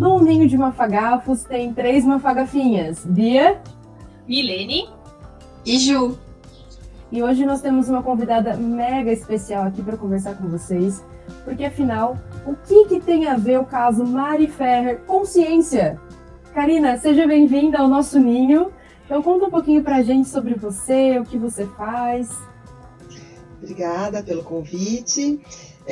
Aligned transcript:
No 0.00 0.18
ninho 0.18 0.48
de 0.48 0.56
mafagafos 0.56 1.44
tem 1.44 1.74
três 1.74 2.06
mafagafinhas: 2.06 3.04
Bia, 3.04 3.60
Milene 4.26 4.88
e 5.62 5.78
Ju. 5.78 6.18
E 7.12 7.22
hoje 7.22 7.44
nós 7.44 7.60
temos 7.60 7.90
uma 7.90 8.02
convidada 8.02 8.56
mega 8.56 9.12
especial 9.12 9.64
aqui 9.64 9.82
para 9.82 9.98
conversar 9.98 10.36
com 10.36 10.48
vocês, 10.48 11.04
porque 11.44 11.66
afinal, 11.66 12.16
o 12.46 12.54
que, 12.54 12.86
que 12.86 12.98
tem 12.98 13.28
a 13.28 13.36
ver 13.36 13.60
o 13.60 13.66
caso 13.66 14.02
Mari 14.02 14.46
Ferrer 14.46 15.02
com 15.06 15.26
ciência? 15.26 16.00
Karina, 16.54 16.96
seja 16.96 17.26
bem-vinda 17.26 17.76
ao 17.76 17.86
nosso 17.86 18.18
ninho. 18.18 18.72
Então 19.04 19.22
conta 19.22 19.44
um 19.44 19.50
pouquinho 19.50 19.82
para 19.82 19.96
a 19.96 20.02
gente 20.02 20.30
sobre 20.30 20.54
você, 20.54 21.18
o 21.18 21.26
que 21.26 21.36
você 21.36 21.66
faz. 21.76 22.38
Obrigada 23.58 24.22
pelo 24.22 24.42
convite. 24.42 25.42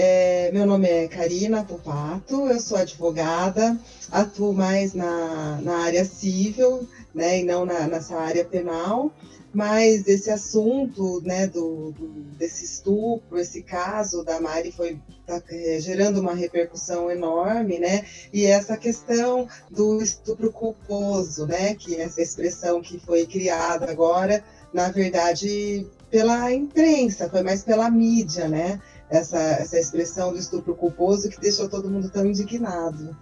É, 0.00 0.48
meu 0.52 0.64
nome 0.64 0.86
é 0.86 1.08
Karina 1.08 1.64
Topato, 1.64 2.46
eu 2.46 2.60
sou 2.60 2.76
advogada, 2.78 3.76
atuo 4.12 4.52
mais 4.52 4.94
na, 4.94 5.60
na 5.60 5.78
área 5.78 6.04
civil, 6.04 6.88
né, 7.12 7.40
e 7.40 7.42
não 7.42 7.66
na, 7.66 7.88
nessa 7.88 8.14
área 8.14 8.44
penal 8.44 9.10
mas 9.52 10.06
esse 10.06 10.30
assunto 10.30 11.20
né, 11.24 11.46
do, 11.46 11.90
do, 11.92 12.06
desse 12.36 12.64
estupro, 12.64 13.38
esse 13.38 13.62
caso 13.62 14.22
da 14.22 14.40
Mari 14.40 14.70
foi 14.70 15.00
tá, 15.26 15.42
é, 15.50 15.80
gerando 15.80 16.20
uma 16.20 16.34
repercussão 16.34 17.10
enorme, 17.10 17.78
né? 17.78 18.04
E 18.32 18.44
essa 18.44 18.76
questão 18.76 19.48
do 19.70 20.02
estupro 20.02 20.52
culposo, 20.52 21.46
né? 21.46 21.74
Que 21.74 21.96
é 21.96 22.02
essa 22.02 22.20
expressão 22.20 22.82
que 22.82 23.00
foi 23.00 23.26
criada 23.26 23.90
agora, 23.90 24.44
na 24.72 24.90
verdade, 24.90 25.86
pela 26.10 26.52
imprensa, 26.52 27.28
foi 27.28 27.42
mais 27.42 27.62
pela 27.62 27.90
mídia, 27.90 28.48
né? 28.48 28.80
Essa, 29.10 29.38
essa 29.38 29.78
expressão 29.78 30.32
do 30.32 30.38
estupro 30.38 30.74
culposo 30.74 31.30
que 31.30 31.40
deixou 31.40 31.68
todo 31.68 31.90
mundo 31.90 32.10
tão 32.10 32.26
indignado. 32.26 33.16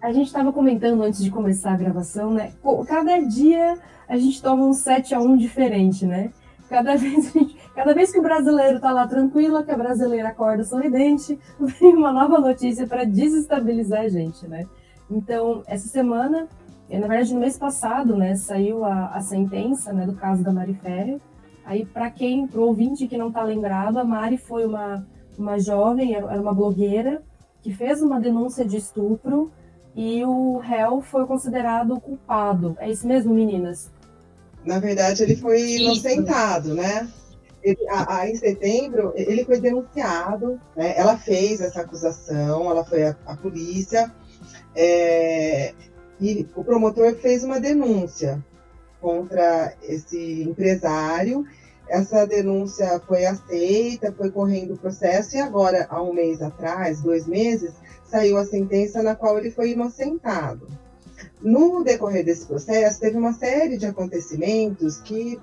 A 0.00 0.12
gente 0.12 0.28
estava 0.28 0.50
comentando 0.50 1.02
antes 1.02 1.22
de 1.22 1.30
começar 1.30 1.72
a 1.72 1.76
gravação, 1.76 2.32
né? 2.32 2.52
Cada 2.86 3.18
dia 3.18 3.78
a 4.08 4.16
gente 4.16 4.40
toma 4.42 4.64
um 4.64 4.72
7 4.72 5.14
a 5.14 5.20
1 5.20 5.36
diferente, 5.36 6.06
né? 6.06 6.32
Cada 6.70 6.96
vez, 6.98 7.32
gente, 7.32 7.54
cada 7.74 7.92
vez 7.92 8.10
que 8.10 8.18
o 8.18 8.22
brasileiro 8.22 8.76
está 8.76 8.92
lá 8.92 9.06
tranquilo, 9.06 9.62
que 9.62 9.70
a 9.70 9.76
brasileira 9.76 10.28
acorda 10.28 10.64
sorridente, 10.64 11.38
vem 11.60 11.94
uma 11.94 12.12
nova 12.12 12.38
notícia 12.38 12.86
para 12.86 13.04
desestabilizar 13.04 14.00
a 14.00 14.08
gente, 14.08 14.48
né? 14.48 14.66
Então, 15.10 15.62
essa 15.66 15.88
semana, 15.88 16.48
na 16.88 17.06
verdade, 17.06 17.34
no 17.34 17.40
mês 17.40 17.58
passado, 17.58 18.16
né, 18.16 18.36
saiu 18.36 18.84
a, 18.84 19.08
a 19.08 19.20
sentença 19.20 19.92
né, 19.92 20.06
do 20.06 20.14
caso 20.14 20.42
da 20.42 20.52
Mari 20.52 20.74
Fério. 20.74 21.20
Aí, 21.64 21.84
para 21.84 22.10
quem, 22.10 22.46
para 22.46 22.60
o 22.60 22.66
ouvinte 22.66 23.06
que 23.06 23.16
não 23.16 23.28
está 23.28 23.42
lembrado, 23.42 23.98
a 23.98 24.04
Mari 24.04 24.36
foi 24.36 24.64
uma, 24.64 25.06
uma 25.38 25.58
jovem, 25.58 26.14
era 26.14 26.40
uma 26.40 26.54
blogueira, 26.54 27.22
que 27.62 27.72
fez 27.72 28.02
uma 28.02 28.20
denúncia 28.20 28.64
de 28.64 28.76
estupro 28.76 29.50
e 29.94 30.24
o 30.24 30.58
réu 30.58 31.00
foi 31.00 31.26
considerado 31.26 32.00
culpado. 32.00 32.76
É 32.80 32.90
isso 32.90 33.06
mesmo, 33.06 33.34
meninas? 33.34 33.90
Na 34.64 34.78
verdade, 34.78 35.22
ele 35.22 35.36
foi 35.36 35.76
inocentado, 35.76 36.74
né? 36.74 37.08
Ele, 37.62 37.88
a, 37.88 38.20
a, 38.20 38.30
em 38.30 38.36
setembro, 38.36 39.12
ele 39.14 39.44
foi 39.44 39.60
denunciado, 39.60 40.58
né? 40.74 40.94
ela 40.96 41.18
fez 41.18 41.60
essa 41.60 41.82
acusação, 41.82 42.70
ela 42.70 42.82
foi 42.84 43.04
à 43.04 43.36
polícia, 43.40 44.10
é, 44.74 45.74
e 46.18 46.48
o 46.56 46.64
promotor 46.64 47.14
fez 47.16 47.44
uma 47.44 47.60
denúncia 47.60 48.42
contra 49.00 49.74
esse 49.82 50.42
empresário. 50.42 51.46
Essa 51.88 52.24
denúncia 52.24 53.00
foi 53.06 53.24
aceita, 53.24 54.12
foi 54.12 54.30
correndo 54.30 54.74
o 54.74 54.78
processo, 54.78 55.36
e 55.36 55.40
agora, 55.40 55.86
há 55.90 56.00
um 56.00 56.12
mês 56.12 56.40
atrás, 56.40 57.00
dois 57.00 57.26
meses, 57.26 57.72
saiu 58.04 58.38
a 58.38 58.46
sentença 58.46 59.02
na 59.02 59.16
qual 59.16 59.38
ele 59.38 59.50
foi 59.50 59.70
inocentado. 59.70 60.68
No 61.40 61.82
decorrer 61.82 62.24
desse 62.24 62.46
processo, 62.46 63.00
teve 63.00 63.16
uma 63.16 63.32
série 63.32 63.76
de 63.76 63.86
acontecimentos 63.86 64.98
que 65.00 65.40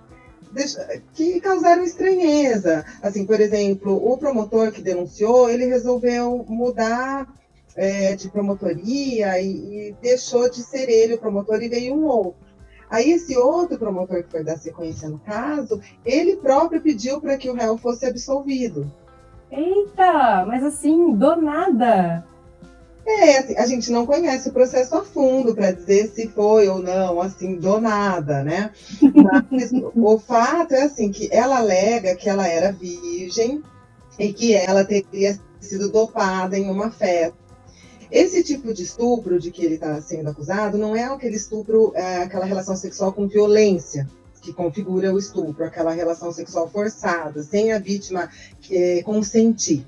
que 1.13 1.41
causaram 1.41 1.83
estranheza. 1.83 2.85
Assim, 3.01 3.25
por 3.25 3.39
exemplo, 3.39 3.93
o 3.93 4.17
promotor 4.17 4.71
que 4.71 4.81
denunciou, 4.81 5.49
ele 5.49 5.65
resolveu 5.65 6.45
mudar 6.47 7.27
é, 7.75 8.15
de 8.15 8.29
promotoria 8.29 9.39
e, 9.39 9.89
e, 9.89 9.95
deixou 10.01 10.49
de 10.49 10.63
ser 10.63 10.89
ele 10.89 11.13
o 11.13 11.19
promotor 11.19 11.61
e 11.61 11.69
veio 11.69 11.93
um 11.93 12.05
outro. 12.05 12.46
Aí 12.89 13.11
esse 13.11 13.37
outro 13.37 13.77
promotor 13.77 14.23
que 14.23 14.31
foi 14.31 14.43
dar 14.43 14.57
sequência 14.57 15.09
no 15.09 15.19
caso, 15.19 15.81
ele 16.05 16.37
próprio 16.37 16.81
pediu 16.81 17.19
para 17.19 17.37
que 17.37 17.49
o 17.49 17.53
réu 17.53 17.77
fosse 17.77 18.05
absolvido. 18.05 18.89
Eita, 19.51 20.45
mas 20.45 20.63
assim, 20.63 21.13
do 21.13 21.35
nada. 21.35 22.25
É, 23.05 23.37
assim, 23.37 23.57
a 23.57 23.65
gente 23.65 23.89
não 23.89 24.05
conhece 24.05 24.49
o 24.49 24.53
processo 24.53 24.95
a 24.95 25.03
fundo 25.03 25.55
para 25.55 25.71
dizer 25.71 26.09
se 26.09 26.27
foi 26.27 26.67
ou 26.67 26.79
não, 26.79 27.21
assim, 27.21 27.55
do 27.55 27.79
nada, 27.79 28.43
né? 28.43 28.71
Mas 29.49 29.71
o 29.95 30.19
fato 30.19 30.73
é 30.73 30.83
assim 30.83 31.09
que 31.09 31.29
ela 31.31 31.59
alega 31.59 32.17
que 32.17 32.29
ela 32.29 32.45
era 32.45 32.73
virgem 32.73 33.63
e 34.19 34.33
que 34.33 34.53
ela 34.53 34.83
teria 34.83 35.39
sido 35.61 35.89
dopada 35.89 36.57
em 36.57 36.69
uma 36.69 36.91
festa. 36.91 37.46
Esse 38.11 38.43
tipo 38.43 38.73
de 38.73 38.83
estupro 38.83 39.39
de 39.39 39.51
que 39.51 39.65
ele 39.65 39.75
está 39.75 39.99
sendo 40.01 40.29
acusado 40.29 40.77
não 40.77 40.95
é 40.95 41.03
aquele 41.03 41.35
estupro, 41.35 41.91
é 41.95 42.17
aquela 42.17 42.45
relação 42.45 42.75
sexual 42.75 43.11
com 43.11 43.27
violência 43.27 44.07
que 44.41 44.53
configura 44.53 45.13
o 45.13 45.17
estupro, 45.17 45.65
aquela 45.65 45.91
relação 45.91 46.31
sexual 46.31 46.69
forçada, 46.69 47.43
sem 47.43 47.73
a 47.73 47.79
vítima 47.79 48.29
é, 48.71 49.01
consentir. 49.03 49.85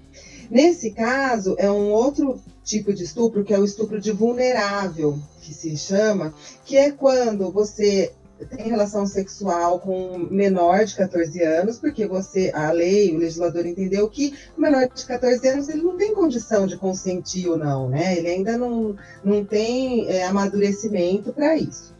Nesse 0.50 0.92
caso, 0.92 1.56
é 1.58 1.72
um 1.72 1.92
outro 1.92 2.40
tipo 2.64 2.94
de 2.94 3.04
estupro, 3.04 3.44
que 3.44 3.54
é 3.54 3.60
o 3.60 3.64
estupro 3.64 4.02
de 4.02 4.12
vulnerável, 4.12 5.18
que 5.42 5.54
se 5.54 5.78
chama, 5.78 6.34
que 6.66 6.76
é 6.76 6.92
quando 6.92 7.52
você 7.52 8.12
tem 8.46 8.68
relação 8.68 9.06
sexual 9.06 9.80
com 9.80 10.18
menor 10.32 10.86
de 10.86 10.96
14 10.96 11.44
anos, 11.44 11.78
porque 11.78 12.06
você, 12.06 12.52
a 12.54 12.72
lei, 12.72 13.14
o 13.14 13.18
legislador 13.18 13.66
entendeu 13.66 14.10
que 14.10 14.34
o 14.58 14.62
menor 14.62 14.88
de 14.94 15.06
14 15.06 15.48
anos 15.48 15.70
ele 15.70 15.82
não 15.82 15.98
tem 15.98 16.14
condição 16.14 16.66
de 16.66 16.78
consentir 16.78 17.48
ou 17.48 17.58
não, 17.58 17.90
né? 17.90 18.18
Ele 18.18 18.28
ainda 18.28 18.58
não, 18.58 18.96
não 19.24 19.44
tem 19.44 20.08
é, 20.08 20.24
amadurecimento 20.26 21.34
para 21.34 21.56
isso. 21.56 21.94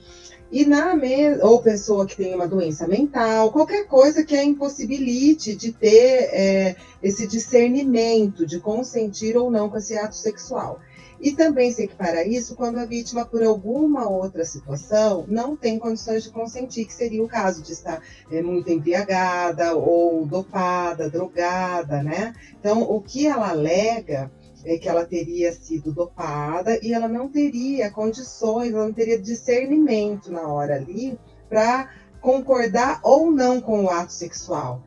E 0.52 0.66
na 0.66 0.96
ou 1.44 1.62
pessoa 1.62 2.08
que 2.08 2.18
tem 2.18 2.34
uma 2.34 2.48
doença 2.48 2.88
mental, 2.88 3.52
qualquer 3.52 3.86
coisa 3.86 4.24
que 4.24 4.36
a 4.36 4.44
impossibilite 4.44 5.56
de 5.56 5.72
ter 5.72 6.30
é, 6.32 6.76
esse 7.04 7.28
discernimento 7.28 8.48
de 8.48 8.60
consentir 8.60 9.38
ou 9.38 9.52
não 9.52 9.70
com 9.70 9.78
esse 9.78 9.96
ato 9.96 10.16
sexual. 10.16 10.80
E 11.22 11.32
também 11.32 11.72
se 11.72 11.84
equipara 11.84 12.26
isso 12.26 12.56
quando 12.56 12.78
a 12.78 12.86
vítima, 12.86 13.26
por 13.26 13.44
alguma 13.44 14.10
outra 14.10 14.46
situação, 14.46 15.26
não 15.28 15.56
tem 15.56 15.78
condições 15.78 16.24
de 16.24 16.32
consentir, 16.32 16.86
que 16.86 16.94
seria 16.94 17.24
o 17.24 17.28
caso 17.28 17.62
de 17.62 17.74
estar 17.74 18.02
é, 18.32 18.42
muito 18.42 18.72
embriagada 18.72 19.76
ou 19.76 20.26
dopada, 20.26 21.10
drogada, 21.10 22.02
né? 22.02 22.34
Então, 22.58 22.84
o 22.84 23.02
que 23.02 23.28
ela 23.28 23.50
alega 23.50 24.32
é, 24.64 24.78
que 24.78 24.88
ela 24.88 25.06
teria 25.06 25.52
sido 25.54 25.92
dopada 25.92 26.80
e 26.82 26.94
ela 26.94 27.08
não 27.08 27.30
teria 27.30 27.90
condições, 27.90 28.74
ela 28.74 28.86
não 28.86 28.94
teria 28.94 29.20
discernimento 29.20 30.32
na 30.32 30.48
hora 30.48 30.76
ali 30.76 31.18
para 31.50 31.90
concordar 32.22 33.00
ou 33.04 33.32
não 33.32 33.62
com 33.62 33.86
o 33.86 33.90
ato 33.90 34.14
sexual. 34.14 34.84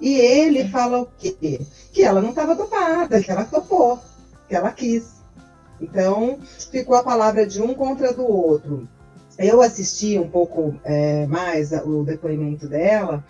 E 0.00 0.14
ele 0.16 0.68
fala 0.68 1.00
o 1.00 1.06
quê? 1.06 1.60
Que 1.92 2.02
ela 2.02 2.20
não 2.20 2.30
estava 2.30 2.56
dopada, 2.56 3.22
que 3.22 3.30
ela 3.30 3.44
topou, 3.44 4.00
que 4.48 4.54
ela 4.54 4.72
quis. 4.72 5.11
Então, 5.82 6.38
ficou 6.70 6.94
a 6.94 7.02
palavra 7.02 7.44
de 7.44 7.60
um 7.60 7.74
contra 7.74 8.12
do 8.12 8.24
outro. 8.24 8.88
Eu 9.36 9.60
assisti 9.60 10.18
um 10.18 10.28
pouco 10.28 10.78
é, 10.84 11.26
mais 11.26 11.72
o 11.72 12.04
depoimento 12.04 12.68
dela 12.68 13.24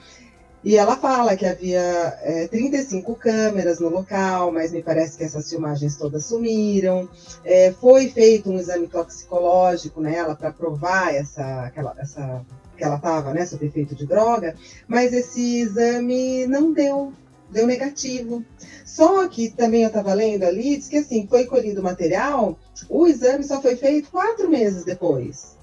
e 0.65 0.77
ela 0.77 0.97
fala 0.97 1.37
que 1.37 1.45
havia 1.45 2.17
é, 2.23 2.47
35 2.47 3.15
câmeras 3.17 3.81
no 3.81 3.89
local, 3.89 4.53
mas 4.53 4.71
me 4.71 4.83
parece 4.83 5.17
que 5.17 5.25
essas 5.25 5.49
filmagens 5.49 5.97
todas 5.97 6.27
sumiram. 6.27 7.09
É, 7.45 7.73
foi 7.73 8.09
feito 8.09 8.51
um 8.51 8.59
exame 8.59 8.87
toxicológico 8.87 10.01
nela 10.01 10.37
para 10.37 10.53
provar 10.53 11.15
essa, 11.15 11.63
aquela, 11.65 11.95
essa, 11.99 12.45
que 12.77 12.85
ela 12.85 12.97
estava 12.97 13.33
né, 13.33 13.45
sob 13.45 13.67
efeito 13.67 13.95
de 13.95 14.07
droga, 14.07 14.55
mas 14.87 15.13
esse 15.13 15.61
exame 15.61 16.47
não 16.47 16.73
deu, 16.73 17.13
deu 17.53 17.67
negativo. 17.67 18.45
Só 18.85 19.29
que 19.29 19.51
também 19.51 19.83
eu 19.83 19.89
estava 19.89 20.13
lendo 20.13 20.45
ali, 20.45 20.77
diz 20.77 20.89
que 20.89 20.99
assim, 20.99 21.27
foi 21.27 21.47
colhido 21.47 21.83
material, 21.83 22.59
o 22.89 23.07
exame 23.07 23.45
só 23.45 23.61
foi 23.61 23.77
feito 23.77 24.11
quatro 24.11 24.49
meses 24.49 24.85
depois. 24.85 25.57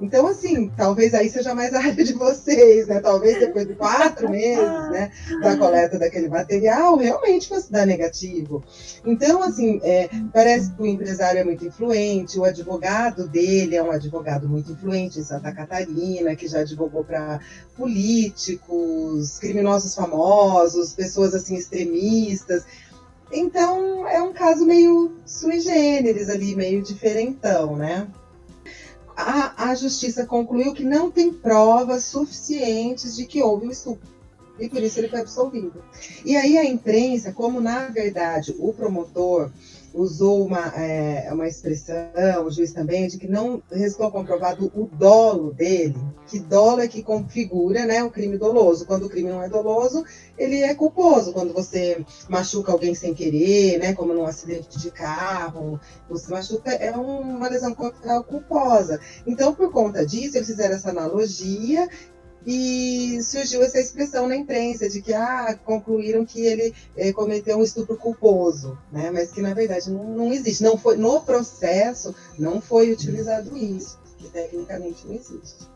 Então, 0.00 0.26
assim, 0.26 0.70
talvez 0.74 1.12
aí 1.12 1.28
seja 1.28 1.54
mais 1.54 1.74
a 1.74 1.78
área 1.78 2.04
de 2.04 2.14
vocês, 2.14 2.86
né? 2.86 3.00
Talvez 3.00 3.38
depois 3.38 3.66
de 3.66 3.74
quatro 3.74 4.28
meses, 4.30 4.90
né, 4.90 5.12
da 5.42 5.56
coleta 5.56 5.98
daquele 5.98 6.28
material, 6.28 6.96
realmente 6.96 7.48
fosse 7.48 7.70
dar 7.70 7.86
negativo. 7.86 8.64
Então, 9.04 9.42
assim, 9.42 9.78
é, 9.82 10.08
parece 10.32 10.72
que 10.72 10.82
o 10.82 10.86
empresário 10.86 11.40
é 11.40 11.44
muito 11.44 11.66
influente, 11.66 12.38
o 12.38 12.44
advogado 12.44 13.28
dele 13.28 13.76
é 13.76 13.82
um 13.82 13.90
advogado 13.90 14.48
muito 14.48 14.72
influente 14.72 15.18
em 15.18 15.24
Santa 15.24 15.52
Catarina, 15.52 16.34
que 16.34 16.48
já 16.48 16.60
advogou 16.60 17.04
para 17.04 17.40
políticos, 17.76 19.38
criminosos 19.38 19.94
famosos, 19.94 20.94
pessoas 20.94 21.34
assim 21.34 21.56
extremistas. 21.56 22.64
Então 23.32 24.08
é 24.08 24.20
um 24.22 24.32
caso 24.32 24.64
meio 24.64 25.16
sui 25.24 25.60
generis 25.60 26.28
ali, 26.28 26.56
meio 26.56 26.82
diferentão, 26.82 27.76
né? 27.76 28.08
A, 29.20 29.70
a 29.70 29.74
justiça 29.74 30.26
concluiu 30.26 30.72
que 30.72 30.84
não 30.84 31.10
tem 31.10 31.32
provas 31.32 32.04
suficientes 32.04 33.16
de 33.16 33.26
que 33.26 33.42
houve 33.42 33.66
o 33.66 33.70
estupro. 33.70 34.08
E 34.58 34.68
por 34.68 34.82
isso 34.82 34.98
ele 34.98 35.08
foi 35.08 35.20
absolvido. 35.20 35.82
E 36.24 36.36
aí 36.36 36.58
a 36.58 36.64
imprensa, 36.64 37.32
como 37.32 37.60
na 37.60 37.86
verdade 37.88 38.54
o 38.58 38.72
promotor 38.72 39.50
usou 39.94 40.44
uma, 40.44 40.68
é, 40.76 41.32
uma 41.32 41.48
expressão, 41.48 42.44
o 42.44 42.50
juiz 42.50 42.72
também, 42.72 43.08
de 43.08 43.18
que 43.18 43.28
não 43.28 43.62
restou 43.70 44.10
comprovado 44.10 44.70
o 44.74 44.86
dolo 44.86 45.52
dele, 45.52 45.96
que 46.26 46.38
dolo 46.38 46.80
é 46.80 46.88
que 46.88 47.02
configura 47.02 47.84
né, 47.86 48.02
o 48.02 48.10
crime 48.10 48.38
doloso. 48.38 48.86
Quando 48.86 49.06
o 49.06 49.08
crime 49.08 49.30
não 49.30 49.42
é 49.42 49.48
doloso, 49.48 50.04
ele 50.38 50.60
é 50.62 50.74
culposo. 50.74 51.32
Quando 51.32 51.52
você 51.52 52.04
machuca 52.28 52.72
alguém 52.72 52.94
sem 52.94 53.14
querer, 53.14 53.78
né, 53.78 53.92
como 53.94 54.14
num 54.14 54.26
acidente 54.26 54.78
de 54.78 54.90
carro, 54.90 55.80
você 56.08 56.30
machuca, 56.30 56.70
é 56.70 56.92
uma 56.92 57.48
lesão 57.48 57.74
corporal 57.74 58.24
culposa. 58.24 59.00
Então, 59.26 59.54
por 59.54 59.70
conta 59.72 60.06
disso, 60.06 60.36
eles 60.36 60.48
fizeram 60.48 60.74
essa 60.74 60.90
analogia 60.90 61.88
e 62.46 63.22
surgiu 63.22 63.62
essa 63.62 63.78
expressão 63.78 64.26
na 64.26 64.36
imprensa 64.36 64.88
de 64.88 65.02
que 65.02 65.12
ah, 65.12 65.58
concluíram 65.64 66.24
que 66.24 66.40
ele 66.40 66.74
eh, 66.96 67.12
cometeu 67.12 67.58
um 67.58 67.62
estupro 67.62 67.96
culposo, 67.96 68.78
né? 68.90 69.10
mas 69.10 69.30
que 69.30 69.42
na 69.42 69.52
verdade 69.52 69.90
não, 69.90 70.04
não 70.04 70.32
existe. 70.32 70.62
Não 70.62 70.78
foi, 70.78 70.96
no 70.96 71.20
processo 71.20 72.14
não 72.38 72.60
foi 72.60 72.92
utilizado 72.92 73.56
isso, 73.56 73.98
que 74.18 74.28
tecnicamente 74.28 75.06
não 75.06 75.14
existe. 75.14 75.68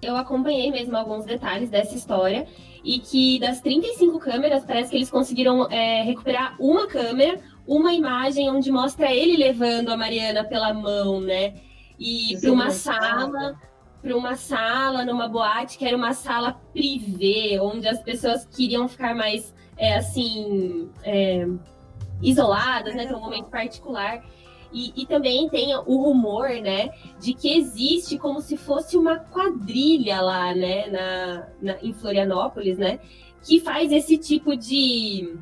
Eu 0.00 0.16
acompanhei 0.16 0.70
mesmo 0.70 0.96
alguns 0.96 1.24
detalhes 1.24 1.70
dessa 1.70 1.94
história 1.94 2.46
e 2.82 2.98
que 2.98 3.38
das 3.38 3.60
35 3.60 4.18
câmeras 4.18 4.64
parece 4.64 4.90
que 4.90 4.96
eles 4.96 5.10
conseguiram 5.10 5.70
é, 5.70 6.02
recuperar 6.02 6.56
uma 6.58 6.88
câmera, 6.88 7.38
uma 7.64 7.92
imagem 7.92 8.50
onde 8.50 8.72
mostra 8.72 9.12
ele 9.12 9.36
levando 9.36 9.90
a 9.90 9.96
Mariana 9.96 10.42
pela 10.42 10.74
mão, 10.74 11.20
né? 11.20 11.54
E 12.00 12.36
para 12.40 12.50
uma 12.50 12.70
sala 12.72 13.56
para 14.02 14.16
uma 14.16 14.34
sala, 14.34 15.04
numa 15.04 15.28
boate, 15.28 15.78
que 15.78 15.86
era 15.86 15.96
uma 15.96 16.12
sala 16.12 16.60
privê, 16.72 17.58
onde 17.60 17.86
as 17.86 18.02
pessoas 18.02 18.44
queriam 18.44 18.88
ficar 18.88 19.14
mais, 19.14 19.54
é, 19.78 19.94
assim, 19.94 20.90
é, 21.04 21.46
isoladas, 22.20 22.94
né? 22.96 23.06
Ter 23.06 23.14
um 23.14 23.20
momento 23.20 23.48
particular. 23.48 24.24
E, 24.72 24.92
e, 24.96 25.06
também 25.06 25.48
tem 25.50 25.76
o 25.76 25.96
rumor, 26.02 26.48
né, 26.48 26.90
de 27.20 27.34
que 27.34 27.52
existe 27.58 28.16
como 28.16 28.40
se 28.40 28.56
fosse 28.56 28.96
uma 28.96 29.18
quadrilha 29.18 30.22
lá, 30.22 30.54
né, 30.54 30.86
na, 30.86 31.48
na, 31.60 31.82
em 31.82 31.92
Florianópolis, 31.92 32.78
né, 32.78 32.98
que 33.42 33.60
faz 33.60 33.92
esse 33.92 34.16
tipo 34.16 34.56
de, 34.56 35.36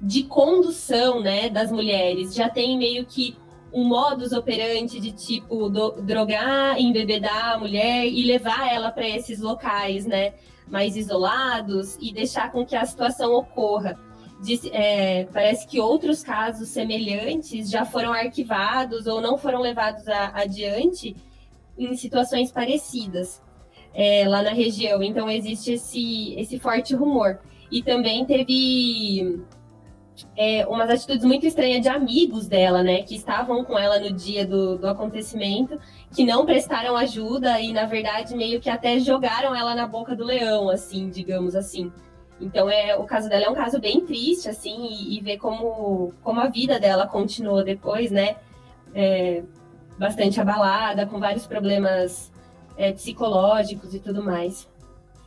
de 0.00 0.22
condução, 0.22 1.20
né, 1.20 1.48
das 1.48 1.72
mulheres. 1.72 2.36
Já 2.36 2.48
tem 2.48 2.78
meio 2.78 3.04
que 3.04 3.36
um 3.72 3.84
modus 3.84 4.32
operandi 4.32 5.00
de 5.00 5.12
tipo 5.12 5.68
do, 5.68 6.02
drogar, 6.02 6.78
embebedar 6.78 7.54
a 7.54 7.58
mulher 7.58 8.06
e 8.06 8.24
levar 8.24 8.72
ela 8.72 8.90
para 8.90 9.08
esses 9.08 9.40
locais, 9.40 10.06
né, 10.06 10.34
mais 10.68 10.96
isolados 10.96 11.96
e 12.00 12.12
deixar 12.12 12.52
com 12.52 12.64
que 12.64 12.76
a 12.76 12.84
situação 12.84 13.32
ocorra. 13.34 13.98
Diz, 14.42 14.68
é, 14.72 15.24
parece 15.32 15.66
que 15.66 15.80
outros 15.80 16.22
casos 16.22 16.68
semelhantes 16.68 17.70
já 17.70 17.84
foram 17.84 18.12
arquivados 18.12 19.06
ou 19.06 19.20
não 19.20 19.38
foram 19.38 19.60
levados 19.60 20.06
a, 20.08 20.32
adiante 20.34 21.14
em 21.78 21.94
situações 21.94 22.50
parecidas 22.50 23.40
é, 23.94 24.26
lá 24.28 24.42
na 24.42 24.50
região. 24.50 25.02
Então 25.02 25.30
existe 25.30 25.74
esse, 25.74 26.34
esse 26.34 26.58
forte 26.58 26.94
rumor. 26.94 27.38
E 27.70 27.82
também 27.82 28.24
teve 28.24 29.40
é, 30.36 30.66
umas 30.66 30.90
atitudes 30.90 31.24
muito 31.24 31.46
estranhas 31.46 31.80
de 31.80 31.88
amigos 31.88 32.46
dela, 32.46 32.82
né? 32.82 33.02
Que 33.02 33.14
estavam 33.14 33.64
com 33.64 33.78
ela 33.78 33.98
no 33.98 34.12
dia 34.12 34.46
do, 34.46 34.78
do 34.78 34.88
acontecimento, 34.88 35.78
que 36.14 36.24
não 36.24 36.44
prestaram 36.44 36.96
ajuda 36.96 37.60
e, 37.60 37.72
na 37.72 37.84
verdade, 37.84 38.34
meio 38.36 38.60
que 38.60 38.70
até 38.70 38.98
jogaram 38.98 39.54
ela 39.54 39.74
na 39.74 39.86
boca 39.86 40.14
do 40.14 40.24
leão, 40.24 40.68
assim, 40.68 41.08
digamos 41.08 41.54
assim. 41.54 41.92
Então, 42.40 42.68
é, 42.68 42.96
o 42.96 43.04
caso 43.04 43.28
dela 43.28 43.44
é 43.44 43.48
um 43.48 43.54
caso 43.54 43.80
bem 43.80 44.04
triste, 44.04 44.48
assim, 44.48 44.86
e, 44.86 45.16
e 45.16 45.20
ver 45.20 45.38
como, 45.38 46.12
como 46.22 46.40
a 46.40 46.48
vida 46.48 46.78
dela 46.78 47.06
continuou 47.06 47.62
depois, 47.62 48.10
né? 48.10 48.36
É, 48.94 49.42
bastante 49.98 50.40
abalada, 50.40 51.06
com 51.06 51.20
vários 51.20 51.46
problemas 51.46 52.32
é, 52.76 52.92
psicológicos 52.92 53.94
e 53.94 54.00
tudo 54.00 54.22
mais. 54.22 54.68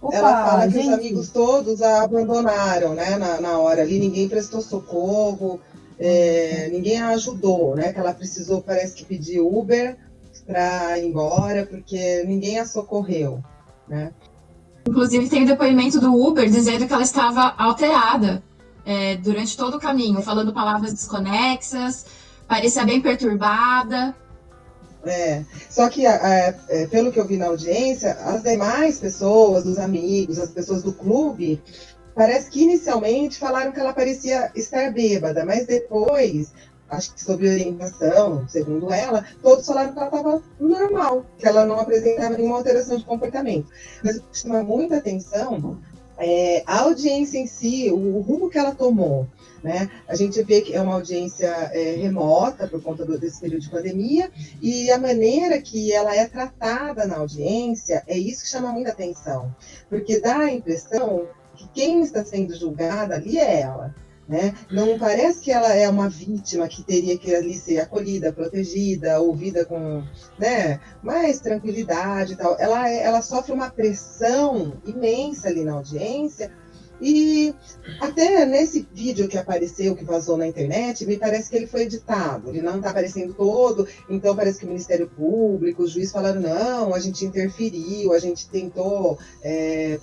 Opa, 0.06 0.16
ela 0.16 0.46
fala 0.46 0.68
que 0.68 0.78
os 0.78 0.88
amigos 0.88 1.30
todos 1.30 1.82
a 1.82 2.04
abandonaram, 2.04 2.94
né? 2.94 3.18
Na, 3.18 3.42
na 3.42 3.58
hora 3.58 3.82
ali, 3.82 3.98
ninguém 3.98 4.30
prestou 4.30 4.62
socorro, 4.62 5.60
é, 6.00 6.70
ninguém 6.72 7.02
a 7.02 7.10
ajudou, 7.10 7.76
né? 7.76 7.92
Que 7.92 8.00
ela 8.00 8.14
precisou, 8.14 8.62
parece 8.62 8.94
que 8.94 9.04
pedir 9.04 9.40
Uber 9.40 9.98
para 10.46 11.00
ir 11.00 11.08
embora, 11.08 11.66
porque 11.66 12.24
ninguém 12.28 12.60
a 12.60 12.66
socorreu, 12.66 13.44
né? 13.88 14.12
Inclusive 14.88 15.28
tem 15.28 15.44
o 15.44 15.48
depoimento 15.48 16.00
do 16.00 16.14
Uber 16.14 16.48
dizendo 16.48 16.86
que 16.86 16.94
ela 16.94 17.02
estava 17.02 17.56
alterada 17.58 18.44
é, 18.86 19.16
durante 19.16 19.58
todo 19.58 19.78
o 19.78 19.80
caminho, 19.80 20.22
falando 20.22 20.54
palavras 20.54 20.94
desconexas, 20.94 22.06
parecia 22.48 22.86
bem 22.86 23.02
perturbada. 23.02 24.16
É, 25.06 25.44
só 25.70 25.88
que, 25.90 26.06
é, 26.06 26.56
é, 26.68 26.88
pelo 26.88 27.12
que 27.12 27.20
eu 27.20 27.28
vi 27.28 27.38
na 27.38 27.48
audiência, 27.48 28.14
as 28.14 28.42
demais 28.42 29.00
pessoas, 29.00 29.66
os 29.66 29.78
amigos, 29.78 30.40
as 30.40 30.50
pessoas 30.50 30.82
do 30.82 30.92
clube, 30.94 31.62
parece 32.16 32.50
que 32.50 32.64
inicialmente 32.64 33.38
falaram 33.38 33.72
que 33.72 33.80
ela 33.80 33.94
parecia 33.94 34.52
estar 34.56 34.92
bêbada, 34.92 35.46
mas 35.46 35.68
depois, 35.68 36.52
acho 36.90 37.14
que 37.14 37.24
sob 37.24 37.48
orientação, 37.48 38.48
segundo 38.48 38.92
ela, 38.92 39.24
todos 39.44 39.66
falaram 39.66 39.94
que 39.94 40.00
ela 40.00 40.08
estava 40.08 40.44
normal, 40.60 41.26
que 41.38 41.48
ela 41.48 41.66
não 41.66 41.80
apresentava 41.80 42.38
nenhuma 42.38 42.58
alteração 42.58 42.98
de 42.98 43.06
comportamento. 43.06 43.68
Mas 44.04 44.18
o 44.18 44.22
que 44.22 44.38
chama 44.40 44.64
muita 44.64 44.98
atenção 44.98 45.80
é 46.18 46.64
a 46.66 46.82
audiência 46.82 47.38
em 47.38 47.48
si, 47.48 47.90
o, 47.92 48.18
o 48.18 48.22
rumo 48.22 48.50
que 48.50 48.58
ela 48.58 48.74
tomou. 48.74 49.28
Né? 49.64 49.90
A 50.08 50.16
gente 50.16 50.42
vê 50.44 50.62
que 50.62 50.76
é 50.76 50.82
uma 50.82 50.94
audiência 50.94 51.48
é, 51.48 51.96
remota 51.96 52.68
por 52.68 52.82
conta 52.84 53.04
do, 53.04 53.18
desse 53.18 53.42
período 53.42 53.64
de 53.64 53.70
pandemia 53.70 54.30
e 54.62 54.92
a 54.92 55.00
maneira 55.00 55.60
que 55.60 55.92
ela 55.92 56.16
é 56.16 56.28
tratada 56.28 57.08
na 57.08 57.18
audiência 57.18 58.04
é 58.06 58.16
isso 58.16 58.44
que 58.44 58.50
chama 58.50 58.72
muita 58.72 58.92
atenção, 58.92 59.54
porque 59.90 60.20
dá 60.20 60.38
a 60.38 60.54
impressão 60.54 61.28
que 61.56 61.68
quem 61.70 62.02
está 62.02 62.24
sendo 62.24 62.56
julgada 62.56 63.16
ali 63.16 63.40
é 63.40 63.62
ela. 63.62 63.96
Né? 64.28 64.56
Não 64.72 64.98
parece 64.98 65.40
que 65.40 65.52
ela 65.52 65.72
é 65.74 65.88
uma 65.88 66.10
vítima 66.10 66.68
que 66.68 66.82
teria 66.82 67.16
que 67.16 67.34
ali 67.34 67.54
ser 67.54 67.80
acolhida, 67.80 68.34
protegida, 68.34 69.22
ouvida 69.22 69.64
com 69.66 70.04
né, 70.40 70.80
mais 71.04 71.40
tranquilidade 71.40 72.34
e 72.34 72.36
tal. 72.36 72.56
Ela, 72.60 72.90
é, 72.90 73.04
ela 73.04 73.22
sofre 73.22 73.54
uma 73.54 73.70
pressão 73.70 74.82
imensa 74.84 75.48
ali 75.48 75.64
na 75.64 75.74
audiência 75.74 76.52
e 77.02 77.54
até 78.00 78.46
nesse 78.46 78.88
vídeo 78.94 79.28
que 79.28 79.38
apareceu, 79.38 79.96
que 79.96 80.06
vazou 80.06 80.38
na 80.38 80.48
internet, 80.48 81.06
me 81.06 81.18
parece 81.18 81.50
que 81.50 81.56
ele 81.58 81.68
foi 81.68 81.82
editado. 81.82 82.50
Ele 82.50 82.62
não 82.62 82.78
está 82.78 82.90
aparecendo 82.90 83.34
todo, 83.34 83.88
então 84.10 84.36
parece 84.36 84.60
que 84.60 84.66
o 84.66 84.70
Ministério 84.70 85.10
Público, 85.10 85.84
os 85.84 85.92
juízes 85.92 86.12
falaram, 86.12 86.42
não, 86.42 86.94
a 86.94 87.00
gente 87.00 87.26
interferiu, 87.26 88.14
a 88.14 88.20
gente 88.20 88.50
tentou 88.50 89.20
é, 89.44 90.00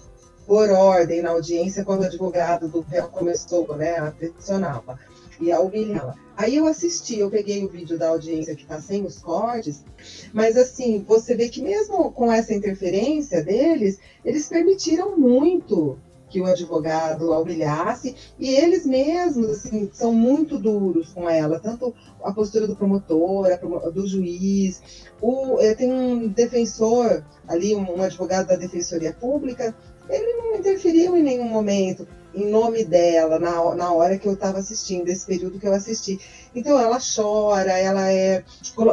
pôr 0.52 0.70
ordem 0.70 1.22
na 1.22 1.30
audiência 1.30 1.82
quando 1.82 2.02
o 2.02 2.04
advogado 2.04 2.68
do 2.68 2.82
réu 2.82 3.08
começou 3.08 3.74
né, 3.74 3.96
a 3.96 4.10
pressioná-la 4.10 4.98
e 5.40 5.50
a 5.50 5.58
humilhá-la. 5.58 6.14
Aí 6.36 6.56
eu 6.56 6.66
assisti, 6.66 7.18
eu 7.18 7.30
peguei 7.30 7.64
o 7.64 7.70
vídeo 7.70 7.98
da 7.98 8.10
audiência 8.10 8.54
que 8.54 8.60
está 8.60 8.78
sem 8.78 9.02
os 9.02 9.18
cortes, 9.18 9.82
mas 10.30 10.58
assim, 10.58 11.02
você 11.08 11.34
vê 11.34 11.48
que 11.48 11.62
mesmo 11.62 12.12
com 12.12 12.30
essa 12.30 12.52
interferência 12.52 13.42
deles, 13.42 13.98
eles 14.22 14.46
permitiram 14.46 15.16
muito 15.16 15.98
que 16.28 16.40
o 16.40 16.46
advogado 16.46 17.32
a 17.32 17.38
humilhasse, 17.38 18.14
e 18.38 18.54
eles 18.54 18.86
mesmos 18.86 19.50
assim, 19.50 19.90
são 19.92 20.12
muito 20.12 20.58
duros 20.58 21.12
com 21.12 21.28
ela, 21.28 21.60
tanto 21.60 21.94
a 22.22 22.32
postura 22.32 22.66
do 22.66 22.74
promotor, 22.74 23.46
do 23.92 24.06
juiz, 24.06 24.82
o, 25.20 25.60
eh, 25.60 25.74
tem 25.74 25.92
um 25.92 26.28
defensor 26.28 27.22
ali, 27.46 27.74
um, 27.74 27.98
um 27.98 28.02
advogado 28.02 28.48
da 28.48 28.56
Defensoria 28.56 29.12
Pública, 29.12 29.74
ele 30.12 30.34
não 30.34 30.56
interferiu 30.56 31.16
em 31.16 31.22
nenhum 31.22 31.48
momento 31.48 32.06
em 32.34 32.50
nome 32.50 32.84
dela 32.84 33.38
na, 33.38 33.74
na 33.74 33.92
hora 33.92 34.18
que 34.18 34.26
eu 34.26 34.34
estava 34.34 34.58
assistindo, 34.58 35.08
esse 35.08 35.26
período 35.26 35.58
que 35.58 35.66
eu 35.66 35.72
assisti. 35.72 36.18
Então 36.54 36.78
ela 36.78 36.98
chora, 36.98 37.72
ela 37.72 38.10
é, 38.10 38.44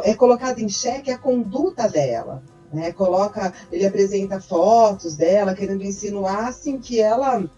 é 0.04 0.14
colocada 0.14 0.60
em 0.60 0.68
xeque 0.68 1.10
a 1.10 1.18
conduta 1.18 1.88
dela. 1.88 2.42
Né? 2.72 2.92
Coloca, 2.92 3.52
ele 3.72 3.86
apresenta 3.86 4.40
fotos 4.40 5.16
dela, 5.16 5.54
querendo 5.54 5.82
insinuar 5.82 6.48
assim, 6.48 6.78
que 6.78 7.00
ela 7.00 7.48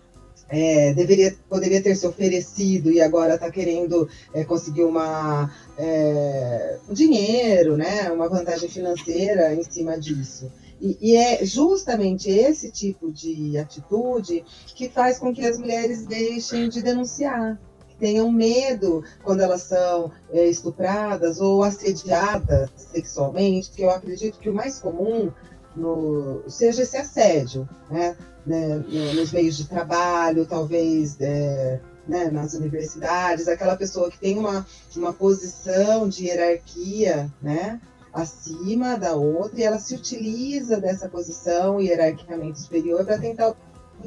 é, 0.49 0.93
deveria, 0.93 1.35
poderia 1.49 1.83
ter 1.83 1.95
se 1.97 2.07
oferecido 2.07 2.91
e 2.91 3.01
agora 3.01 3.35
está 3.35 3.51
querendo 3.51 4.09
é, 4.35 4.45
conseguir 4.45 4.85
uma 4.85 5.51
é, 5.79 6.79
dinheiro, 6.91 7.77
né? 7.77 8.11
uma 8.11 8.29
vantagem 8.29 8.69
financeira 8.69 9.55
em 9.55 9.63
cima 9.63 9.99
disso. 9.99 10.51
E, 10.81 10.99
e, 11.01 11.17
é 11.17 11.45
justamente 11.45 12.29
esse 12.29 12.71
tipo 12.71 13.13
de 13.13 13.57
atitude 13.57 14.45
que 14.75 14.89
faz 14.89 15.19
com 15.19 15.33
que 15.33 15.47
as 15.47 15.57
mulheres 15.57 16.05
deixem 16.05 16.69
de 16.69 16.83
denunciar, 16.83 17.57
tenham 18.01 18.33
medo 18.33 19.05
quando 19.23 19.43
elas 19.43 19.63
são 19.63 20.11
é, 20.33 20.45
estupradas 20.49 21.41
ou 21.41 21.63
assediadas 21.63 22.69
sexualmente, 22.77 23.71
que 23.71 23.83
eu 23.83 23.91
acredito 23.91 24.41
que 24.41 24.51
o 24.51 24.55
mais 24.55 24.81
comum 24.81 25.31
no, 25.77 26.43
seja 26.49 26.83
esse 26.83 26.97
assédio, 26.97 27.69
né? 27.89 28.17
Né 28.47 28.83
nos 29.15 29.33
meios 29.33 29.57
de 29.57 29.67
trabalho, 29.67 30.47
talvez 30.47 31.21
é, 31.21 31.81
né, 32.07 32.31
nas 32.31 32.55
universidades, 32.55 33.49
aquela 33.49 33.77
pessoa 33.77 34.11
que 34.11 34.19
tem 34.19 34.39
uma, 34.39 34.67
uma 34.97 35.13
posição 35.13 36.09
de 36.09 36.27
hierarquia, 36.27 37.31
né? 37.41 37.81
acima 38.13 38.99
da 38.99 39.15
outra 39.15 39.59
e 39.59 39.65
ela 39.65 39.79
se 39.79 39.95
utiliza 39.95 40.79
dessa 40.79 41.09
posição 41.09 41.81
hierarquicamente 41.81 42.61
superior 42.61 43.05
para 43.05 43.19
tentar 43.19 43.55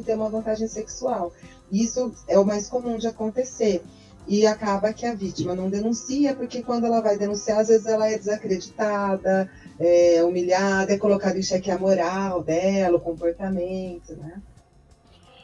ter 0.06 0.14
uma 0.14 0.30
vantagem 0.30 0.68
sexual. 0.68 1.34
Isso 1.72 2.14
é 2.28 2.38
o 2.38 2.46
mais 2.46 2.68
comum 2.68 2.98
de 2.98 3.08
acontecer. 3.08 3.84
E 4.28 4.46
acaba 4.46 4.92
que 4.92 5.06
a 5.06 5.14
vítima 5.14 5.56
não 5.56 5.70
denuncia, 5.70 6.36
porque 6.36 6.64
quando 6.64 6.86
ela 6.86 7.00
vai 7.00 7.18
denunciar, 7.18 7.60
às 7.60 7.68
vezes 7.68 7.86
ela 7.86 8.10
é 8.10 8.18
desacreditada, 8.18 9.50
é 9.80 10.24
humilhada, 10.24 10.94
é 10.94 10.98
colocada 10.98 11.38
em 11.38 11.44
xeque 11.44 11.72
a 11.72 11.78
moral 11.78 12.42
dela, 12.44 12.98
o 12.98 13.02
comportamento, 13.02 14.16
né? 14.16 14.42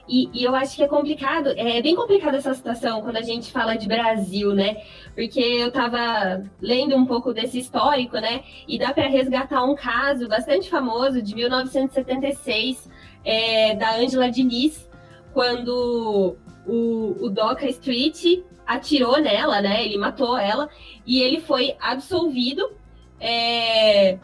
E, 0.08 0.30
e, 0.34 0.44
eu 0.44 0.54
acho 0.54 0.76
que 0.76 0.84
é 0.84 0.88
complicado, 0.88 1.54
é 1.56 1.82
bem 1.82 1.96
complicado 1.96 2.36
essa 2.36 2.54
situação 2.54 3.02
quando 3.02 3.16
a 3.16 3.22
gente 3.22 3.50
fala 3.50 3.76
de 3.76 3.88
Brasil, 3.88 4.54
né? 4.54 4.82
Porque 5.16 5.40
eu 5.40 5.70
estava 5.70 6.44
lendo 6.60 6.96
um 6.98 7.06
pouco 7.06 7.34
desse 7.34 7.60
histórico, 7.60 8.18
né? 8.18 8.44
E 8.68 8.78
dá 8.78 8.94
para 8.94 9.08
resgatar 9.08 9.64
um 9.64 9.74
caso 9.74 10.28
bastante 10.28 10.70
famoso 10.70 11.22
de 11.22 11.34
1976 11.34 12.90
é, 13.24 13.76
da 13.76 13.96
Angela 13.96 14.30
Diniz, 14.30 14.90
quando 15.34 16.36
o, 16.68 17.26
o 17.26 17.30
Doca 17.30 17.66
Street 17.68 18.44
atirou 18.68 19.20
nela, 19.20 19.62
né? 19.62 19.86
Ele 19.86 19.98
matou 19.98 20.38
ela 20.38 20.70
e 21.06 21.22
ele 21.22 21.40
foi 21.40 21.76
absolvido. 21.80 22.81
É, 23.22 24.18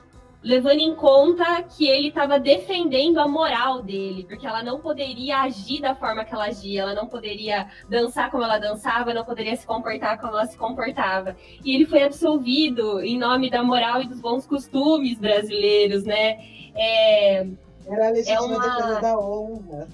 levando 0.48 0.80
em 0.80 0.96
conta 0.96 1.62
que 1.64 1.88
ele 1.88 2.08
estava 2.08 2.40
defendendo 2.40 3.20
a 3.20 3.28
moral 3.28 3.82
dele, 3.82 4.26
porque 4.28 4.48
ela 4.48 4.64
não 4.64 4.80
poderia 4.80 5.42
agir 5.42 5.82
da 5.82 5.94
forma 5.94 6.24
que 6.24 6.34
ela 6.34 6.46
agia, 6.46 6.82
ela 6.82 6.94
não 6.94 7.06
poderia 7.08 7.68
dançar 7.90 8.32
como 8.32 8.44
ela 8.44 8.58
dançava, 8.58 9.14
não 9.14 9.26
poderia 9.26 9.56
se 9.56 9.68
comportar 9.68 10.20
como 10.20 10.34
ela 10.34 10.46
se 10.46 10.58
comportava. 10.58 11.36
E 11.64 11.76
ele 11.76 11.86
foi 11.86 12.04
absolvido 12.04 13.02
em 13.02 13.18
nome 13.18 13.50
da 13.50 13.62
moral 13.62 14.02
e 14.02 14.08
dos 14.08 14.22
bons 14.22 14.48
costumes 14.48 15.20
brasileiros, 15.20 16.04
né? 16.04 16.40
É, 16.76 17.48
Era 17.86 18.08
a 18.08 18.12
legítima 18.12 18.38
é 18.38 18.42
uma... 18.42 18.60
defesa 18.60 19.02
da 19.02 19.20
honra. 19.20 19.88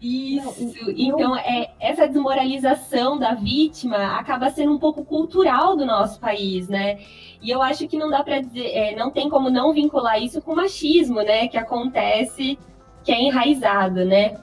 Isso, 0.00 0.92
então 0.94 1.34
é, 1.36 1.70
essa 1.80 2.06
desmoralização 2.06 3.18
da 3.18 3.32
vítima 3.32 4.18
acaba 4.18 4.50
sendo 4.50 4.74
um 4.74 4.78
pouco 4.78 5.02
cultural 5.04 5.74
do 5.74 5.86
nosso 5.86 6.20
país, 6.20 6.68
né? 6.68 6.98
E 7.40 7.50
eu 7.50 7.62
acho 7.62 7.88
que 7.88 7.96
não 7.96 8.10
dá 8.10 8.22
para 8.22 8.40
dizer, 8.40 8.66
é, 8.66 8.94
não 8.94 9.10
tem 9.10 9.30
como 9.30 9.48
não 9.48 9.72
vincular 9.72 10.22
isso 10.22 10.42
com 10.42 10.52
o 10.52 10.56
machismo, 10.56 11.22
né? 11.22 11.48
Que 11.48 11.56
acontece, 11.56 12.58
que 13.02 13.10
é 13.10 13.22
enraizado, 13.22 14.04
né? 14.04 14.36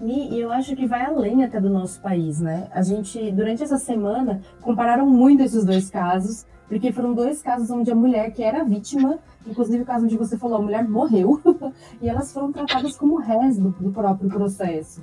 E 0.00 0.38
eu 0.38 0.52
acho 0.52 0.76
que 0.76 0.86
vai 0.86 1.04
além 1.04 1.42
até 1.42 1.60
do 1.60 1.68
nosso 1.68 2.00
país, 2.00 2.40
né? 2.40 2.68
A 2.72 2.82
gente, 2.82 3.32
durante 3.32 3.64
essa 3.64 3.78
semana, 3.78 4.40
compararam 4.60 5.06
muito 5.06 5.42
esses 5.42 5.64
dois 5.64 5.90
casos, 5.90 6.46
porque 6.68 6.92
foram 6.92 7.14
dois 7.14 7.42
casos 7.42 7.70
onde 7.70 7.90
a 7.90 7.94
mulher 7.94 8.32
que 8.32 8.42
era 8.42 8.62
vítima 8.62 9.18
Inclusive 9.48 9.82
o 9.82 9.86
caso 9.86 10.04
onde 10.04 10.16
você 10.16 10.36
falou, 10.36 10.58
a 10.58 10.62
mulher 10.62 10.86
morreu 10.86 11.40
e 12.02 12.08
elas 12.08 12.32
foram 12.32 12.52
tratadas 12.52 12.96
como 12.96 13.16
réis 13.16 13.58
do, 13.58 13.72
próprio 13.90 14.28
processo. 14.28 15.02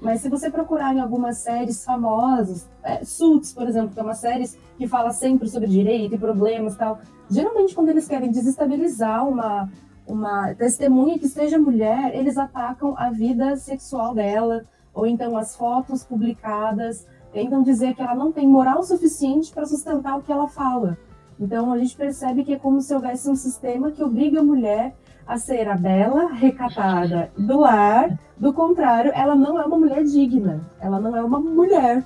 Mas 0.00 0.20
se 0.20 0.28
você 0.28 0.48
procurar 0.48 0.94
em 0.94 1.00
algumas 1.00 1.38
séries 1.38 1.84
famosas, 1.84 2.68
é, 2.82 3.04
Suits, 3.04 3.52
por 3.52 3.68
exemplo, 3.68 3.90
que 3.90 4.00
é 4.00 4.02
uma 4.02 4.14
série 4.14 4.48
que 4.78 4.86
fala 4.86 5.10
sempre 5.10 5.48
sobre 5.48 5.68
direito 5.68 6.14
e 6.14 6.18
problemas 6.18 6.76
tal, 6.76 7.00
geralmente 7.28 7.74
quando 7.74 7.90
eles 7.90 8.06
querem 8.06 8.30
desestabilizar 8.30 9.28
uma, 9.28 9.68
uma 10.06 10.54
testemunha 10.54 11.18
que 11.18 11.28
seja 11.28 11.58
mulher, 11.58 12.14
eles 12.14 12.38
atacam 12.38 12.94
a 12.96 13.10
vida 13.10 13.56
sexual 13.56 14.14
dela, 14.14 14.64
ou 14.94 15.06
então 15.06 15.36
as 15.36 15.54
fotos 15.54 16.04
publicadas, 16.04 17.06
tentam 17.32 17.62
dizer 17.62 17.94
que 17.94 18.02
ela 18.02 18.14
não 18.14 18.32
tem 18.32 18.46
moral 18.46 18.82
suficiente 18.82 19.52
para 19.52 19.66
sustentar 19.66 20.18
o 20.18 20.22
que 20.22 20.32
ela 20.32 20.48
fala. 20.48 20.98
Então 21.38 21.72
a 21.72 21.78
gente 21.78 21.96
percebe 21.96 22.44
que 22.44 22.54
é 22.54 22.58
como 22.58 22.80
se 22.80 22.94
houvesse 22.94 23.28
um 23.30 23.36
sistema 23.36 23.90
que 23.90 24.02
obriga 24.02 24.40
a 24.40 24.44
mulher 24.44 24.94
a 25.26 25.38
ser 25.38 25.68
a 25.68 25.76
bela, 25.76 26.32
recatada 26.32 27.30
do 27.38 27.60
lar. 27.60 28.18
Do 28.36 28.52
contrário, 28.52 29.12
ela 29.14 29.34
não 29.34 29.60
é 29.60 29.64
uma 29.64 29.78
mulher 29.78 30.02
digna. 30.02 30.60
Ela 30.80 30.98
não 30.98 31.16
é 31.16 31.22
uma 31.22 31.38
mulher, 31.38 32.04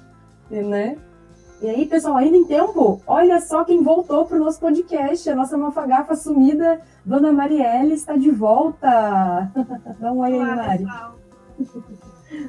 né? 0.51 0.99
E 1.63 1.69
aí, 1.69 1.87
pessoal, 1.87 2.19
ainda 2.19 2.37
em 2.37 2.45
tempo, 2.45 3.01
olha 3.07 3.41
só 3.41 3.65
quem 3.65 3.83
voltou 3.83 4.27
para 4.27 4.37
o 4.37 4.45
nosso 4.45 4.61
podcast. 4.61 5.31
A 5.31 5.35
nossa 5.35 5.57
mafagafa 5.57 6.15
sumida, 6.15 6.81
Dona 7.05 7.33
Marielle, 7.33 7.95
está 7.95 8.17
de 8.17 8.31
volta. 8.31 9.51
Dá 9.99 10.13
um 10.13 10.19
oi 10.19 10.33
aí, 10.33 10.39
Mari. 10.39 10.87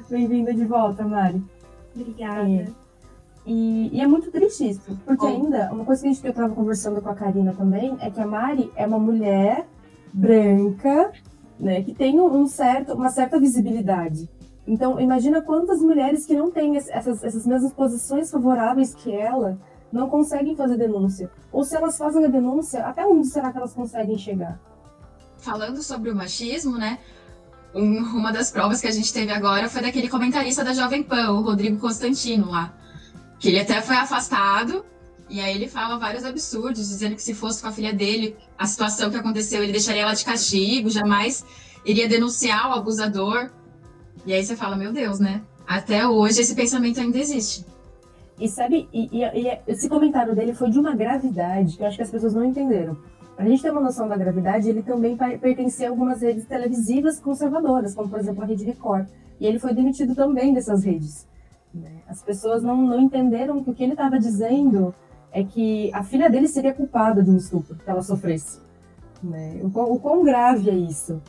Bem-vinda 0.10 0.54
de 0.54 0.66
volta, 0.66 1.04
Mari. 1.04 1.42
Obrigada. 1.96 2.50
É. 2.50 2.68
E, 3.46 3.96
e, 3.96 4.02
é 4.02 4.08
muito 4.08 4.32
triste 4.32 4.70
isso, 4.70 5.00
porque 5.06 5.24
oh. 5.24 5.28
ainda, 5.28 5.72
uma 5.72 5.86
coisa 5.86 6.02
que, 6.02 6.08
a 6.08 6.12
gente, 6.12 6.22
que 6.22 6.28
eu 6.28 6.32
estava 6.32 6.54
conversando 6.54 7.00
com 7.00 7.10
a 7.10 7.16
Karina 7.16 7.54
também, 7.54 7.96
é 8.00 8.10
que 8.10 8.20
a 8.20 8.26
Mari 8.26 8.72
é 8.76 8.88
uma 8.88 8.98
mulher 8.98 9.68
branca, 10.12 11.12
né, 11.60 11.84
que 11.84 11.94
tem 11.94 12.20
um 12.20 12.48
certo, 12.48 12.94
uma 12.94 13.10
certa 13.10 13.40
visibilidade. 13.40 14.28
Então, 14.68 15.00
imagina 15.00 15.44
quantas 15.44 15.80
mulheres 15.80 16.26
que 16.26 16.36
não 16.36 16.50
têm 16.50 16.76
essas, 16.76 17.24
essas 17.24 17.46
mesmas 17.46 17.72
posições 17.72 18.32
favoráveis 18.32 18.96
que 18.96 19.14
ela 19.14 19.60
não 19.92 20.10
conseguem 20.10 20.56
fazer 20.56 20.78
denúncia. 20.78 21.30
Ou 21.52 21.64
se 21.64 21.76
elas 21.76 21.98
fazem 21.98 22.26
a 22.26 22.28
denúncia, 22.28 22.84
até 22.84 23.06
onde 23.06 23.28
será 23.28 23.52
que 23.52 23.58
elas 23.58 23.74
conseguem 23.74 24.18
chegar? 24.18 24.60
Falando 25.38 25.84
sobre 25.84 26.10
o 26.10 26.16
machismo, 26.16 26.78
né? 26.78 26.98
Um, 27.76 27.98
uma 28.00 28.32
das 28.32 28.50
provas 28.50 28.80
que 28.80 28.88
a 28.88 28.92
gente 28.92 29.14
teve 29.14 29.32
agora 29.32 29.70
foi 29.70 29.82
daquele 29.82 30.08
comentarista 30.08 30.64
da 30.64 30.74
Jovem 30.74 31.04
Pan, 31.04 31.32
o 31.34 31.42
Rodrigo 31.42 31.78
Constantino 31.78 32.50
lá 32.50 32.74
que 33.40 33.50
ele 33.50 33.60
até 33.60 33.82
foi 33.82 33.96
afastado, 33.96 34.86
e 35.30 35.40
aí 35.40 35.56
ele 35.56 35.68
fala 35.68 35.98
vários 35.98 36.24
absurdos, 36.24 36.88
dizendo 36.88 37.16
que 37.16 37.22
se 37.22 37.34
fosse 37.34 37.62
com 37.62 37.68
a 37.68 37.72
filha 37.72 37.94
dele, 37.94 38.36
a 38.58 38.66
situação 38.66 39.10
que 39.10 39.18
aconteceu, 39.18 39.62
ele 39.64 39.72
deixaria 39.72 40.04
ela 40.04 40.14
de 40.14 40.24
castigo, 40.24 40.90
jamais 40.90 41.46
iria 41.86 42.08
denunciar 42.08 42.70
o 42.70 42.74
abusador. 42.74 43.52
E 44.26 44.34
aí 44.34 44.44
você 44.44 44.56
fala, 44.56 44.76
meu 44.76 44.92
Deus, 44.92 45.20
né? 45.20 45.42
Até 45.68 46.08
hoje 46.08 46.42
esse 46.42 46.56
pensamento 46.56 47.00
ainda 47.00 47.18
existe. 47.18 47.66
E 48.40 48.48
sabe, 48.50 48.88
e, 48.92 49.10
e, 49.12 49.24
e 49.24 49.60
esse 49.68 49.88
comentário 49.88 50.36
dele 50.36 50.54
foi 50.54 50.70
de 50.70 50.80
uma 50.80 50.96
gravidade 50.96 51.78
que 51.78 51.84
eu 51.84 51.88
acho 51.88 51.98
que 51.98 52.04
as 52.04 52.12
pessoas 52.12 52.34
não 52.34 52.44
entenderam. 52.44 52.98
A 53.38 53.44
gente 53.44 53.62
ter 53.62 53.72
uma 53.72 53.82
noção 53.82 54.08
da 54.08 54.16
gravidade, 54.16 54.70
ele 54.70 54.82
também 54.82 55.18
pertencia 55.18 55.88
a 55.88 55.92
algumas 55.92 56.22
redes 56.22 56.46
televisivas 56.46 57.20
conservadoras, 57.20 57.94
como 57.94 58.10
por 58.10 58.20
exemplo 58.20 58.44
a 58.44 58.46
Rede 58.46 58.64
Record. 58.64 59.08
E 59.40 59.46
ele 59.46 59.60
foi 59.60 59.74
demitido 59.74 60.16
também 60.16 60.54
dessas 60.54 60.84
redes. 60.84 61.28
Né? 61.74 62.02
As 62.08 62.22
pessoas 62.22 62.64
não, 62.64 62.78
não 62.78 63.00
entenderam 63.00 63.62
que 63.62 63.70
o 63.70 63.74
que 63.74 63.84
ele 63.84 63.92
estava 63.92 64.18
dizendo 64.18 64.96
é 65.32 65.44
que 65.44 65.92
a 65.94 66.02
filha 66.02 66.30
dele 66.30 66.48
seria 66.48 66.74
culpada 66.74 67.22
de 67.22 67.30
um 67.30 67.36
estupro 67.36 67.76
que 67.76 67.90
ela 67.90 68.02
sofresse. 68.02 68.62
Né? 69.22 69.60
O, 69.62 69.70
quão, 69.70 69.92
o 69.92 70.00
quão 70.00 70.24
grave 70.24 70.70
é 70.70 70.74
isso? 70.74 71.22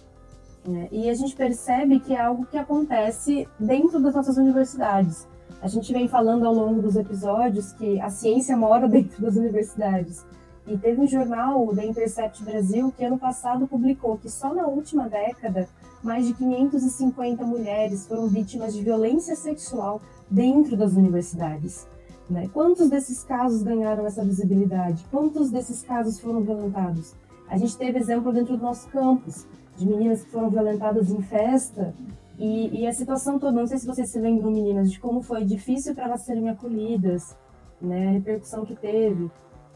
Né? 0.67 0.89
E 0.93 1.11
a 1.11 1.15
gente 1.15 1.35
percebe 1.35 1.99
que 1.99 2.15
é 2.15 2.21
algo 2.21 2.47
que 2.47 2.57
acontece 2.57 3.49
dentro 3.59 4.01
das 4.01 4.15
nossas 4.15 4.37
universidades. 4.37 5.27
A 5.61 5.69
gente 5.69 5.93
vem 5.93 6.07
falando 6.07 6.47
ao 6.47 6.55
longo 6.55 6.81
dos 6.81 6.95
episódios 6.97 7.73
que 7.73 8.01
a 8.01 8.11
ciência 8.11 8.57
mora 8.57 8.87
dentro 8.89 9.21
das 9.21 9.35
universidades. 9.35 10.25
E 10.67 10.77
teve 10.77 11.01
um 11.01 11.07
jornal, 11.07 11.73
da 11.75 11.85
Intercept 11.85 12.43
Brasil, 12.43 12.93
que 12.97 13.05
ano 13.05 13.19
passado 13.19 13.69
publicou 13.69 14.19
que 14.19 14.29
só 14.29 14.53
na 14.53 14.67
última 14.67 15.09
década, 15.09 15.69
mais 16.03 16.27
de 16.27 16.35
550 16.35 17.45
mulheres 17.45 18.07
foram 18.07 18.27
vítimas 18.27 18.75
de 18.75 18.83
violência 18.83 19.37
sexual 19.37 20.01
dentro 20.29 20.77
das 20.77 20.95
universidades. 20.95 21.87
Né? 22.29 22.49
Quantos 22.53 22.91
desses 22.91 23.23
casos 23.23 23.63
ganharam 23.63 24.05
essa 24.07 24.25
visibilidade? 24.25 25.07
Quantos 25.11 25.51
desses 25.51 25.83
casos 25.83 26.19
foram 26.19 26.41
violentados? 26.43 27.15
A 27.49 27.57
gente 27.57 27.77
teve 27.77 27.99
exemplo 27.99 28.33
dentro 28.33 28.57
do 28.57 28.63
nosso 28.63 28.89
campus, 28.89 29.47
de 29.77 29.87
meninas 29.87 30.25
que 30.25 30.31
foram 30.31 30.51
violentadas 30.51 31.11
em 31.11 31.23
festa, 31.23 31.95
e, 32.39 32.81
e 32.81 32.87
a 32.87 32.93
situação 32.93 33.39
toda, 33.39 33.53
não 33.53 33.67
sei 33.67 33.79
se 33.79 33.87
vocês 33.87 34.11
se 34.11 34.19
lembram, 34.19 34.51
meninas, 34.51 34.91
de 34.91 34.99
como 34.99 35.23
foi 35.23 35.45
difícil 35.45 35.95
para 35.95 36.05
elas 36.05 36.23
serem 36.23 36.49
acolhidas, 36.51 37.37
né? 37.81 38.09
a 38.09 38.11
repercussão 38.13 38.65
que 38.65 38.75
teve. 38.75 39.31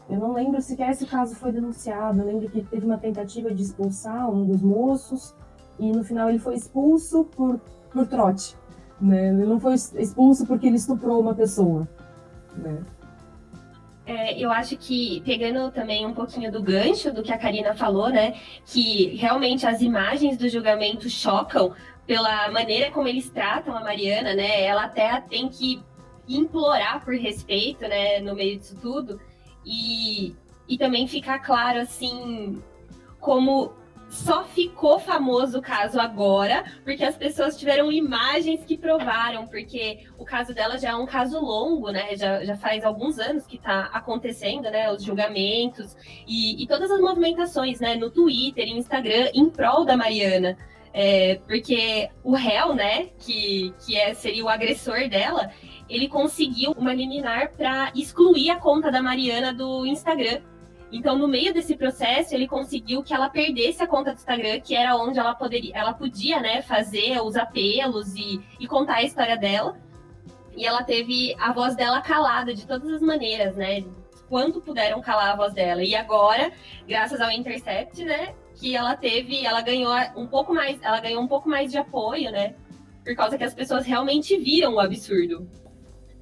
Eu 0.09 0.19
não 0.19 0.33
lembro 0.33 0.61
sequer 0.61 0.93
se 0.95 1.03
o 1.03 1.07
caso 1.07 1.35
foi 1.35 1.51
denunciado, 1.51 2.19
eu 2.19 2.25
lembro 2.25 2.49
que 2.49 2.61
teve 2.63 2.85
uma 2.85 2.97
tentativa 2.97 3.53
de 3.53 3.61
expulsar 3.63 4.29
um 4.29 4.45
dos 4.45 4.61
moços, 4.61 5.35
e 5.79 5.91
no 5.91 6.03
final 6.03 6.29
ele 6.29 6.39
foi 6.39 6.55
expulso 6.55 7.25
por, 7.25 7.59
por 7.91 8.05
trote. 8.07 8.55
Né? 8.99 9.29
Ele 9.29 9.45
não 9.45 9.59
foi 9.59 9.73
expulso 9.73 10.45
porque 10.45 10.67
ele 10.67 10.75
estuprou 10.75 11.19
uma 11.19 11.33
pessoa. 11.33 11.87
Né? 12.55 12.83
É, 14.05 14.37
eu 14.37 14.51
acho 14.51 14.75
que, 14.77 15.21
pegando 15.21 15.71
também 15.71 16.05
um 16.05 16.13
pouquinho 16.13 16.51
do 16.51 16.61
gancho 16.61 17.13
do 17.13 17.23
que 17.23 17.31
a 17.31 17.37
Karina 17.37 17.73
falou, 17.73 18.09
né? 18.09 18.35
Que 18.65 19.15
realmente 19.15 19.65
as 19.65 19.79
imagens 19.79 20.37
do 20.37 20.49
julgamento 20.49 21.09
chocam 21.09 21.73
pela 22.05 22.51
maneira 22.51 22.91
como 22.91 23.07
eles 23.07 23.29
tratam 23.29 23.75
a 23.75 23.79
Mariana, 23.79 24.33
né? 24.33 24.63
Ela 24.63 24.83
até 24.85 25.21
tem 25.21 25.47
que 25.47 25.81
implorar 26.27 27.03
por 27.03 27.13
respeito, 27.15 27.81
né, 27.81 28.19
no 28.19 28.35
meio 28.35 28.57
disso 28.57 28.75
tudo. 28.81 29.19
E, 29.65 30.35
e 30.67 30.77
também 30.77 31.07
ficar 31.07 31.39
claro, 31.39 31.79
assim, 31.79 32.61
como 33.19 33.73
só 34.11 34.43
ficou 34.43 34.99
famoso 34.99 35.59
o 35.59 35.61
caso 35.61 35.97
agora, 35.97 36.65
porque 36.83 37.03
as 37.03 37.15
pessoas 37.15 37.57
tiveram 37.57 37.89
imagens 37.89 38.65
que 38.65 38.77
provaram, 38.77 39.47
porque 39.47 40.05
o 40.17 40.25
caso 40.25 40.53
dela 40.53 40.77
já 40.77 40.89
é 40.89 40.95
um 40.95 41.05
caso 41.05 41.39
longo, 41.39 41.89
né? 41.91 42.15
Já, 42.17 42.43
já 42.43 42.57
faz 42.57 42.83
alguns 42.83 43.17
anos 43.19 43.47
que 43.47 43.55
está 43.55 43.89
acontecendo, 43.93 44.63
né? 44.69 44.91
Os 44.91 45.01
julgamentos 45.01 45.95
e, 46.27 46.61
e, 46.61 46.67
todas 46.67 46.91
as 46.91 46.99
movimentações, 46.99 47.79
né? 47.79 47.95
No 47.95 48.11
Twitter, 48.11 48.67
Instagram, 48.67 49.29
em 49.33 49.49
prol 49.49 49.85
da 49.85 49.95
Mariana. 49.95 50.57
É, 50.93 51.39
porque 51.47 52.09
o 52.21 52.33
réu, 52.33 52.75
né, 52.75 53.07
que, 53.17 53.73
que 53.85 53.95
é, 53.95 54.13
seria 54.13 54.43
o 54.43 54.49
agressor 54.49 55.07
dela, 55.07 55.49
ele 55.91 56.07
conseguiu 56.07 56.71
uma 56.77 56.93
liminar 56.93 57.51
para 57.51 57.91
excluir 57.93 58.49
a 58.49 58.55
conta 58.55 58.89
da 58.89 59.01
Mariana 59.01 59.53
do 59.53 59.85
Instagram. 59.85 60.39
Então, 60.89 61.17
no 61.17 61.27
meio 61.27 61.53
desse 61.53 61.75
processo, 61.75 62.33
ele 62.33 62.47
conseguiu 62.47 63.03
que 63.03 63.13
ela 63.13 63.29
perdesse 63.29 63.83
a 63.83 63.87
conta 63.87 64.13
do 64.13 64.17
Instagram, 64.17 64.61
que 64.61 64.73
era 64.73 64.95
onde 64.95 65.19
ela 65.19 65.35
poderia, 65.35 65.75
ela 65.75 65.93
podia, 65.93 66.39
né, 66.39 66.61
fazer 66.61 67.21
os 67.21 67.35
apelos 67.35 68.15
e, 68.15 68.41
e 68.57 68.67
contar 68.67 68.95
a 68.95 69.03
história 69.03 69.35
dela. 69.35 69.77
E 70.55 70.65
ela 70.65 70.81
teve 70.81 71.35
a 71.37 71.51
voz 71.51 71.75
dela 71.75 72.01
calada 72.01 72.53
de 72.53 72.65
todas 72.65 72.89
as 72.89 73.01
maneiras, 73.01 73.57
né? 73.57 73.83
Quanto 74.29 74.61
puderam 74.61 75.01
calar 75.01 75.31
a 75.31 75.35
voz 75.35 75.53
dela. 75.53 75.83
E 75.83 75.93
agora, 75.93 76.53
graças 76.87 77.19
ao 77.19 77.31
Intercept, 77.31 78.03
né, 78.05 78.33
que 78.55 78.75
ela 78.77 78.95
teve, 78.95 79.45
ela 79.45 79.61
ganhou 79.61 79.93
um 80.15 80.27
pouco 80.27 80.53
mais, 80.53 80.81
ela 80.81 81.01
ganhou 81.01 81.21
um 81.21 81.27
pouco 81.27 81.49
mais 81.49 81.69
de 81.69 81.77
apoio, 81.77 82.31
né? 82.31 82.55
Por 83.03 83.13
causa 83.13 83.37
que 83.37 83.43
as 83.43 83.53
pessoas 83.53 83.85
realmente 83.85 84.37
viram 84.37 84.75
o 84.75 84.79
absurdo. 84.79 85.49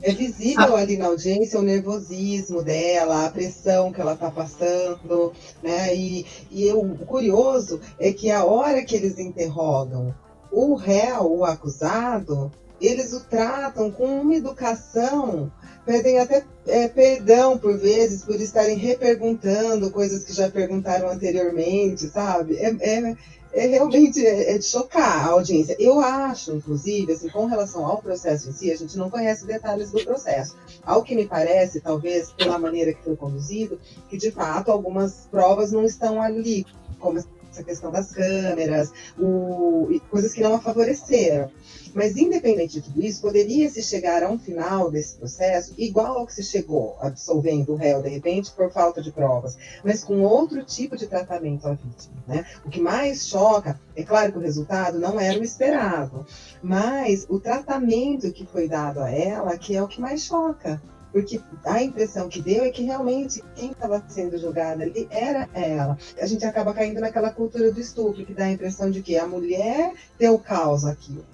É 0.02 0.14
visível 0.14 0.78
ali 0.78 0.98
na 0.98 1.08
audiência 1.08 1.60
o 1.60 1.64
nervosismo 1.64 2.64
dela, 2.64 3.26
a 3.26 3.30
pressão 3.30 3.92
que 3.92 4.00
ela 4.00 4.14
está 4.14 4.32
passando, 4.32 5.34
né? 5.62 5.94
E, 5.94 6.26
e 6.50 6.72
o 6.72 6.96
curioso 7.06 7.82
é 8.00 8.14
que 8.14 8.32
a 8.32 8.46
hora 8.46 8.84
que 8.84 8.96
eles 8.96 9.20
interrogam 9.20 10.16
o 10.52 10.74
réu, 10.76 11.40
o 11.40 11.46
acusado, 11.46 12.52
eles 12.80 13.14
o 13.14 13.20
tratam 13.26 13.92
com 13.92 14.22
uma 14.22 14.36
educação, 14.36 15.52
pedem 15.86 16.20
até 16.20 16.46
é, 16.66 16.88
perdão 16.88 17.58
por 17.58 17.78
vezes 17.78 18.24
por 18.24 18.40
estarem 18.40 18.78
reperguntando 18.78 19.92
coisas 19.92 20.24
que 20.24 20.34
já 20.34 20.50
perguntaram 20.50 21.10
anteriormente, 21.10 22.08
sabe? 22.08 22.56
É, 22.58 22.70
é, 22.80 23.16
é 23.54 23.66
realmente 23.66 24.26
é, 24.26 24.54
é, 24.54 24.58
de 24.58 24.66
chocar 24.66 25.28
a 25.28 25.32
audiência. 25.32 25.76
Eu 25.80 26.00
acho, 26.00 26.52
inclusive, 26.54 27.12
assim, 27.12 27.30
com 27.30 27.46
relação 27.46 27.86
ao 27.86 28.02
processo 28.02 28.50
em 28.50 28.54
si, 28.54 28.72
a 28.72 28.78
gente 28.78 28.98
não 28.98 29.10
conhece 29.10 29.46
detalhes 29.46 29.92
do 29.92 30.04
processo. 30.04 30.56
Ao 30.84 31.04
que 31.04 31.16
me 31.16 31.26
parece, 31.26 31.82
talvez 31.82 32.32
pela 32.32 32.60
maneira 32.60 32.94
que 32.94 33.04
foi 33.04 33.16
conduzido, 33.16 33.80
que 34.10 34.18
de 34.18 34.32
fato 34.32 34.72
algumas 34.72 35.28
provas 35.32 35.72
não 35.72 35.84
estão 35.84 36.22
ali, 36.22 36.66
como 37.00 37.18
essa 37.52 37.64
questão 37.64 37.92
das 37.92 38.12
câmeras, 38.12 38.92
o, 39.18 40.00
coisas 40.10 40.34
que 40.34 40.42
não 40.42 40.56
a 40.56 40.60
favoreceram. 40.60 41.50
Mas, 41.94 42.18
independente 42.18 42.74
de 42.74 42.82
tudo 42.82 43.04
isso, 43.04 43.22
poderia-se 43.22 43.82
chegar 43.82 44.24
a 44.24 44.30
um 44.30 44.38
final 44.38 44.92
desse 44.92 45.16
processo 45.16 45.74
igual 45.78 46.20
ao 46.20 46.26
que 46.26 46.34
se 46.34 46.44
chegou, 46.44 46.98
absolvendo 47.00 47.74
o 47.74 47.76
réu, 47.76 48.02
de 48.02 48.10
repente, 48.10 48.52
por 48.52 48.72
falta 48.72 49.02
de 49.02 49.12
provas, 49.12 49.58
mas 49.84 50.04
com 50.04 50.22
outro 50.22 50.64
tipo 50.64 50.96
de 50.96 51.08
tratamento 51.08 51.68
à 51.68 51.74
vítima. 51.74 52.16
Né? 52.28 52.46
O 52.66 52.70
que 52.70 52.80
mais 52.80 53.28
choca, 53.28 53.80
é 53.96 54.04
claro 54.04 54.32
que 54.32 54.38
o 54.38 54.42
resultado 54.42 55.00
não 55.00 55.20
era 55.20 55.40
o 55.40 55.44
esperado, 55.44 56.26
mas 56.62 57.26
o 57.30 57.40
tratamento 57.40 58.32
que 58.32 58.46
foi 58.46 58.68
dado 58.68 59.00
a 59.00 59.10
ela, 59.10 59.58
que 59.58 59.76
é 59.76 59.82
o 59.82 59.88
que 59.88 60.02
mais 60.02 60.22
choca 60.22 60.82
porque 61.12 61.42
a 61.66 61.82
impressão 61.82 62.30
que 62.30 62.42
deu 62.42 62.64
é 62.64 62.70
que 62.70 62.84
realmente 62.84 63.44
quem 63.56 63.72
estava 63.72 64.04
sendo 64.08 64.38
julgada 64.38 64.84
ali 64.84 65.08
era 65.10 65.50
ela. 65.54 65.98
A 66.20 66.26
gente 66.26 66.46
acaba 66.46 66.74
caindo 66.74 67.00
naquela 67.00 67.32
cultura 67.32 67.72
do 67.72 67.80
estupro, 67.80 68.26
que 68.26 68.34
dá 68.34 68.46
a 68.46 68.52
impressão 68.52 68.92
de 68.92 69.02
que 69.02 69.18
a 69.18 69.28
mulher 69.28 69.94
deu 70.18 70.38
causa 70.38 70.92
aquilo. 70.92 71.26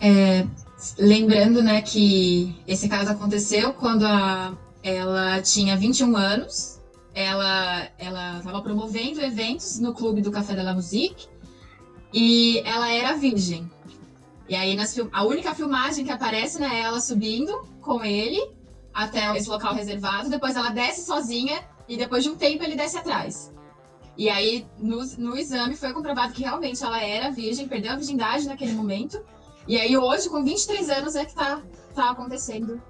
É, 0.00 0.46
lembrando, 0.98 1.62
né, 1.62 1.82
que 1.82 2.56
esse 2.66 2.88
caso 2.88 3.10
aconteceu 3.10 3.74
quando 3.74 4.04
a, 4.04 4.56
ela 4.82 5.42
tinha 5.42 5.76
21 5.76 6.16
anos. 6.16 6.80
Ela 7.12 7.90
estava 8.38 8.62
promovendo 8.62 9.20
eventos 9.20 9.78
no 9.78 9.92
clube 9.92 10.22
do 10.22 10.30
Café 10.30 10.54
de 10.54 10.62
la 10.62 10.72
Musique 10.72 11.26
e 12.14 12.62
ela 12.64 12.90
era 12.90 13.16
virgem. 13.16 13.70
E 14.48 14.54
aí 14.54 14.74
nas, 14.74 14.96
a 15.12 15.24
única 15.24 15.54
filmagem 15.54 16.04
que 16.04 16.10
aparece 16.10 16.60
né, 16.60 16.68
é 16.72 16.80
ela 16.82 17.00
subindo 17.00 17.66
com 17.80 18.02
ele 18.02 18.40
até 18.94 19.36
esse 19.36 19.48
local 19.48 19.74
reservado. 19.74 20.30
Depois 20.30 20.56
ela 20.56 20.70
desce 20.70 21.04
sozinha 21.04 21.60
e 21.88 21.96
depois 21.96 22.22
de 22.22 22.30
um 22.30 22.36
tempo 22.36 22.62
ele 22.62 22.76
desce 22.76 22.96
atrás. 22.96 23.52
E 24.16 24.30
aí 24.30 24.64
no, 24.78 25.04
no 25.18 25.36
exame 25.36 25.76
foi 25.76 25.92
comprovado 25.92 26.32
que 26.32 26.42
realmente 26.42 26.82
ela 26.82 27.02
era 27.02 27.30
virgem, 27.30 27.68
perdeu 27.68 27.92
a 27.92 27.96
virgindade 27.96 28.46
naquele 28.46 28.72
momento 28.72 29.20
e 29.66 29.76
aí 29.76 29.96
hoje, 29.96 30.28
com 30.28 30.42
23 30.42 30.90
anos, 30.90 31.14
é 31.14 31.24
que 31.24 31.34
tá, 31.34 31.62
tá 31.94 32.10
acontecendo 32.10 32.80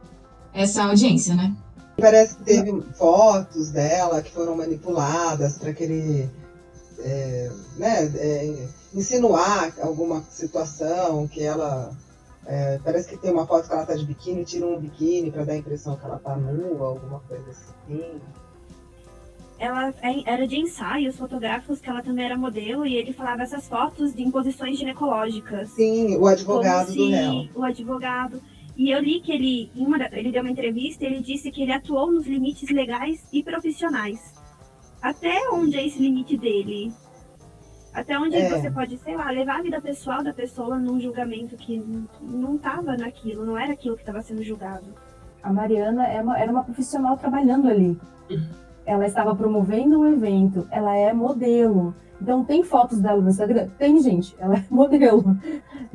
essa 0.52 0.84
audiência, 0.84 1.34
né? 1.34 1.54
Parece 2.00 2.36
que 2.36 2.44
teve 2.44 2.80
fotos 2.94 3.70
dela 3.70 4.22
que 4.22 4.32
foram 4.32 4.56
manipuladas 4.56 5.58
para 5.58 5.72
querer 5.74 6.30
é, 6.98 7.50
né, 7.76 8.04
é, 8.16 8.68
insinuar 8.94 9.74
alguma 9.80 10.22
situação 10.22 11.26
que 11.28 11.42
ela. 11.42 11.92
É, 12.46 12.80
parece 12.82 13.08
que 13.08 13.18
tem 13.18 13.30
uma 13.30 13.46
foto 13.46 13.68
que 13.68 13.72
ela 13.72 13.84
tá 13.84 13.94
de 13.94 14.04
biquíni, 14.04 14.44
tira 14.44 14.66
um 14.66 14.80
biquíni 14.80 15.30
para 15.30 15.44
dar 15.44 15.52
a 15.52 15.56
impressão 15.56 15.96
que 15.96 16.04
ela 16.04 16.18
tá 16.18 16.34
nua, 16.36 16.88
alguma 16.88 17.20
coisa 17.20 17.50
assim 17.50 18.20
ela 19.60 19.92
é, 20.00 20.22
era 20.24 20.48
de 20.48 20.58
ensaios 20.58 21.18
fotográficos, 21.18 21.80
que 21.80 21.90
ela 21.90 22.02
também 22.02 22.24
era 22.24 22.36
modelo, 22.36 22.86
e 22.86 22.96
ele 22.96 23.12
falava 23.12 23.42
essas 23.42 23.68
fotos 23.68 24.14
de 24.14 24.22
imposições 24.22 24.78
ginecológicas. 24.78 25.68
Sim, 25.68 26.16
o 26.16 26.26
advogado 26.26 26.94
do 26.94 27.10
réu. 27.10 27.48
O 27.54 27.62
advogado. 27.62 28.42
E 28.74 28.90
eu 28.90 28.98
li 28.98 29.20
que 29.20 29.30
ele, 29.30 29.70
uma, 29.76 29.98
ele 30.12 30.32
deu 30.32 30.40
uma 30.40 30.50
entrevista, 30.50 31.04
ele 31.04 31.20
disse 31.20 31.50
que 31.50 31.62
ele 31.62 31.72
atuou 31.72 32.10
nos 32.10 32.26
limites 32.26 32.70
legais 32.70 33.22
e 33.30 33.42
profissionais. 33.42 34.34
Até 35.02 35.50
onde 35.50 35.76
é 35.76 35.86
esse 35.86 35.98
limite 35.98 36.38
dele? 36.38 36.90
Até 37.92 38.18
onde 38.18 38.36
é. 38.36 38.48
você 38.48 38.70
pode, 38.70 38.96
sei 38.96 39.14
lá, 39.14 39.30
levar 39.30 39.58
a 39.58 39.62
vida 39.62 39.80
pessoal 39.80 40.22
da 40.22 40.32
pessoa 40.32 40.78
num 40.78 40.98
julgamento 40.98 41.56
que 41.56 41.82
não 42.22 42.56
estava 42.56 42.96
naquilo, 42.96 43.44
não 43.44 43.58
era 43.58 43.74
aquilo 43.74 43.96
que 43.96 44.02
estava 44.02 44.22
sendo 44.22 44.42
julgado. 44.42 44.86
A 45.42 45.52
Mariana 45.52 46.06
era 46.06 46.18
é 46.18 46.22
uma, 46.22 46.38
era 46.38 46.50
uma 46.50 46.64
profissional 46.64 47.18
trabalhando 47.18 47.68
ali. 47.68 47.98
Ela 48.90 49.06
estava 49.06 49.36
promovendo 49.36 50.00
um 50.00 50.12
evento, 50.12 50.66
ela 50.68 50.96
é 50.96 51.12
modelo. 51.12 51.94
Então 52.20 52.44
tem 52.44 52.64
fotos 52.64 52.98
dela 52.98 53.20
no 53.20 53.30
Instagram? 53.30 53.68
Tem, 53.78 54.00
gente, 54.02 54.34
ela 54.36 54.56
é 54.56 54.64
modelo. 54.68 55.36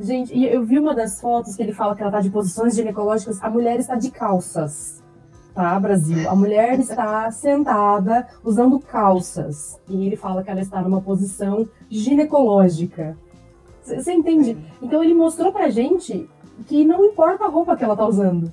Gente, 0.00 0.34
e 0.34 0.46
eu 0.46 0.64
vi 0.64 0.78
uma 0.78 0.94
das 0.94 1.20
fotos 1.20 1.54
que 1.54 1.62
ele 1.62 1.74
fala 1.74 1.94
que 1.94 2.00
ela 2.00 2.08
está 2.08 2.22
de 2.22 2.30
posições 2.30 2.74
ginecológicas, 2.74 3.42
a 3.42 3.50
mulher 3.50 3.78
está 3.78 3.96
de 3.96 4.10
calças. 4.10 5.04
Tá, 5.54 5.78
Brasil? 5.78 6.28
A 6.28 6.34
mulher 6.34 6.80
está 6.80 7.30
sentada 7.30 8.26
usando 8.42 8.80
calças. 8.80 9.78
E 9.90 10.06
ele 10.06 10.16
fala 10.16 10.42
que 10.42 10.50
ela 10.50 10.62
está 10.62 10.80
numa 10.80 11.02
posição 11.02 11.68
ginecológica. 11.90 13.14
Você 13.82 14.10
entende? 14.10 14.56
Então 14.80 15.04
ele 15.04 15.12
mostrou 15.12 15.52
pra 15.52 15.68
gente 15.68 16.28
que 16.66 16.82
não 16.82 17.04
importa 17.04 17.44
a 17.44 17.48
roupa 17.48 17.76
que 17.76 17.84
ela 17.84 17.94
tá 17.94 18.06
usando. 18.06 18.50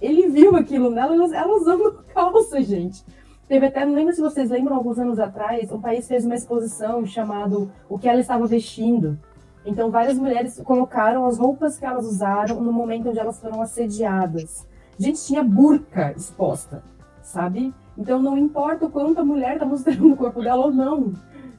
Ele 0.00 0.28
viu 0.28 0.54
aquilo 0.54 0.90
nela, 0.90 1.14
ela 1.34 1.56
usando 1.56 2.04
calça, 2.14 2.62
gente. 2.62 3.04
Teve 3.46 3.66
até, 3.66 3.84
não 3.84 3.94
lembro 3.94 4.14
se 4.14 4.22
vocês 4.22 4.48
lembram, 4.48 4.76
alguns 4.76 4.98
anos 4.98 5.18
atrás, 5.18 5.70
um 5.70 5.80
país 5.80 6.08
fez 6.08 6.24
uma 6.24 6.34
exposição 6.34 7.04
chamado 7.04 7.70
O 7.88 7.98
que 7.98 8.08
ela 8.08 8.20
estava 8.20 8.46
vestindo. 8.46 9.18
Então, 9.66 9.90
várias 9.90 10.16
mulheres 10.16 10.60
colocaram 10.64 11.26
as 11.26 11.38
roupas 11.38 11.78
que 11.78 11.84
elas 11.84 12.06
usaram 12.06 12.60
no 12.60 12.72
momento 12.72 13.10
onde 13.10 13.18
elas 13.18 13.38
foram 13.38 13.60
assediadas. 13.60 14.66
Gente, 14.98 15.22
tinha 15.24 15.42
burca 15.42 16.12
exposta, 16.16 16.82
sabe? 17.22 17.74
Então, 17.98 18.20
não 18.20 18.38
importa 18.38 18.86
o 18.86 18.90
quanto 18.90 19.20
a 19.20 19.24
mulher 19.24 19.54
está 19.54 19.66
mostrando 19.66 20.12
o 20.12 20.16
corpo 20.16 20.42
dela 20.42 20.66
ou 20.66 20.72
não, 20.72 21.12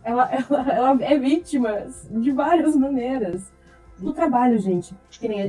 ela, 0.03 0.29
ela, 0.31 0.71
ela 0.71 1.03
é 1.03 1.17
vítima 1.19 1.85
de 2.09 2.31
várias 2.31 2.75
maneiras. 2.75 3.51
No 3.99 4.11
trabalho, 4.11 4.57
gente. 4.57 4.95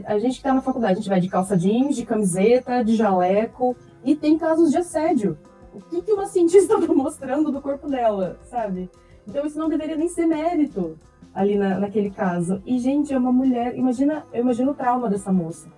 A 0.04 0.18
gente 0.18 0.34
que 0.34 0.38
está 0.38 0.52
na 0.52 0.60
faculdade, 0.60 0.92
a 0.92 0.96
gente 0.96 1.08
vai 1.08 1.20
de 1.20 1.28
calça 1.28 1.56
jeans, 1.56 1.96
de 1.96 2.04
camiseta, 2.04 2.84
de 2.84 2.94
jaleco, 2.94 3.74
e 4.04 4.14
tem 4.14 4.38
casos 4.38 4.70
de 4.70 4.76
assédio 4.76 5.36
o 5.76 5.80
que, 5.90 6.02
que 6.02 6.12
uma 6.12 6.26
cientista 6.26 6.74
está 6.74 6.92
mostrando 6.92 7.52
do 7.52 7.60
corpo 7.60 7.88
dela, 7.88 8.38
sabe? 8.44 8.90
Então 9.28 9.44
isso 9.44 9.58
não 9.58 9.68
deveria 9.68 9.96
nem 9.96 10.08
ser 10.08 10.26
mérito 10.26 10.98
ali 11.34 11.56
na, 11.56 11.78
naquele 11.78 12.10
caso. 12.10 12.62
E, 12.64 12.78
gente, 12.78 13.12
é 13.12 13.18
uma 13.18 13.32
mulher. 13.32 13.76
Imagina, 13.76 14.24
eu 14.32 14.40
imagino 14.40 14.72
o 14.72 14.74
trauma 14.74 15.08
dessa 15.08 15.30
moça. 15.30 15.68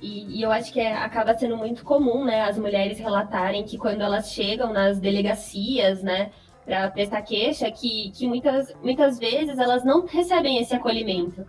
E, 0.00 0.38
e, 0.38 0.42
eu 0.42 0.52
acho 0.52 0.70
que 0.72 0.78
é, 0.78 0.94
acaba 0.94 1.36
sendo 1.36 1.56
muito 1.56 1.82
comum, 1.82 2.24
né, 2.24 2.42
as 2.42 2.58
mulheres 2.58 2.98
relatarem 2.98 3.64
que 3.64 3.78
quando 3.78 4.02
elas 4.02 4.30
chegam 4.30 4.70
nas 4.70 5.00
delegacias, 5.00 6.02
né, 6.02 6.30
para 6.66 6.90
prestar 6.90 7.22
queixa, 7.22 7.70
que, 7.70 8.10
que 8.10 8.28
muitas, 8.28 8.74
muitas 8.82 9.18
vezes 9.18 9.58
elas 9.58 9.84
não 9.84 10.04
recebem 10.04 10.58
esse 10.58 10.74
acolhimento. 10.74 11.46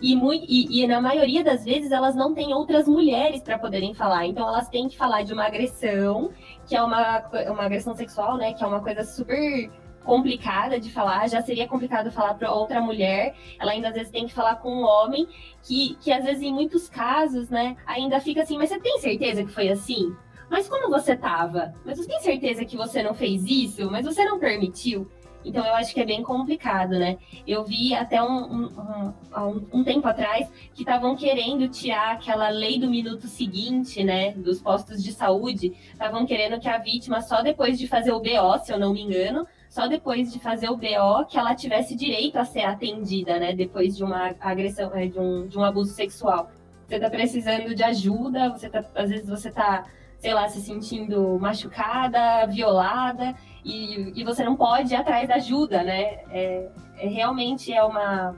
E, 0.00 0.14
e, 0.14 0.82
e, 0.82 0.86
na 0.86 1.00
maioria 1.00 1.42
das 1.42 1.64
vezes 1.64 1.90
elas 1.90 2.14
não 2.14 2.34
têm 2.34 2.54
outras 2.54 2.86
mulheres 2.86 3.42
para 3.42 3.58
poderem 3.58 3.94
falar. 3.94 4.26
Então 4.26 4.46
elas 4.46 4.68
têm 4.68 4.88
que 4.88 4.96
falar 4.96 5.22
de 5.22 5.32
uma 5.32 5.46
agressão, 5.46 6.30
que 6.66 6.76
é 6.76 6.82
uma, 6.82 7.24
uma 7.50 7.64
agressão 7.64 7.94
sexual, 7.94 8.36
né? 8.36 8.52
Que 8.52 8.62
é 8.62 8.66
uma 8.66 8.80
coisa 8.80 9.02
super 9.04 9.70
complicada 10.04 10.80
de 10.80 10.90
falar, 10.90 11.28
já 11.28 11.42
seria 11.42 11.68
complicado 11.68 12.10
falar 12.10 12.32
para 12.32 12.50
outra 12.50 12.80
mulher, 12.80 13.36
ela 13.60 13.72
ainda 13.72 13.88
às 13.88 13.94
vezes 13.94 14.10
tem 14.10 14.26
que 14.26 14.32
falar 14.32 14.56
com 14.56 14.70
um 14.70 14.82
homem, 14.82 15.28
que, 15.62 15.96
que 16.00 16.10
às 16.10 16.24
vezes 16.24 16.42
em 16.42 16.50
muitos 16.50 16.88
casos, 16.88 17.50
né, 17.50 17.76
ainda 17.84 18.18
fica 18.18 18.40
assim, 18.40 18.56
mas 18.56 18.70
você 18.70 18.80
tem 18.80 18.98
certeza 19.00 19.44
que 19.44 19.52
foi 19.52 19.68
assim? 19.68 20.16
Mas 20.50 20.66
como 20.66 20.88
você 20.88 21.14
tava? 21.14 21.74
Mas 21.84 21.98
você 21.98 22.08
tem 22.08 22.20
certeza 22.20 22.64
que 22.64 22.74
você 22.74 23.02
não 23.02 23.12
fez 23.12 23.44
isso? 23.44 23.90
Mas 23.90 24.06
você 24.06 24.24
não 24.24 24.38
permitiu? 24.38 25.06
Então 25.48 25.64
eu 25.64 25.74
acho 25.74 25.94
que 25.94 26.00
é 26.00 26.04
bem 26.04 26.22
complicado, 26.22 26.98
né? 26.98 27.16
Eu 27.46 27.64
vi 27.64 27.94
até 27.94 28.22
um, 28.22 28.44
um, 28.44 29.14
um, 29.36 29.66
um 29.72 29.84
tempo 29.84 30.06
atrás 30.06 30.46
que 30.74 30.82
estavam 30.82 31.16
querendo 31.16 31.68
tirar 31.68 32.12
aquela 32.12 32.50
lei 32.50 32.78
do 32.78 32.90
minuto 32.90 33.26
seguinte, 33.26 34.04
né? 34.04 34.32
Dos 34.32 34.60
postos 34.60 35.02
de 35.02 35.10
saúde. 35.12 35.74
Estavam 35.92 36.26
querendo 36.26 36.60
que 36.60 36.68
a 36.68 36.78
vítima, 36.78 37.22
só 37.22 37.40
depois 37.42 37.78
de 37.78 37.88
fazer 37.88 38.12
o 38.12 38.20
BO, 38.20 38.58
se 38.62 38.72
eu 38.72 38.78
não 38.78 38.92
me 38.92 39.02
engano, 39.02 39.46
só 39.70 39.86
depois 39.86 40.30
de 40.32 40.38
fazer 40.38 40.68
o 40.68 40.76
BO 40.76 41.26
que 41.28 41.38
ela 41.38 41.54
tivesse 41.54 41.96
direito 41.96 42.36
a 42.36 42.44
ser 42.44 42.62
atendida, 42.62 43.38
né? 43.38 43.54
Depois 43.54 43.96
de 43.96 44.04
uma 44.04 44.34
agressão, 44.40 44.94
é, 44.94 45.06
de 45.06 45.18
um, 45.18 45.46
de 45.46 45.58
um 45.58 45.64
abuso 45.64 45.94
sexual. 45.94 46.50
Você 46.86 46.98
tá 46.98 47.10
precisando 47.10 47.74
de 47.74 47.82
ajuda, 47.82 48.50
você 48.50 48.68
tá, 48.68 48.84
às 48.94 49.10
vezes 49.10 49.28
você 49.28 49.50
tá, 49.50 49.84
sei 50.18 50.34
lá, 50.34 50.48
se 50.48 50.60
sentindo 50.60 51.38
machucada, 51.40 52.46
violada, 52.46 53.34
e, 53.64 54.12
e 54.20 54.24
você 54.24 54.44
não 54.44 54.56
pode 54.56 54.92
ir 54.92 54.96
atrás 54.96 55.28
da 55.28 55.36
ajuda, 55.36 55.82
né? 55.82 56.20
É, 56.30 56.68
é 56.98 57.08
realmente 57.08 57.72
é 57.72 57.82
uma. 57.82 58.36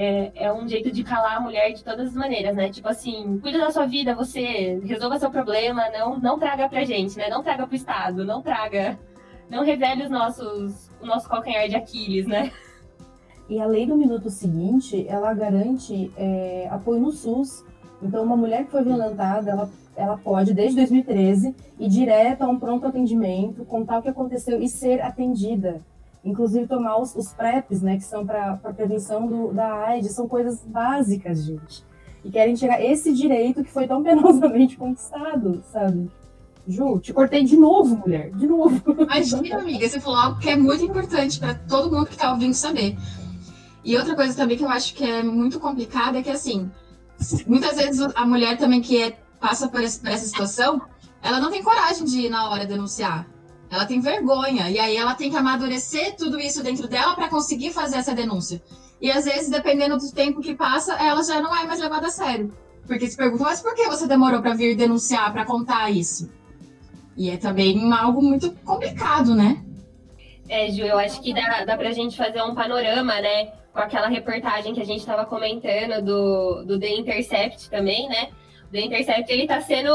É, 0.00 0.30
é, 0.44 0.52
um 0.52 0.68
jeito 0.68 0.92
de 0.92 1.02
calar 1.02 1.38
a 1.38 1.40
mulher 1.40 1.72
de 1.72 1.82
todas 1.82 2.08
as 2.08 2.14
maneiras, 2.14 2.54
né? 2.54 2.70
Tipo 2.70 2.88
assim, 2.88 3.38
cuida 3.40 3.58
da 3.58 3.72
sua 3.72 3.84
vida, 3.84 4.14
você 4.14 4.80
resolva 4.84 5.18
seu 5.18 5.28
problema, 5.28 5.88
não, 5.90 6.20
não 6.20 6.38
traga 6.38 6.68
pra 6.68 6.84
gente, 6.84 7.16
né? 7.18 7.28
Não 7.28 7.42
traga 7.42 7.66
pro 7.66 7.74
Estado, 7.74 8.24
não 8.24 8.40
traga 8.40 8.96
não 9.50 9.64
revele 9.64 10.04
os 10.04 10.10
nossos, 10.10 10.90
o 11.00 11.06
nosso 11.06 11.28
calcanhar 11.28 11.68
de 11.68 11.76
Aquiles, 11.76 12.26
né? 12.26 12.52
E 13.48 13.58
a 13.58 13.66
lei 13.66 13.86
do 13.86 13.96
minuto 13.96 14.28
seguinte, 14.28 15.06
ela 15.08 15.32
garante 15.32 16.12
é, 16.16 16.68
apoio 16.70 17.00
no 17.00 17.10
SUS. 17.10 17.64
Então, 18.02 18.22
uma 18.22 18.36
mulher 18.36 18.64
que 18.64 18.70
foi 18.70 18.84
violentada, 18.84 19.50
ela, 19.50 19.70
ela 19.96 20.16
pode, 20.16 20.54
desde 20.54 20.76
2013, 20.76 21.54
ir 21.78 21.88
direto 21.88 22.42
a 22.42 22.48
um 22.48 22.58
pronto 22.58 22.86
atendimento, 22.86 23.64
contar 23.64 23.98
o 23.98 24.02
que 24.02 24.08
aconteceu 24.08 24.62
e 24.62 24.68
ser 24.68 25.00
atendida. 25.00 25.80
Inclusive, 26.24 26.66
tomar 26.66 26.98
os, 26.98 27.14
os 27.14 27.32
PrEPs, 27.32 27.82
né, 27.82 27.96
que 27.96 28.04
são 28.04 28.24
para 28.24 28.56
prevenção 28.56 29.26
do, 29.26 29.52
da 29.52 29.72
AIDS, 29.86 30.12
são 30.12 30.28
coisas 30.28 30.64
básicas, 30.64 31.44
gente. 31.44 31.84
E 32.24 32.30
querem 32.30 32.54
tirar 32.54 32.82
esse 32.82 33.12
direito 33.12 33.64
que 33.64 33.70
foi 33.70 33.86
tão 33.86 34.02
penosamente 34.04 34.76
conquistado, 34.76 35.62
sabe? 35.72 36.10
Ju, 36.66 36.98
te 36.98 37.14
cortei 37.14 37.44
de 37.44 37.56
novo, 37.56 37.96
mulher, 37.96 38.30
de 38.30 38.46
novo. 38.46 38.82
Imagina, 39.00 39.58
amiga, 39.58 39.88
você 39.88 39.98
falou 39.98 40.18
algo 40.18 40.38
que 40.38 40.50
é 40.50 40.56
muito 40.56 40.84
importante 40.84 41.40
para 41.40 41.54
todo 41.54 41.90
mundo 41.90 42.06
que 42.06 42.12
está 42.12 42.30
ouvindo 42.30 42.52
saber. 42.52 42.96
E 43.82 43.96
outra 43.96 44.14
coisa 44.14 44.36
também 44.36 44.58
que 44.58 44.64
eu 44.64 44.68
acho 44.68 44.94
que 44.94 45.02
é 45.02 45.22
muito 45.22 45.58
complicada 45.58 46.18
é 46.18 46.22
que, 46.22 46.28
assim, 46.28 46.70
muitas 47.46 47.76
vezes 47.76 48.00
a 48.14 48.26
mulher 48.26 48.56
também 48.56 48.80
que 48.80 49.02
é, 49.02 49.18
passa 49.40 49.68
por, 49.68 49.82
esse, 49.82 50.00
por 50.00 50.10
essa 50.10 50.26
situação, 50.26 50.80
ela 51.22 51.40
não 51.40 51.50
tem 51.50 51.62
coragem 51.62 52.04
de 52.04 52.20
ir 52.26 52.30
na 52.30 52.50
hora 52.50 52.66
denunciar. 52.66 53.26
Ela 53.70 53.84
tem 53.84 54.00
vergonha. 54.00 54.70
E 54.70 54.78
aí 54.78 54.96
ela 54.96 55.14
tem 55.14 55.30
que 55.30 55.36
amadurecer 55.36 56.16
tudo 56.16 56.38
isso 56.38 56.62
dentro 56.62 56.88
dela 56.88 57.14
para 57.14 57.28
conseguir 57.28 57.72
fazer 57.72 57.96
essa 57.96 58.14
denúncia. 58.14 58.62
E 59.00 59.10
às 59.10 59.24
vezes, 59.24 59.50
dependendo 59.50 59.96
do 59.96 60.12
tempo 60.12 60.40
que 60.40 60.54
passa, 60.54 60.94
ela 60.94 61.22
já 61.22 61.40
não 61.40 61.54
é 61.54 61.66
mais 61.66 61.80
levada 61.80 62.06
a 62.06 62.10
sério. 62.10 62.52
Porque 62.86 63.08
se 63.08 63.16
perguntam, 63.16 63.46
mas 63.46 63.60
por 63.60 63.74
que 63.74 63.86
você 63.86 64.06
demorou 64.06 64.40
para 64.40 64.54
vir 64.54 64.74
denunciar, 64.74 65.30
para 65.32 65.44
contar 65.44 65.90
isso? 65.90 66.30
E 67.16 67.30
é 67.30 67.36
também 67.36 67.92
algo 67.92 68.22
muito 68.22 68.50
complicado, 68.64 69.34
né? 69.34 69.62
É, 70.48 70.70
Ju, 70.70 70.82
eu 70.82 70.98
acho 70.98 71.20
que 71.20 71.34
dá, 71.34 71.64
dá 71.64 71.76
pra 71.76 71.92
gente 71.92 72.16
fazer 72.16 72.42
um 72.42 72.54
panorama, 72.54 73.20
né? 73.20 73.52
Com 73.72 73.80
aquela 73.80 74.08
reportagem 74.08 74.74
que 74.74 74.80
a 74.80 74.84
gente 74.84 75.00
estava 75.00 75.24
comentando 75.24 76.04
do, 76.04 76.64
do 76.64 76.78
The 76.80 76.88
Intercept 76.88 77.70
também, 77.70 78.08
né? 78.08 78.30
O 78.68 78.72
The 78.72 78.80
Intercept, 78.80 79.32
ele 79.32 79.46
tá 79.46 79.60
sendo 79.60 79.92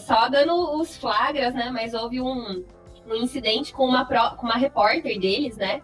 só 0.00 0.28
dando 0.28 0.80
os 0.80 0.96
flagras, 0.96 1.54
né? 1.54 1.70
Mas 1.72 1.94
houve 1.94 2.20
um, 2.20 2.64
um 3.06 3.14
incidente 3.14 3.72
com 3.72 3.84
uma, 3.84 4.04
com 4.04 4.46
uma 4.46 4.56
repórter 4.56 5.18
deles, 5.18 5.56
né? 5.56 5.80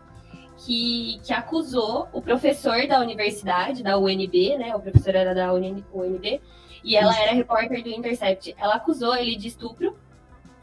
Que, 0.59 1.21
que 1.25 1.33
acusou 1.33 2.09
o 2.13 2.21
professor 2.21 2.87
da 2.89 3.01
universidade, 3.01 3.83
da 3.83 3.97
UNB, 3.97 4.59
né? 4.59 4.75
O 4.75 4.81
professor 4.81 5.15
era 5.15 5.35
da 5.35 5.53
UNB, 5.53 6.41
e 6.85 6.97
ela 6.97 7.17
era 7.19 7.33
repórter 7.33 7.83
do 7.83 7.91
Intercept. 7.91 8.55
Ela 8.59 8.75
acusou 8.75 9.15
ele 9.15 9.37
de 9.37 9.49
estupro 9.49 9.97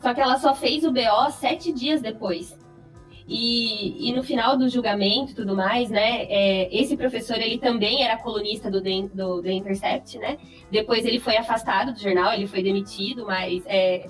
só 0.06 0.14
que 0.14 0.22
ela 0.22 0.38
só 0.38 0.54
fez 0.54 0.84
o 0.84 0.92
BO 0.92 1.32
sete 1.32 1.72
dias 1.72 2.00
depois. 2.00 2.56
E, 3.28 4.10
e 4.10 4.14
no 4.14 4.24
final 4.24 4.56
do 4.56 4.70
julgamento 4.70 5.32
e 5.32 5.36
tudo 5.36 5.56
mais, 5.56 5.90
né? 5.90 6.26
É, 6.30 6.70
esse 6.76 6.96
professor 6.96 7.38
ele 7.38 7.58
também 7.58 8.04
era 8.04 8.18
colunista 8.18 8.70
do, 8.70 8.80
do 8.82 9.42
The 9.42 9.52
Intercept, 9.52 10.20
né? 10.20 10.38
Depois 10.72 11.04
ele 11.06 11.20
foi 11.20 11.36
afastado 11.36 11.92
do 11.92 12.00
jornal, 12.00 12.34
ele 12.34 12.46
foi 12.46 12.62
demitido, 12.62 13.26
mas 13.26 13.64
é, 13.66 14.08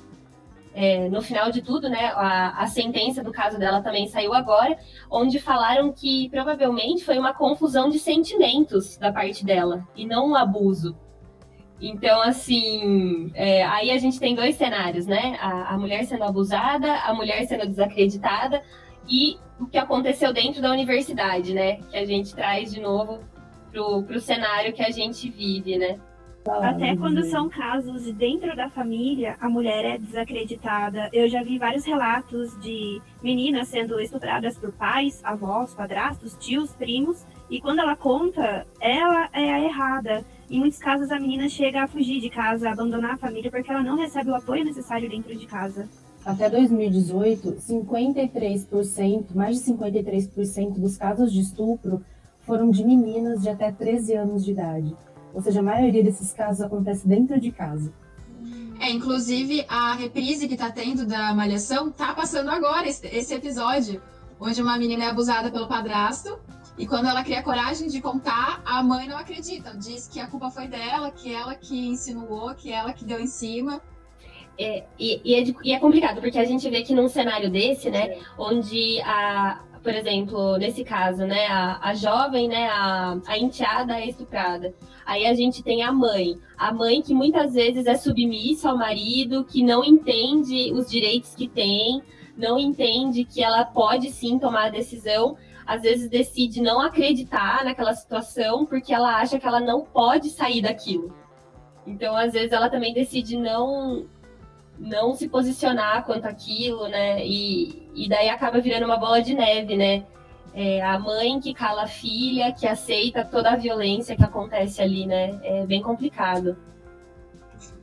é, 0.74 1.08
no 1.08 1.22
final 1.22 1.50
de 1.50 1.62
tudo, 1.62 1.90
né? 1.90 2.12
A, 2.14 2.64
a 2.64 2.68
sentença 2.68 3.24
do 3.24 3.32
caso 3.32 3.58
dela 3.58 3.82
também 3.82 4.06
saiu 4.08 4.34
agora, 4.34 4.78
onde 5.10 5.40
falaram 5.40 5.94
que 5.94 6.30
provavelmente 6.30 7.06
foi 7.06 7.18
uma 7.18 7.34
confusão 7.34 7.88
de 7.90 7.98
sentimentos 7.98 8.98
da 8.98 9.14
parte 9.14 9.46
dela 9.46 9.88
e 9.96 10.06
não 10.06 10.32
um 10.32 10.36
abuso. 10.36 10.94
Então, 11.80 12.22
assim, 12.22 13.32
é, 13.34 13.64
aí 13.64 13.92
a 13.92 13.98
gente 13.98 14.20
tem 14.20 14.36
dois 14.36 14.56
cenários, 14.56 15.06
né? 15.06 15.38
A, 15.42 15.74
a, 15.74 15.78
mulher 15.78 16.04
sendo 16.06 16.24
abusada, 16.24 16.92
a 17.02 17.14
mulher 17.14 17.46
sendo 17.46 17.66
desacreditada 17.66 18.62
e 19.10 19.38
o 19.60 19.66
que 19.66 19.78
aconteceu 19.78 20.34
dentro 20.34 20.62
da 20.62 20.72
universidade, 20.72 21.54
né? 21.54 21.78
Que 21.90 21.98
a 21.98 22.06
gente 22.06 22.34
traz 22.36 22.74
de 22.74 22.82
novo 22.82 23.20
pro, 23.72 24.04
pro 24.04 24.20
cenário 24.20 24.74
que 24.74 24.84
a 24.84 24.92
gente 24.92 25.30
vive, 25.30 25.78
né? 25.78 26.00
Até 26.48 26.96
quando 26.96 27.24
são 27.24 27.50
casos 27.50 28.12
dentro 28.14 28.56
da 28.56 28.70
família, 28.70 29.36
a 29.42 29.50
mulher 29.50 29.84
é 29.84 29.98
desacreditada. 29.98 31.10
Eu 31.12 31.28
já 31.28 31.42
vi 31.42 31.58
vários 31.58 31.84
relatos 31.84 32.56
de 32.62 33.02
meninas 33.24 33.68
sendo 33.68 34.00
estupradas 34.00 34.56
por 34.56 34.72
pais, 34.72 35.24
avós, 35.24 35.74
padrastos, 35.74 36.38
tios, 36.38 36.72
primos, 36.76 37.26
e 37.50 37.60
quando 37.60 37.80
ela 37.80 37.96
conta, 37.96 38.68
ela 38.80 39.28
é 39.34 39.52
a 39.52 39.60
errada. 39.60 40.24
Em 40.48 40.60
muitos 40.60 40.78
casos, 40.78 41.10
a 41.10 41.20
menina 41.20 41.50
chega 41.50 41.84
a 41.84 41.88
fugir 41.88 42.22
de 42.22 42.30
casa, 42.30 42.70
a 42.70 42.74
abandonar 42.74 43.14
a 43.16 43.18
família, 43.18 43.50
porque 43.50 43.72
ela 43.72 43.82
não 43.82 43.98
recebe 43.98 44.30
o 44.30 44.36
apoio 44.36 44.64
necessário 44.64 45.10
dentro 45.10 45.36
de 45.36 45.48
casa. 45.48 45.90
Até 46.26 46.50
2018, 46.50 47.58
53%, 47.58 49.36
mais 49.36 49.62
de 49.62 49.72
53% 49.72 50.80
dos 50.80 50.98
casos 50.98 51.32
de 51.32 51.40
estupro 51.40 52.04
foram 52.42 52.72
de 52.72 52.84
meninas 52.84 53.44
de 53.44 53.50
até 53.50 53.72
13 53.72 54.16
anos 54.16 54.44
de 54.44 54.52
idade. 54.52 54.96
Ou 55.34 55.42
seja, 55.42 55.60
a 55.60 55.64
maioria 55.64 56.04
desses 56.04 56.34
casos 56.34 56.62
acontece 56.62 57.08
dentro 57.08 57.40
de 57.40 57.52
casa. 57.52 57.94
É, 58.80 58.90
inclusive 58.90 59.66
a 59.70 59.94
reprise 59.94 60.48
que 60.48 60.58
tá 60.58 60.72
tendo 60.72 61.06
da 61.06 61.34
Malhação 61.34 61.92
tá 61.92 62.14
passando 62.14 62.50
agora 62.50 62.88
esse 62.88 63.34
episódio, 63.34 64.02
onde 64.40 64.62
uma 64.62 64.78
menina 64.78 65.06
é 65.06 65.08
abusada 65.08 65.52
pelo 65.52 65.68
padrasto 65.68 66.40
e 66.78 66.86
quando 66.86 67.08
ela 67.08 67.24
cria 67.24 67.42
coragem 67.42 67.88
de 67.88 68.02
contar, 68.02 68.62
a 68.66 68.84
mãe 68.84 69.08
não 69.08 69.18
acredita. 69.18 69.78
Diz 69.78 70.08
que 70.08 70.20
a 70.20 70.28
culpa 70.28 70.50
foi 70.50 70.68
dela, 70.68 71.10
que 71.10 71.34
ela 71.34 71.56
que 71.56 71.88
insinuou, 71.88 72.54
que 72.54 72.72
ela 72.72 72.92
que 72.92 73.06
deu 73.06 73.20
em 73.20 73.28
cima. 73.28 73.82
É, 74.58 74.84
e, 74.98 75.22
e, 75.24 75.36
é 75.36 75.42
de, 75.42 75.56
e, 75.64 75.74
é, 75.74 75.80
complicado, 75.80 76.22
porque 76.22 76.40
a 76.40 76.46
gente 76.46 76.70
vê 76.70 76.82
que 76.82 76.94
num 76.94 77.10
cenário 77.10 77.50
desse, 77.50 77.90
né, 77.90 78.18
onde 78.38 79.02
a, 79.02 79.62
por 79.84 79.94
exemplo, 79.94 80.58
nesse 80.58 80.84
caso, 80.84 81.26
né, 81.26 81.46
a, 81.48 81.80
a 81.90 81.94
jovem, 81.94 82.48
né, 82.48 82.68
a, 82.68 83.18
a 83.28 83.38
enteada 83.38 84.00
é 84.00 84.08
estuprada. 84.08 84.74
Aí 85.06 85.26
a 85.26 85.34
gente 85.34 85.62
tem 85.62 85.84
a 85.84 85.92
mãe, 85.92 86.38
a 86.58 86.74
mãe 86.74 87.02
que 87.02 87.14
muitas 87.14 87.54
vezes 87.54 87.86
é 87.86 87.96
submissa 87.96 88.70
ao 88.70 88.78
marido, 88.78 89.44
que 89.44 89.62
não 89.62 89.84
entende 89.84 90.72
os 90.74 90.90
direitos 90.90 91.36
que 91.36 91.48
tem, 91.48 92.02
não 92.38 92.58
entende 92.58 93.26
que 93.26 93.44
ela 93.44 93.64
pode 93.64 94.10
sim 94.10 94.40
tomar 94.40 94.66
a 94.66 94.70
decisão, 94.70 95.38
às 95.68 95.82
vezes 95.82 96.10
decide 96.10 96.62
não 96.62 96.80
acreditar 96.80 97.64
naquela 97.64 97.94
situação 97.94 98.66
porque 98.66 98.94
ela 98.94 99.18
acha 99.18 99.40
que 99.40 99.48
ela 99.48 99.60
não 99.60 99.82
pode 99.82 100.30
sair 100.30 100.62
daquilo. 100.62 101.14
Então, 101.88 102.16
às 102.16 102.34
vezes, 102.34 102.52
ela 102.52 102.70
também 102.70 102.94
decide 102.94 103.38
não 103.38 104.08
não 104.78 105.16
se 105.16 105.28
posicionar 105.28 106.06
quanto 106.06 106.26
aquilo, 106.26 106.88
né? 106.88 107.26
E, 107.26 107.90
e 107.94 108.10
daí 108.10 108.30
acaba 108.30 108.60
virando 108.60 108.86
uma 108.86 108.98
bola 108.98 109.22
de 109.22 109.34
neve, 109.34 109.76
né? 109.76 110.06
É 110.54 110.82
a 110.82 110.98
mãe 110.98 111.40
que 111.40 111.54
cala 111.54 111.84
a 111.84 111.88
filha, 111.88 112.54
que 112.54 112.66
aceita 112.66 113.26
toda 113.26 113.52
a 113.52 113.56
violência 113.56 114.16
que 114.16 114.24
acontece 114.24 114.82
ali, 114.82 115.06
né? 115.06 115.40
É 115.44 115.66
bem 115.66 115.82
complicado. 115.82 116.58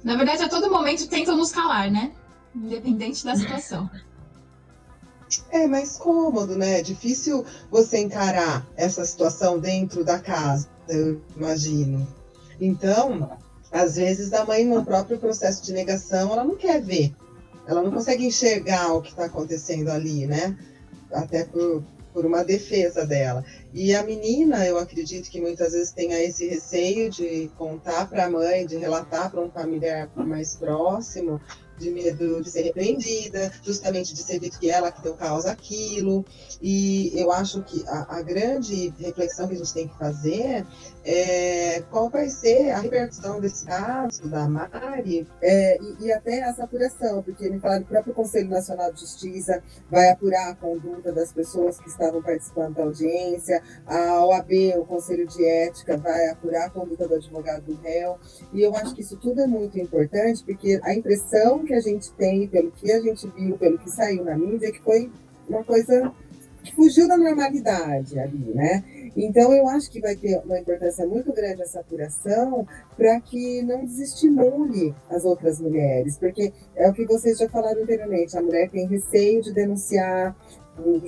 Na 0.03 0.17
verdade, 0.17 0.43
a 0.43 0.49
todo 0.49 0.71
momento 0.71 1.09
tentam 1.09 1.37
nos 1.37 1.53
calar, 1.53 1.91
né? 1.91 2.13
Independente 2.55 3.25
da 3.25 3.37
situação. 3.37 3.89
É 5.51 5.67
mais 5.67 5.97
cômodo, 5.97 6.57
né? 6.57 6.81
É 6.81 6.83
difícil 6.83 7.43
você 7.71 7.99
encarar 7.99 8.67
essa 8.77 9.03
situação 9.03 9.59
dentro 9.59 10.05
da 10.05 10.19
casa. 10.19 10.69
eu 10.87 11.23
imagino. 11.35 12.07
Então, 12.61 13.31
às 13.73 13.97
vezes 13.97 14.33
a 14.33 14.45
mãe, 14.45 14.65
no 14.65 14.85
próprio 14.85 15.19
processo 15.19 15.65
de 15.65 15.73
negação, 15.73 16.33
ela 16.33 16.45
não 16.45 16.57
quer 16.57 16.81
ver. 16.81 17.15
Ela 17.67 17.83
não 17.83 17.91
consegue 17.91 18.27
enxergar 18.27 18.93
o 18.93 19.01
que 19.01 19.11
está 19.11 19.25
acontecendo 19.25 19.89
ali, 19.89 20.27
né? 20.27 20.57
Até 21.13 21.45
por, 21.45 21.83
por 22.13 22.27
uma 22.27 22.45
defesa 22.45 23.07
dela. 23.07 23.45
E 23.73 23.95
a 23.95 24.03
menina, 24.03 24.67
eu 24.67 24.79
acredito 24.79 25.31
que 25.31 25.41
muitas 25.41 25.73
vezes 25.73 25.93
tenha 25.93 26.23
esse 26.23 26.47
receio 26.47 27.09
de 27.09 27.51
contar 27.57 28.09
para 28.09 28.27
a 28.27 28.31
mãe, 28.31 28.67
de 28.67 28.77
relatar 28.77 29.31
para 29.31 29.41
um 29.41 29.51
familiar 29.51 30.11
mais 30.17 30.57
próximo, 30.57 31.41
de 31.79 31.91
medo 31.91 32.43
de 32.43 32.51
ser 32.51 32.63
repreendida, 32.63 33.53
justamente 33.63 34.15
de 34.15 34.23
ser 34.23 34.39
dito 34.39 34.59
que 34.59 34.71
ela 34.71 34.93
que 34.93 35.03
deu 35.03 35.15
causa 35.15 35.53
àquilo. 35.53 36.25
E 36.61 37.13
eu 37.15 37.33
acho 37.33 37.63
que 37.63 37.83
a, 37.89 38.19
a, 38.19 38.23
grande 38.23 38.93
reflexão 38.99 39.49
que 39.49 39.55
a 39.55 39.57
gente 39.57 39.73
tem 39.73 39.89
que 39.89 39.99
fazer 39.99 40.67
é 41.05 41.83
qual 41.91 42.09
vai 42.09 42.29
ser 42.29 42.71
a 42.71 42.79
repercussão 42.79 43.41
desse 43.41 43.67
caso 43.67 44.29
da 44.29 44.49
Mari 44.49 45.27
é, 45.41 45.77
e, 45.81 46.07
e, 46.07 46.12
até 46.12 46.41
essa 46.41 46.65
apuração, 46.65 47.23
porque 47.23 47.49
me 47.51 47.59
falaram 47.59 47.83
que 47.83 47.88
o 47.88 47.93
próprio 47.93 48.15
Conselho 48.15 48.49
Nacional 48.49 48.93
de 48.93 49.01
Justiça 49.01 49.62
vai 49.91 50.11
apurar 50.11 50.51
a 50.51 50.55
conduta 50.55 51.12
das 51.12 51.33
pessoas 51.33 51.79
que 51.79 51.88
estavam 51.88 52.23
participando 52.23 52.75
da 52.75 52.85
audiência, 52.85 53.62
a 53.87 54.25
OAB, 54.25 54.51
o 54.79 54.85
Conselho 54.85 55.27
de 55.27 55.45
Ética, 55.45 55.97
vai 55.97 56.29
apurar 56.29 56.67
a 56.67 56.71
conduta 56.71 57.09
do 57.09 57.15
advogado 57.15 57.65
do 57.65 57.75
réu. 57.83 58.19
E 58.53 58.62
eu 58.62 58.75
acho 58.77 58.95
que 58.95 59.03
isso 59.03 59.17
tudo 59.17 59.41
é 59.41 59.47
muito 59.47 59.79
importante, 59.79 60.45
porque 60.45 60.81
a 60.83 60.95
impressão 60.95 61.65
que 61.65 61.75
a 61.75 61.81
gente 61.81 62.12
tem, 62.12 62.47
pelo 62.47 62.71
que 62.71 62.91
a 62.93 63.01
gente 63.01 63.27
viu, 63.29 63.59
pelo 63.59 63.79
que 63.79 63.91
saiu 63.91 64.25
na 64.25 64.37
mídia, 64.37 64.69
é 64.69 64.73
que 64.73 64.81
foi 64.81 65.11
uma 65.49 65.65
coisa 65.65 66.12
fugiu 66.70 67.09
da 67.09 67.16
normalidade 67.16 68.18
ali, 68.18 68.53
né? 68.55 68.85
Então, 69.16 69.53
eu 69.53 69.68
acho 69.68 69.90
que 69.90 70.01
vai 70.01 70.14
ter 70.14 70.38
uma 70.44 70.59
importância 70.59 71.07
muito 71.07 71.33
grande 71.33 71.62
essa 71.62 71.81
apuração 71.81 72.66
para 72.96 73.20
que 73.20 73.62
não 73.62 73.85
desestimule 73.85 74.94
as 75.11 75.25
outras 75.25 75.61
mulheres, 75.61 76.16
porque 76.16 76.53
é 76.77 76.88
o 76.88 76.92
que 76.92 77.05
vocês 77.05 77.38
já 77.38 77.48
falaram 77.48 77.83
anteriormente: 77.83 78.37
a 78.37 78.42
mulher 78.42 78.70
tem 78.70 78.87
receio 78.87 79.42
de 79.42 79.53
denunciar, 79.53 80.37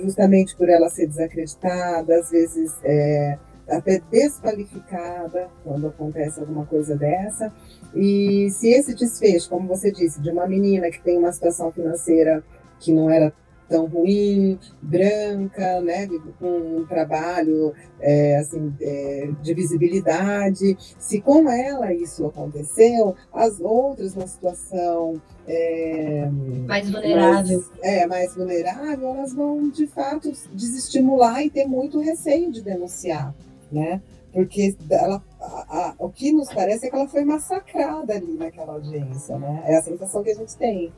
justamente 0.03 0.55
por 0.55 0.69
ela 0.69 0.89
ser 0.89 1.07
desacreditada, 1.07 2.19
às 2.19 2.29
vezes 2.29 2.73
é, 2.83 3.37
até 3.67 3.99
desqualificada 4.11 5.49
quando 5.63 5.87
acontece 5.87 6.39
alguma 6.39 6.65
coisa 6.65 6.95
dessa. 6.95 7.51
E 7.95 8.49
se 8.51 8.69
esse 8.69 8.93
desfecho, 8.93 9.49
como 9.49 9.67
você 9.67 9.91
disse, 9.91 10.21
de 10.21 10.29
uma 10.29 10.47
menina 10.47 10.91
que 10.91 11.01
tem 11.01 11.17
uma 11.17 11.31
situação 11.31 11.71
financeira 11.71 12.43
que 12.79 12.91
não 12.91 13.09
era 13.09 13.33
tão 13.67 13.85
ruim, 13.85 14.59
branca, 14.81 15.81
né, 15.81 16.07
com 16.39 16.79
um 16.79 16.85
trabalho 16.85 17.73
é, 17.99 18.37
assim, 18.37 18.73
é, 18.81 19.29
de 19.41 19.53
visibilidade. 19.53 20.77
Se 20.99 21.21
com 21.21 21.49
ela 21.49 21.93
isso 21.93 22.25
aconteceu, 22.25 23.15
as 23.33 23.59
outras 23.59 24.15
numa 24.15 24.27
situação 24.27 25.21
é, 25.47 26.29
mais 26.67 26.89
vulnerável, 26.89 27.57
mais, 27.57 27.71
é, 27.81 28.07
mais 28.07 28.35
vulnerável, 28.35 29.09
elas 29.09 29.33
vão 29.33 29.69
de 29.69 29.87
fato 29.87 30.31
desestimular 30.53 31.43
e 31.43 31.49
ter 31.49 31.65
muito 31.65 31.99
receio 31.99 32.51
de 32.51 32.61
denunciar, 32.61 33.33
né? 33.71 34.01
Porque 34.33 34.75
ela, 34.89 35.23
a, 35.39 35.45
a, 35.45 35.95
o 35.97 36.09
que 36.09 36.33
nos 36.33 36.53
parece 36.53 36.87
é 36.87 36.89
que 36.89 36.95
ela 36.95 37.07
foi 37.07 37.23
massacrada 37.23 38.13
ali 38.13 38.33
naquela 38.33 38.73
audiência, 38.73 39.37
né? 39.37 39.63
É 39.65 39.77
a 39.77 39.81
sensação 39.81 40.21
que 40.21 40.31
a 40.31 40.35
gente 40.35 40.57
tem. 40.57 40.91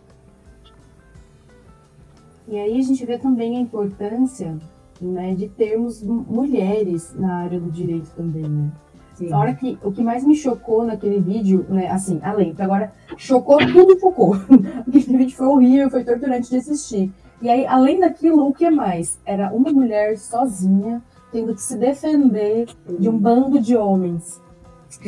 E 2.48 2.58
aí 2.58 2.80
a 2.80 2.82
gente 2.82 3.06
vê 3.06 3.18
também 3.18 3.58
a 3.58 3.60
importância 3.60 4.58
né, 5.02 5.36
de 5.36 5.50
termos 5.50 6.02
mulheres 6.02 7.14
na 7.18 7.38
área 7.38 7.60
do 7.60 7.70
direito 7.70 8.10
também, 8.16 8.44
né? 8.44 8.72
Sim. 9.16 9.34
A 9.34 9.38
hora 9.40 9.54
que 9.54 9.78
o 9.84 9.92
que 9.92 10.04
mais 10.04 10.24
me 10.24 10.36
chocou 10.36 10.86
naquele 10.86 11.20
vídeo, 11.20 11.66
né, 11.70 11.90
assim, 11.90 12.20
além, 12.22 12.54
agora 12.60 12.92
chocou 13.18 13.58
tudo 13.58 14.00
chocou. 14.00 14.36
Aquele 14.88 15.18
vídeo 15.18 15.36
foi 15.36 15.48
horrível, 15.48 15.90
foi 15.90 16.04
torturante 16.04 16.50
de 16.50 16.58
assistir. 16.58 17.12
E 17.42 17.50
aí, 17.50 17.66
além 17.66 18.00
daquilo, 18.00 18.48
o 18.48 18.54
que 18.54 18.70
mais? 18.70 19.20
Era 19.26 19.52
uma 19.54 19.72
mulher 19.72 20.18
sozinha 20.18 21.02
tendo 21.32 21.54
que 21.54 21.62
se 21.62 21.78
defender 21.78 22.68
de 23.00 23.10
um 23.10 23.18
bando 23.18 23.60
de 23.60 23.76
homens. 23.76 24.42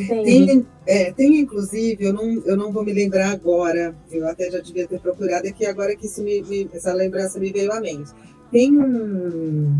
Tem, 0.06 0.66
é, 0.86 1.12
tem, 1.12 1.40
inclusive, 1.40 2.04
eu 2.04 2.12
não, 2.12 2.24
eu 2.44 2.56
não 2.56 2.72
vou 2.72 2.84
me 2.84 2.92
lembrar 2.92 3.30
agora, 3.30 3.94
eu 4.10 4.26
até 4.28 4.50
já 4.50 4.60
devia 4.60 4.86
ter 4.86 5.00
procurado 5.00 5.48
aqui, 5.48 5.64
agora 5.64 5.96
que 5.96 6.06
isso 6.06 6.22
me, 6.22 6.42
me, 6.42 6.68
essa 6.72 6.92
lembrança 6.92 7.40
me 7.40 7.50
veio 7.50 7.72
à 7.72 7.80
mente. 7.80 8.10
Tem 8.50 8.76
um, 8.76 9.78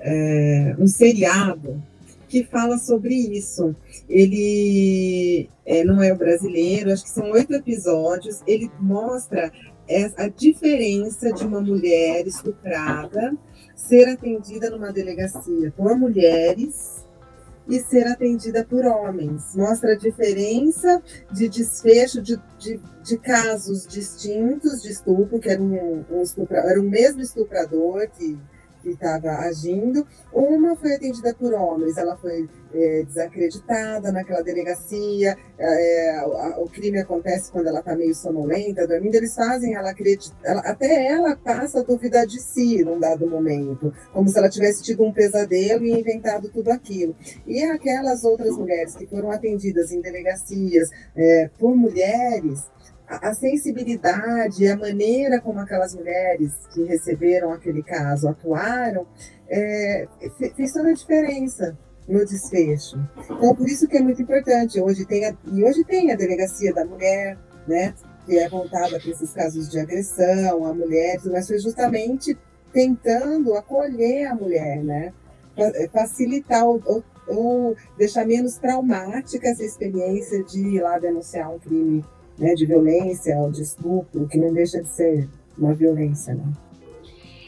é, 0.00 0.74
um 0.78 0.86
seriado 0.86 1.82
que 2.28 2.42
fala 2.42 2.78
sobre 2.78 3.14
isso. 3.14 3.76
Ele 4.08 5.48
é, 5.64 5.84
não 5.84 6.02
é 6.02 6.12
o 6.12 6.16
brasileiro, 6.16 6.92
acho 6.92 7.04
que 7.04 7.10
são 7.10 7.30
oito 7.30 7.54
episódios. 7.54 8.40
Ele 8.46 8.70
mostra 8.80 9.52
a 10.16 10.28
diferença 10.28 11.32
de 11.32 11.44
uma 11.44 11.60
mulher 11.60 12.26
estuprada 12.26 13.36
ser 13.76 14.08
atendida 14.08 14.70
numa 14.70 14.92
delegacia 14.92 15.72
por 15.76 15.96
mulheres 15.98 17.03
e 17.68 17.80
ser 17.80 18.06
atendida 18.06 18.64
por 18.64 18.84
homens. 18.84 19.54
Mostra 19.54 19.92
a 19.92 19.96
diferença 19.96 21.02
de 21.30 21.48
desfecho 21.48 22.20
de, 22.20 22.40
de, 22.58 22.80
de 23.02 23.18
casos 23.18 23.86
distintos 23.86 24.82
de 24.82 24.90
estupro, 24.90 25.38
que 25.38 25.48
era 25.48 25.62
um, 25.62 26.04
um 26.10 26.22
era 26.50 26.80
o 26.80 26.84
mesmo 26.84 27.20
estuprador 27.20 28.08
que 28.10 28.38
que 28.84 28.90
estava 28.90 29.30
agindo. 29.30 30.06
Uma 30.32 30.76
foi 30.76 30.94
atendida 30.94 31.34
por 31.34 31.54
homens, 31.54 31.96
ela 31.96 32.16
foi 32.16 32.48
é, 32.72 33.02
desacreditada 33.04 34.12
naquela 34.12 34.42
delegacia. 34.42 35.36
É, 35.58 36.18
a, 36.18 36.60
o 36.60 36.68
crime 36.68 36.98
acontece 36.98 37.50
quando 37.50 37.68
ela 37.68 37.78
está 37.78 37.96
meio 37.96 38.14
sonolenta, 38.14 38.86
dormindo. 38.86 39.14
Eles 39.14 39.34
fazem 39.34 39.74
ela 39.74 39.90
acreditar, 39.90 40.58
até 40.58 41.06
ela 41.06 41.34
passa 41.34 41.80
a 41.80 41.82
duvidar 41.82 42.26
de 42.26 42.40
si 42.40 42.84
num 42.84 43.00
dado 43.00 43.26
momento, 43.26 43.92
como 44.12 44.28
se 44.28 44.36
ela 44.38 44.50
tivesse 44.50 44.82
tido 44.82 45.02
um 45.02 45.12
pesadelo 45.12 45.84
e 45.84 45.98
inventado 45.98 46.50
tudo 46.50 46.70
aquilo. 46.70 47.16
E 47.46 47.62
aquelas 47.64 48.22
outras 48.24 48.56
mulheres 48.56 48.94
que 48.94 49.06
foram 49.06 49.30
atendidas 49.30 49.90
em 49.90 50.00
delegacias 50.00 50.90
é, 51.16 51.50
por 51.58 51.74
mulheres 51.74 52.62
a 53.06 53.34
sensibilidade, 53.34 54.66
a 54.66 54.76
maneira 54.76 55.40
como 55.40 55.60
aquelas 55.60 55.94
mulheres 55.94 56.52
que 56.72 56.84
receberam 56.84 57.52
aquele 57.52 57.82
caso 57.82 58.28
atuaram, 58.28 59.06
é, 59.48 60.08
fez 60.56 60.72
toda 60.72 60.90
a 60.90 60.94
diferença 60.94 61.76
no 62.08 62.24
desfecho. 62.24 62.96
Então, 63.30 63.54
por 63.54 63.68
isso 63.68 63.86
que 63.86 63.96
é 63.96 64.00
muito 64.00 64.20
importante. 64.20 64.80
Hoje 64.80 65.04
tem 65.04 65.26
a, 65.26 65.36
e 65.52 65.64
hoje 65.64 65.84
tem 65.84 66.12
a 66.12 66.16
delegacia 66.16 66.72
da 66.72 66.84
mulher, 66.84 67.38
né, 67.66 67.94
que 68.26 68.38
é 68.38 68.48
voltada 68.48 68.98
para 68.98 69.10
esses 69.10 69.32
casos 69.32 69.68
de 69.70 69.78
agressão 69.78 70.64
a 70.64 70.72
mulheres, 70.72 71.24
mas 71.26 71.46
foi 71.46 71.58
justamente 71.58 72.36
tentando 72.72 73.54
acolher 73.54 74.26
a 74.26 74.34
mulher, 74.34 74.82
né, 74.82 75.12
facilitar 75.92 76.64
ou, 76.64 76.82
ou, 76.84 77.04
ou 77.28 77.76
deixar 77.96 78.26
menos 78.26 78.56
traumática 78.56 79.48
essa 79.48 79.62
experiência 79.62 80.42
de 80.42 80.60
ir 80.60 80.82
lá 80.82 80.98
denunciar 80.98 81.54
um 81.54 81.58
crime 81.58 82.04
né, 82.38 82.54
de 82.54 82.66
violência 82.66 83.36
ou 83.38 83.50
de 83.50 83.62
estupro, 83.62 84.28
que 84.28 84.38
não 84.38 84.52
deixa 84.52 84.82
de 84.82 84.88
ser 84.88 85.28
uma 85.56 85.74
violência, 85.74 86.34
né? 86.34 86.52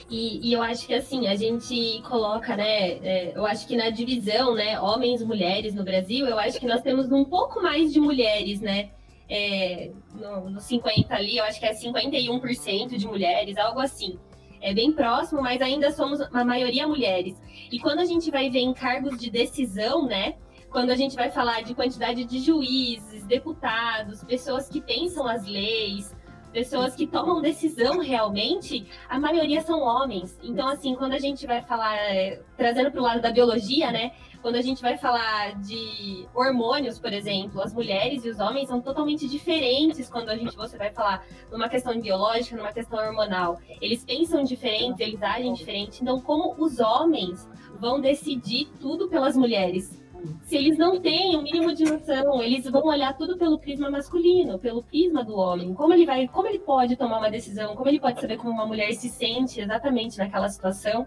E, 0.09 0.49
e, 0.49 0.53
eu 0.53 0.62
acho 0.62 0.87
que 0.87 0.94
assim, 0.94 1.27
a 1.27 1.35
gente 1.35 2.01
coloca, 2.09 2.57
né? 2.57 2.92
É, 3.03 3.33
eu 3.35 3.44
acho 3.44 3.66
que 3.66 3.77
na 3.77 3.90
divisão, 3.90 4.55
né, 4.55 4.79
homens 4.81 5.20
e 5.20 5.25
mulheres 5.25 5.75
no 5.75 5.83
Brasil, 5.83 6.27
eu 6.27 6.38
acho 6.38 6.61
que 6.61 6.66
nós 6.66 6.81
temos 6.81 7.11
um 7.11 7.25
pouco 7.25 7.61
mais 7.61 7.92
de 7.92 7.99
mulheres, 7.99 8.61
né? 8.61 8.90
É, 9.29 9.90
no, 10.14 10.51
no 10.51 10.61
50 10.61 11.12
ali, 11.12 11.37
eu 11.38 11.44
acho 11.44 11.59
que 11.59 11.66
é 11.66 11.75
51% 11.75 12.96
de 12.96 13.07
mulheres, 13.07 13.57
algo 13.57 13.81
assim. 13.81 14.16
É 14.61 14.72
bem 14.72 14.92
próximo, 14.92 15.42
mas 15.42 15.61
ainda 15.61 15.90
somos 15.90 16.20
a 16.20 16.44
maioria 16.44 16.87
mulheres. 16.87 17.37
E 17.70 17.81
quando 17.81 17.99
a 17.99 18.05
gente 18.05 18.31
vai 18.31 18.49
ver 18.49 18.61
em 18.61 18.72
cargos 18.72 19.18
de 19.18 19.29
decisão, 19.29 20.07
né? 20.07 20.37
Quando 20.77 20.91
a 20.91 20.95
gente 20.95 21.17
vai 21.17 21.31
falar 21.31 21.62
de 21.62 21.75
quantidade 21.75 22.23
de 22.27 22.39
juízes, 22.39 23.25
deputados, 23.25 24.23
pessoas 24.23 24.69
que 24.69 24.79
pensam 24.79 25.27
as 25.27 25.47
leis, 25.47 26.15
pessoas 26.53 26.95
que 26.95 27.07
tomam 27.07 27.41
decisão 27.41 27.99
realmente, 27.99 28.87
a 29.09 29.19
maioria 29.19 29.62
são 29.62 29.81
homens. 29.81 30.39
Então, 30.43 30.69
assim, 30.69 30.95
quando 30.95 31.15
a 31.15 31.19
gente 31.19 31.47
vai 31.47 31.62
falar, 31.62 31.97
é, 31.97 32.43
trazendo 32.59 32.91
para 32.91 33.01
o 33.01 33.03
lado 33.03 33.23
da 33.23 33.33
biologia, 33.33 33.91
né? 33.91 34.12
Quando 34.43 34.57
a 34.57 34.61
gente 34.61 34.83
vai 34.83 34.99
falar 34.99 35.59
de 35.62 36.29
hormônios, 36.35 36.99
por 36.99 37.11
exemplo, 37.11 37.62
as 37.62 37.73
mulheres 37.73 38.27
e 38.27 38.29
os 38.29 38.39
homens 38.39 38.69
são 38.69 38.79
totalmente 38.79 39.27
diferentes 39.27 40.11
quando 40.11 40.29
a 40.29 40.37
gente 40.37 40.55
você 40.55 40.77
vai 40.77 40.91
falar 40.91 41.25
numa 41.51 41.71
questão 41.71 41.99
biológica, 41.99 42.55
numa 42.55 42.75
questão 42.75 42.99
hormonal. 42.99 43.59
Eles 43.81 44.05
pensam 44.05 44.45
diferente, 44.45 45.03
eles 45.03 45.23
agem 45.23 45.55
diferente. 45.55 46.03
Então, 46.03 46.21
como 46.21 46.55
os 46.59 46.81
homens 46.81 47.49
vão 47.81 47.99
decidir 47.99 48.69
tudo 48.79 49.09
pelas 49.09 49.35
mulheres? 49.39 50.05
Se 50.45 50.57
eles 50.57 50.79
não 50.79 51.01
têm 51.01 51.37
o 51.37 51.41
um 51.41 51.43
mínimo 51.43 51.75
de 51.75 51.85
noção, 51.85 52.43
eles 52.43 52.69
vão 52.69 52.85
olhar 52.85 53.17
tudo 53.17 53.37
pelo 53.37 53.59
prisma 53.59 53.91
masculino, 53.91 54.59
pelo 54.59 54.83
prisma 54.83 55.25
do 55.25 55.37
homem. 55.37 55.75
Como 55.75 55.93
ele 55.93 56.07
vai, 56.07 56.29
como 56.29 56.49
ele 56.49 56.59
pode 56.59 56.97
tomar 56.97 57.19
uma 57.19 57.31
decisão, 57.31 57.75
como 57.75 57.89
ele 57.89 58.01
pode 58.01 58.21
saber 58.21 58.37
como 58.37 58.53
uma 58.53 58.67
mulher 58.67 58.93
se 58.95 59.09
sente 59.09 59.61
exatamente 59.61 60.19
naquela 60.19 60.49
situação 60.49 61.07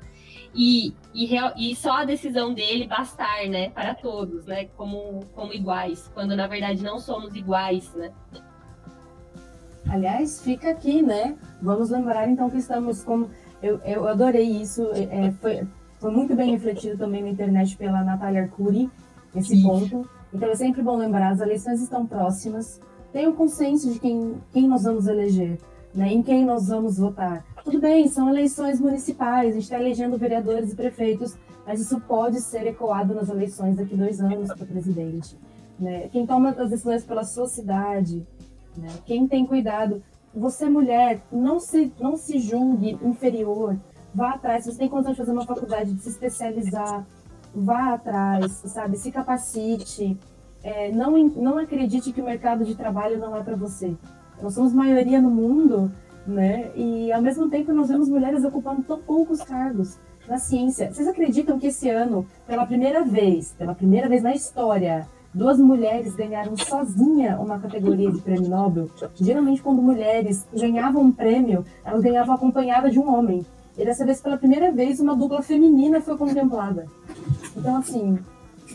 e, 0.54 0.94
e, 1.14 1.36
e 1.58 1.76
só 1.76 1.98
a 1.98 2.06
decisão 2.06 2.54
dele 2.54 2.88
bastar, 2.88 3.48
né, 3.48 3.70
para 3.70 3.94
todos, 3.94 4.46
né, 4.46 4.66
como, 4.76 5.26
como 5.34 5.54
iguais, 5.54 6.10
quando 6.14 6.36
na 6.36 6.48
verdade 6.48 6.84
não 6.84 7.00
somos 7.00 7.36
iguais, 7.36 7.94
né. 7.94 8.12
Aliás, 9.88 10.44
fica 10.44 10.70
aqui, 10.70 11.02
né? 11.02 11.36
Vamos 11.62 11.90
lembrar 11.90 12.30
então 12.30 12.50
que 12.50 12.58
estamos 12.58 13.04
como 13.04 13.30
eu, 13.62 13.80
eu 13.84 14.08
adorei 14.08 14.48
isso, 14.48 14.88
é, 14.94 15.32
foi, 15.32 15.68
foi 16.00 16.12
muito 16.12 16.36
bem 16.36 16.52
refletido 16.52 16.98
também 16.98 17.24
na 17.24 17.30
internet 17.30 17.76
pela 17.76 18.04
Natália 18.04 18.44
Arcuri, 18.44 18.90
esse 19.36 19.62
ponto. 19.62 20.08
Então 20.34 20.50
é 20.50 20.56
sempre 20.56 20.82
bom 20.82 20.96
lembrar, 20.98 21.32
as 21.32 21.40
eleições 21.40 21.82
estão 21.82 22.06
próximas, 22.06 22.80
tenha 23.12 23.30
o 23.30 23.34
consenso 23.34 23.92
de 23.92 24.00
quem, 24.00 24.36
quem 24.52 24.68
nós 24.68 24.84
vamos 24.84 25.08
eleger, 25.08 25.58
né, 25.94 26.12
em 26.14 26.22
quem 26.22 26.46
nós 26.46 26.68
vamos 26.68 26.98
votar. 26.98 27.44
Tudo 27.64 27.80
bem, 27.80 28.08
são 28.08 28.30
eleições 28.30 28.80
municipais, 28.80 29.50
a 29.50 29.54
gente 29.54 29.64
está 29.64 29.80
elegendo 29.80 30.18
vereadores 30.18 30.72
e 30.72 30.76
prefeitos, 30.76 31.36
mas 31.66 31.82
isso 31.82 32.00
pode 32.02 32.42
ser 32.42 32.68
ecoado 32.68 33.14
nas 33.14 33.30
eleições 33.30 33.78
daqui 33.78 33.96
dois 33.96 34.20
anos 34.22 34.54
para 34.54 34.66
presidente. 34.66 35.36
Né? 35.80 36.10
Quem 36.10 36.26
toma 36.26 36.50
as 36.50 36.70
decisões 36.70 37.04
pela 37.04 37.24
sua 37.24 37.48
cidade, 37.48 38.26
né? 38.78 38.90
quem 39.06 39.28
tem 39.28 39.46
cuidado. 39.46 40.02
Você, 40.34 40.70
mulher, 40.70 41.22
não 41.32 41.60
se, 41.60 41.92
não 42.00 42.16
se 42.16 42.38
julgue 42.40 43.00
inferior, 43.04 43.78
vá 44.14 44.32
atrás. 44.32 44.64
Se 44.64 44.72
você 44.72 44.80
tem 44.80 44.90
condição 44.90 45.14
de 45.14 45.18
fazer 45.18 45.32
uma 45.32 45.46
faculdade, 45.46 45.94
de 45.94 46.02
se 46.02 46.10
especializar, 46.10 47.06
vá 47.54 47.94
atrás, 47.94 48.52
sabe? 48.66 48.98
Se 48.98 49.12
capacite. 49.12 50.18
É, 50.64 50.92
não, 50.92 51.18
não 51.18 51.58
acredite 51.58 52.12
que 52.12 52.22
o 52.22 52.26
mercado 52.26 52.66
de 52.66 52.76
trabalho 52.76 53.18
não 53.18 53.36
é 53.36 53.42
para 53.42 53.56
você. 53.56 53.96
Nós 54.42 54.54
somos 54.54 54.74
maioria 54.74 55.22
no 55.22 55.30
mundo, 55.30 55.92
né? 56.28 56.72
E 56.76 57.12
ao 57.12 57.22
mesmo 57.22 57.50
tempo 57.50 57.74
nós 57.74 57.90
vemos 57.90 58.10
mulheres 58.10 58.44
ocupando 58.44 58.84
tão 58.84 59.00
poucos 59.00 59.42
cargos 59.42 59.98
na 60.28 60.38
ciência. 60.38 60.92
Vocês 60.92 61.08
acreditam 61.08 61.60
que 61.60 61.68
esse 61.68 61.90
ano, 61.90 62.26
pela 62.46 62.66
primeira 62.66 63.04
vez, 63.04 63.54
pela 63.58 63.74
primeira 63.74 64.08
vez 64.08 64.22
na 64.22 64.34
história, 64.34 65.08
duas 65.34 65.60
mulheres 65.60 66.16
ganharam 66.16 66.56
sozinha 66.56 67.38
uma 67.40 67.60
categoria 67.60 68.12
de 68.12 68.22
prêmio 68.22 68.50
Nobel? 68.50 68.90
Geralmente, 69.16 69.62
quando 69.62 69.82
mulheres 69.82 70.46
ganhavam 70.54 71.04
um 71.04 71.12
prêmio, 71.12 71.66
elas 71.84 72.02
ganhavam 72.02 72.36
acompanhada 72.36 72.90
de 72.90 73.00
um 73.00 73.14
homem. 73.14 73.46
E 73.80 73.86
dessa 73.86 74.06
vez, 74.06 74.20
pela 74.20 74.38
primeira 74.38 74.74
vez, 74.74 75.00
uma 75.00 75.16
dupla 75.16 75.42
feminina 75.42 76.02
foi 76.02 76.18
contemplada. 76.18 76.86
Então, 77.56 77.78
assim, 77.78 78.20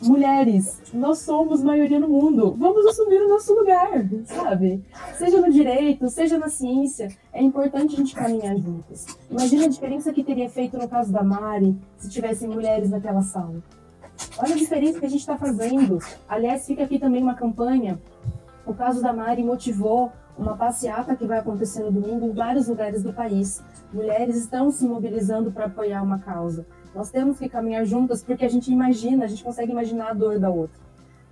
mulheres, 0.03 0.81
nós 0.95 1.19
somos 1.19 1.63
maioria 1.63 2.01
no 2.01 2.09
mundo. 2.09 2.57
Vamos 2.59 2.87
assumir 2.87 3.21
o 3.21 3.29
nosso 3.29 3.53
lugar, 3.53 4.03
sabe? 4.25 4.83
Seja 5.19 5.43
no 5.43 5.53
direito, 5.53 6.09
seja 6.09 6.39
na 6.39 6.49
ciência, 6.49 7.09
é 7.35 7.43
importante 7.43 7.93
a 7.93 7.99
gente 7.99 8.15
caminhar 8.15 8.57
juntas. 8.57 9.07
Imagina 9.31 9.67
a 9.67 9.69
diferença 9.69 10.11
que 10.11 10.25
teria 10.25 10.49
feito 10.49 10.79
no 10.79 10.89
caso 10.89 11.13
da 11.13 11.23
Mari 11.23 11.77
se 11.99 12.09
tivessem 12.09 12.49
mulheres 12.49 12.89
naquela 12.89 13.21
sala. 13.21 13.63
Olha 14.39 14.55
a 14.55 14.59
diferença 14.59 14.99
que 14.99 15.07
a 15.07 15.11
gente 15.11 15.21
está 15.21 15.37
fazendo. 15.37 15.99
Aliás, 16.27 16.67
fica 16.67 16.83
aqui 16.83 16.99
também 16.99 17.23
uma 17.23 17.35
campanha. 17.35 18.01
O 18.65 18.73
caso 18.73 19.03
da 19.03 19.13
Mari 19.13 19.43
motivou 19.43 20.11
uma 20.39 20.57
passeata 20.57 21.15
que 21.15 21.27
vai 21.27 21.41
acontecer 21.41 21.83
no 21.83 21.93
domingo 21.93 22.27
em 22.27 22.33
vários 22.33 22.69
lugares 22.69 23.03
do 23.03 23.13
país. 23.13 23.63
Mulheres 23.95 24.35
estão 24.35 24.73
se 24.73 24.85
mobilizando 24.85 25.53
para 25.53 25.67
apoiar 25.67 26.03
uma 26.03 26.19
causa. 26.19 26.67
Nós 26.93 27.11
temos 27.11 27.39
que 27.39 27.49
caminhar 27.49 27.85
juntas 27.85 28.25
porque 28.25 28.45
a 28.45 28.49
gente 28.49 28.73
imagina, 28.73 29.25
a 29.25 29.29
gente 29.29 29.45
consegue 29.45 29.71
imaginar 29.71 30.11
a 30.11 30.13
dor 30.13 30.41
da 30.41 30.51
outra. 30.51 30.83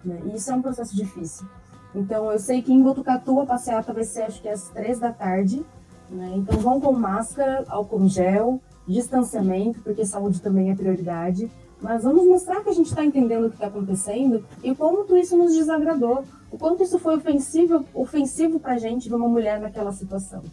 Né? 0.05 0.21
E 0.27 0.37
isso 0.37 0.49
é 0.49 0.55
um 0.55 0.63
processo 0.63 0.95
difícil. 0.95 1.45
Então, 1.93 2.31
eu 2.31 2.39
sei 2.39 2.63
que 2.63 2.73
em 2.73 2.81
Botucatu 2.81 3.41
a 3.41 3.47
passeata 3.47 3.93
vai 3.93 4.05
ser, 4.05 4.23
acho 4.23 4.41
que 4.41 4.49
às 4.49 4.69
três 4.69 5.01
da 5.01 5.11
tarde. 5.11 5.67
Né? 6.09 6.35
Então, 6.37 6.57
vão 6.61 6.81
com 6.81 6.93
máscara, 6.93 7.65
álcool 7.67 8.07
gel, 8.07 8.61
distanciamento, 8.87 9.81
porque 9.81 10.07
saúde 10.07 10.41
também 10.41 10.71
é 10.71 10.77
prioridade. 10.77 11.51
Mas 11.81 12.05
vamos 12.05 12.25
mostrar 12.29 12.63
que 12.63 12.71
a 12.71 12.73
gente 12.73 12.87
está 12.87 13.05
entendendo 13.05 13.47
o 13.47 13.49
que 13.49 13.57
está 13.57 13.67
acontecendo 13.67 14.45
e 14.63 14.71
o 14.71 14.77
quanto 14.77 15.17
isso 15.17 15.37
nos 15.37 15.53
desagradou, 15.53 16.23
o 16.49 16.57
quanto 16.57 16.85
isso 16.85 16.97
foi 16.97 17.17
ofensivo, 17.17 17.85
ofensivo 17.93 18.61
para 18.61 18.75
a 18.75 18.79
gente 18.79 19.09
ver 19.09 19.17
uma 19.17 19.29
mulher 19.29 19.61
naquela 19.61 19.91
situação. 19.91 20.45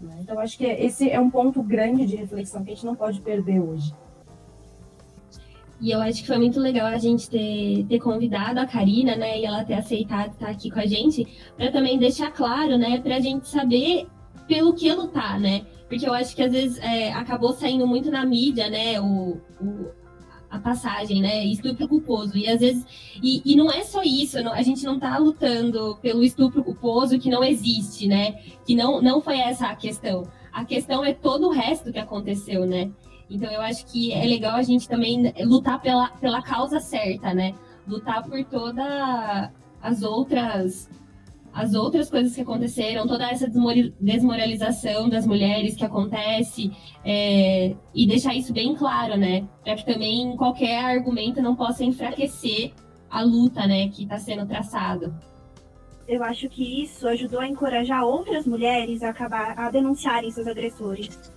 Né? 0.00 0.18
Então, 0.20 0.38
acho 0.38 0.56
que 0.56 0.64
esse 0.64 1.10
é 1.10 1.18
um 1.18 1.30
ponto 1.30 1.62
grande 1.62 2.06
de 2.06 2.16
reflexão 2.16 2.64
que 2.64 2.70
a 2.70 2.74
gente 2.74 2.86
não 2.86 2.94
pode 2.94 3.20
perder 3.20 3.60
hoje. 3.60 3.92
E 5.80 5.92
eu 5.92 6.00
acho 6.00 6.22
que 6.22 6.26
foi 6.26 6.38
muito 6.38 6.58
legal 6.58 6.86
a 6.86 6.98
gente 6.98 7.30
ter, 7.30 7.86
ter 7.88 8.00
convidado 8.00 8.58
a 8.58 8.66
Karina, 8.66 9.14
né, 9.14 9.38
e 9.38 9.44
ela 9.44 9.64
ter 9.64 9.74
aceitado 9.74 10.32
estar 10.32 10.48
aqui 10.48 10.70
com 10.70 10.80
a 10.80 10.86
gente, 10.86 11.26
para 11.56 11.70
também 11.70 11.98
deixar 11.98 12.32
claro, 12.32 12.76
né, 12.76 12.98
para 13.00 13.16
a 13.16 13.20
gente 13.20 13.48
saber 13.48 14.08
pelo 14.48 14.74
que 14.74 14.92
lutar, 14.92 15.38
né? 15.38 15.64
Porque 15.88 16.06
eu 16.06 16.12
acho 16.12 16.34
que 16.34 16.42
às 16.42 16.52
vezes 16.52 16.78
é, 16.78 17.12
acabou 17.12 17.52
saindo 17.52 17.86
muito 17.86 18.10
na 18.10 18.24
mídia, 18.24 18.68
né, 18.68 19.00
o, 19.00 19.40
o 19.60 19.90
a 20.50 20.58
passagem, 20.58 21.20
né? 21.20 21.44
Estupro 21.44 21.88
culposo. 21.88 22.36
E 22.36 22.48
às 22.48 22.60
vezes. 22.60 22.84
E, 23.22 23.42
e 23.44 23.56
não 23.56 23.70
é 23.70 23.82
só 23.82 24.02
isso, 24.02 24.38
a 24.38 24.62
gente 24.62 24.84
não 24.84 24.98
tá 24.98 25.16
lutando 25.18 25.98
pelo 26.00 26.24
estupro 26.24 26.62
culposo 26.64 27.18
que 27.18 27.30
não 27.30 27.44
existe, 27.44 28.06
né? 28.06 28.32
Que 28.64 28.74
não, 28.74 29.02
não 29.02 29.20
foi 29.20 29.38
essa 29.38 29.66
a 29.66 29.76
questão. 29.76 30.26
A 30.52 30.64
questão 30.64 31.04
é 31.04 31.12
todo 31.12 31.48
o 31.48 31.52
resto 31.52 31.92
que 31.92 31.98
aconteceu, 31.98 32.66
né? 32.66 32.90
Então 33.30 33.50
eu 33.50 33.60
acho 33.60 33.84
que 33.86 34.12
é 34.12 34.24
legal 34.24 34.56
a 34.56 34.62
gente 34.62 34.88
também 34.88 35.32
lutar 35.44 35.80
pela, 35.80 36.08
pela 36.08 36.42
causa 36.42 36.80
certa, 36.80 37.34
né? 37.34 37.54
Lutar 37.86 38.24
por 38.24 38.42
todas 38.44 39.50
as 39.82 40.02
outras 40.02 40.88
as 41.52 41.74
outras 41.74 42.10
coisas 42.10 42.34
que 42.34 42.40
aconteceram, 42.40 43.06
toda 43.06 43.28
essa 43.28 43.50
desmoralização 44.00 45.08
das 45.08 45.26
mulheres 45.26 45.74
que 45.74 45.84
acontece, 45.84 46.70
é, 47.04 47.74
e 47.94 48.06
deixar 48.06 48.34
isso 48.34 48.52
bem 48.52 48.74
claro, 48.74 49.16
né? 49.16 49.48
Para 49.64 49.76
que 49.76 49.84
também 49.84 50.36
qualquer 50.36 50.84
argumento 50.84 51.42
não 51.42 51.56
possa 51.56 51.84
enfraquecer 51.84 52.72
a 53.10 53.22
luta, 53.22 53.66
né, 53.66 53.88
que 53.88 54.02
está 54.02 54.18
sendo 54.18 54.46
traçada. 54.46 55.12
Eu 56.06 56.22
acho 56.24 56.48
que 56.48 56.82
isso 56.82 57.06
ajudou 57.08 57.40
a 57.40 57.46
encorajar 57.46 58.02
outras 58.04 58.46
mulheres 58.46 59.02
a 59.02 59.10
acabar 59.10 59.58
a 59.58 59.70
denunciarem 59.70 60.30
seus 60.30 60.46
agressores. 60.46 61.32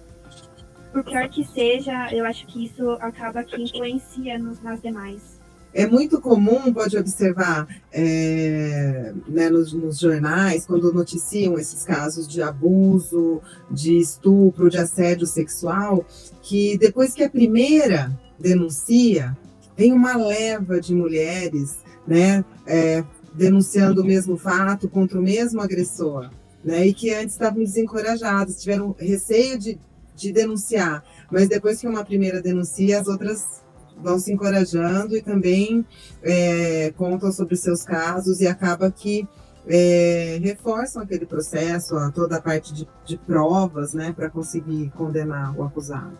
Por 0.92 1.04
pior 1.04 1.28
que 1.30 1.44
seja, 1.44 2.10
eu 2.14 2.26
acho 2.26 2.46
que 2.48 2.66
isso 2.66 2.92
acaba 3.02 3.44
que 3.44 3.62
influencia 3.62 4.38
nos, 4.38 4.62
nas 4.62 4.82
demais. 4.82 5.41
É 5.74 5.88
muito 5.88 6.20
comum, 6.20 6.74
pode 6.74 6.98
observar, 6.98 7.66
é, 7.94 9.14
né, 9.28 9.50
nos, 9.50 9.72
nos, 9.72 10.00
jornais, 10.00 10.66
quando 10.66 10.92
noticiam 10.92 11.58
esses 11.58 11.86
casos 11.86 12.28
de 12.28 12.42
abuso, 12.42 13.42
de 13.70 13.98
estupro, 13.98 14.70
de 14.70 14.78
assédio 14.78 15.26
sexual, 15.26 16.06
que 16.42 16.78
depois 16.78 17.14
que 17.14 17.24
a 17.24 17.30
primeira 17.30 18.12
denuncia, 18.38 19.38
tem 19.76 19.94
uma 19.94 20.18
leva 20.18 20.82
de 20.82 20.94
mulheres 20.94 21.78
né, 22.06 22.44
é, 22.68 23.04
denunciando 23.34 24.02
o 24.02 24.06
mesmo 24.06 24.36
fato 24.36 24.90
contra 24.90 25.18
o 25.18 25.24
mesmo 25.24 25.62
agressor, 25.62 26.30
né, 26.64 26.86
e 26.86 26.94
que 26.94 27.14
antes 27.14 27.34
estavam 27.34 27.64
desencorajadas, 27.64 28.62
tiveram 28.62 28.94
receio 29.00 29.58
de, 29.58 29.80
de 30.18 30.34
denunciar, 30.34 31.02
mas 31.32 31.48
depois 31.48 31.80
que 31.80 31.88
uma 31.88 32.04
primeira 32.04 32.42
denuncia, 32.42 33.00
as 33.00 33.08
outras 33.08 33.61
vão 34.02 34.20
se 34.20 34.34
encorajando 34.34 35.16
e 35.16 35.22
também 35.22 35.86
é, 36.24 36.94
contam 36.98 37.32
sobre 37.32 37.56
seus 37.56 37.84
casos 37.84 38.42
e 38.42 38.48
acaba 38.48 38.92
que 38.92 39.28
é, 39.68 40.40
reforçam 40.42 41.02
aquele 41.02 41.26
processo, 41.26 41.96
toda 42.14 42.38
a 42.38 42.42
parte 42.42 42.74
de, 42.74 42.88
de 43.06 43.18
provas, 43.18 43.94
né, 43.94 44.12
para 44.12 44.30
conseguir 44.30 44.92
condenar 44.92 45.58
o 45.58 45.64
acusado. 45.64 46.18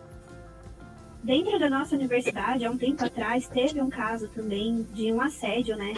Dentro 1.22 1.58
da 1.58 1.70
nossa 1.70 1.94
universidade, 1.94 2.64
há 2.64 2.70
um 2.70 2.76
tempo 2.76 3.04
atrás, 3.04 3.46
teve 3.46 3.80
um 3.80 3.88
caso 3.88 4.28
também 4.28 4.86
de 4.92 5.12
um 5.12 5.20
assédio, 5.20 5.76
né, 5.76 5.94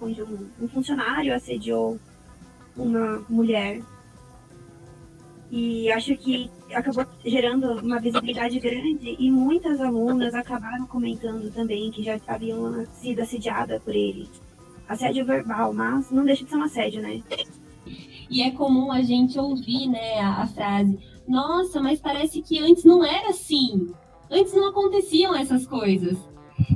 onde 0.00 0.22
um, 0.22 0.46
um 0.60 0.68
funcionário 0.68 1.34
assediou 1.34 1.98
uma 2.76 3.24
mulher 3.28 3.80
e 5.50 5.90
acho 5.92 6.16
que 6.16 6.50
acabou 6.72 7.06
gerando 7.24 7.80
uma 7.80 8.00
visibilidade 8.00 8.58
grande 8.58 9.16
e 9.18 9.30
muitas 9.30 9.80
alunas 9.80 10.34
acabaram 10.34 10.86
comentando 10.86 11.52
também 11.52 11.90
que 11.90 12.02
já 12.02 12.18
haviam 12.26 12.84
sido 12.92 13.20
assediadas 13.20 13.80
por 13.82 13.94
ele. 13.94 14.28
Assédio 14.88 15.24
verbal, 15.24 15.72
mas 15.72 16.10
não 16.10 16.24
deixa 16.24 16.44
de 16.44 16.50
ser 16.50 16.56
um 16.56 16.62
assédio, 16.62 17.02
né? 17.02 17.22
E 18.28 18.42
é 18.42 18.50
comum 18.50 18.90
a 18.90 19.02
gente 19.02 19.38
ouvir, 19.38 19.88
né, 19.88 20.20
a, 20.20 20.42
a 20.42 20.46
frase: 20.48 20.98
Nossa, 21.26 21.80
mas 21.80 22.00
parece 22.00 22.42
que 22.42 22.58
antes 22.58 22.84
não 22.84 23.04
era 23.04 23.30
assim. 23.30 23.92
Antes 24.30 24.52
não 24.52 24.68
aconteciam 24.68 25.34
essas 25.34 25.66
coisas. 25.66 26.18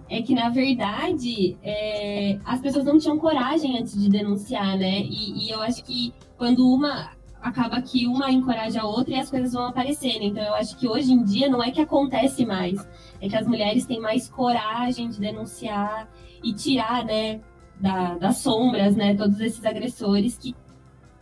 É 0.09 0.23
que, 0.23 0.35
na 0.35 0.51
verdade, 0.51 1.57
é, 1.63 2.39
as 2.45 2.61
pessoas 2.61 2.85
não 2.85 2.99
tinham 2.99 3.19
coragem 3.19 3.79
antes 3.79 4.01
de 4.01 4.09
denunciar, 4.09 4.77
né? 4.77 5.01
E, 5.01 5.47
e 5.47 5.51
eu 5.51 5.61
acho 5.63 5.83
que 5.85 6.13
quando 6.37 6.67
uma 6.69 7.11
acaba 7.41 7.81
que 7.81 8.07
uma 8.07 8.31
encoraja 8.31 8.83
a 8.83 8.87
outra 8.87 9.15
e 9.15 9.21
as 9.21 9.31
coisas 9.31 9.53
vão 9.53 9.67
aparecendo. 9.67 10.23
Então 10.23 10.43
eu 10.43 10.55
acho 10.55 10.77
que 10.77 10.87
hoje 10.87 11.13
em 11.13 11.25
dia 11.25 11.49
não 11.49 11.63
é 11.63 11.71
que 11.71 11.81
acontece 11.81 12.45
mais, 12.45 12.87
é 13.21 13.29
que 13.29 13.37
as 13.37 13.47
mulheres 13.47 13.87
têm 13.87 14.01
mais 14.01 14.29
coragem 14.29 15.09
de 15.09 15.19
denunciar 15.19 16.09
e 16.43 16.53
tirar, 16.53 17.05
né, 17.05 17.41
da, 17.79 18.15
das 18.15 18.39
sombras, 18.39 18.95
né, 18.95 19.15
todos 19.15 19.41
esses 19.41 19.65
agressores 19.65 20.37
que, 20.37 20.55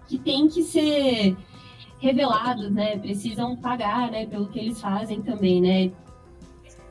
que 0.07 0.19
têm 0.19 0.49
que 0.49 0.63
ser 0.63 1.37
revelados, 2.01 2.71
né, 2.71 2.99
precisam 2.99 3.57
pagar, 3.57 4.11
né, 4.11 4.27
pelo 4.27 4.49
que 4.49 4.59
eles 4.59 4.81
fazem 4.81 5.23
também, 5.23 5.61
né. 5.61 5.93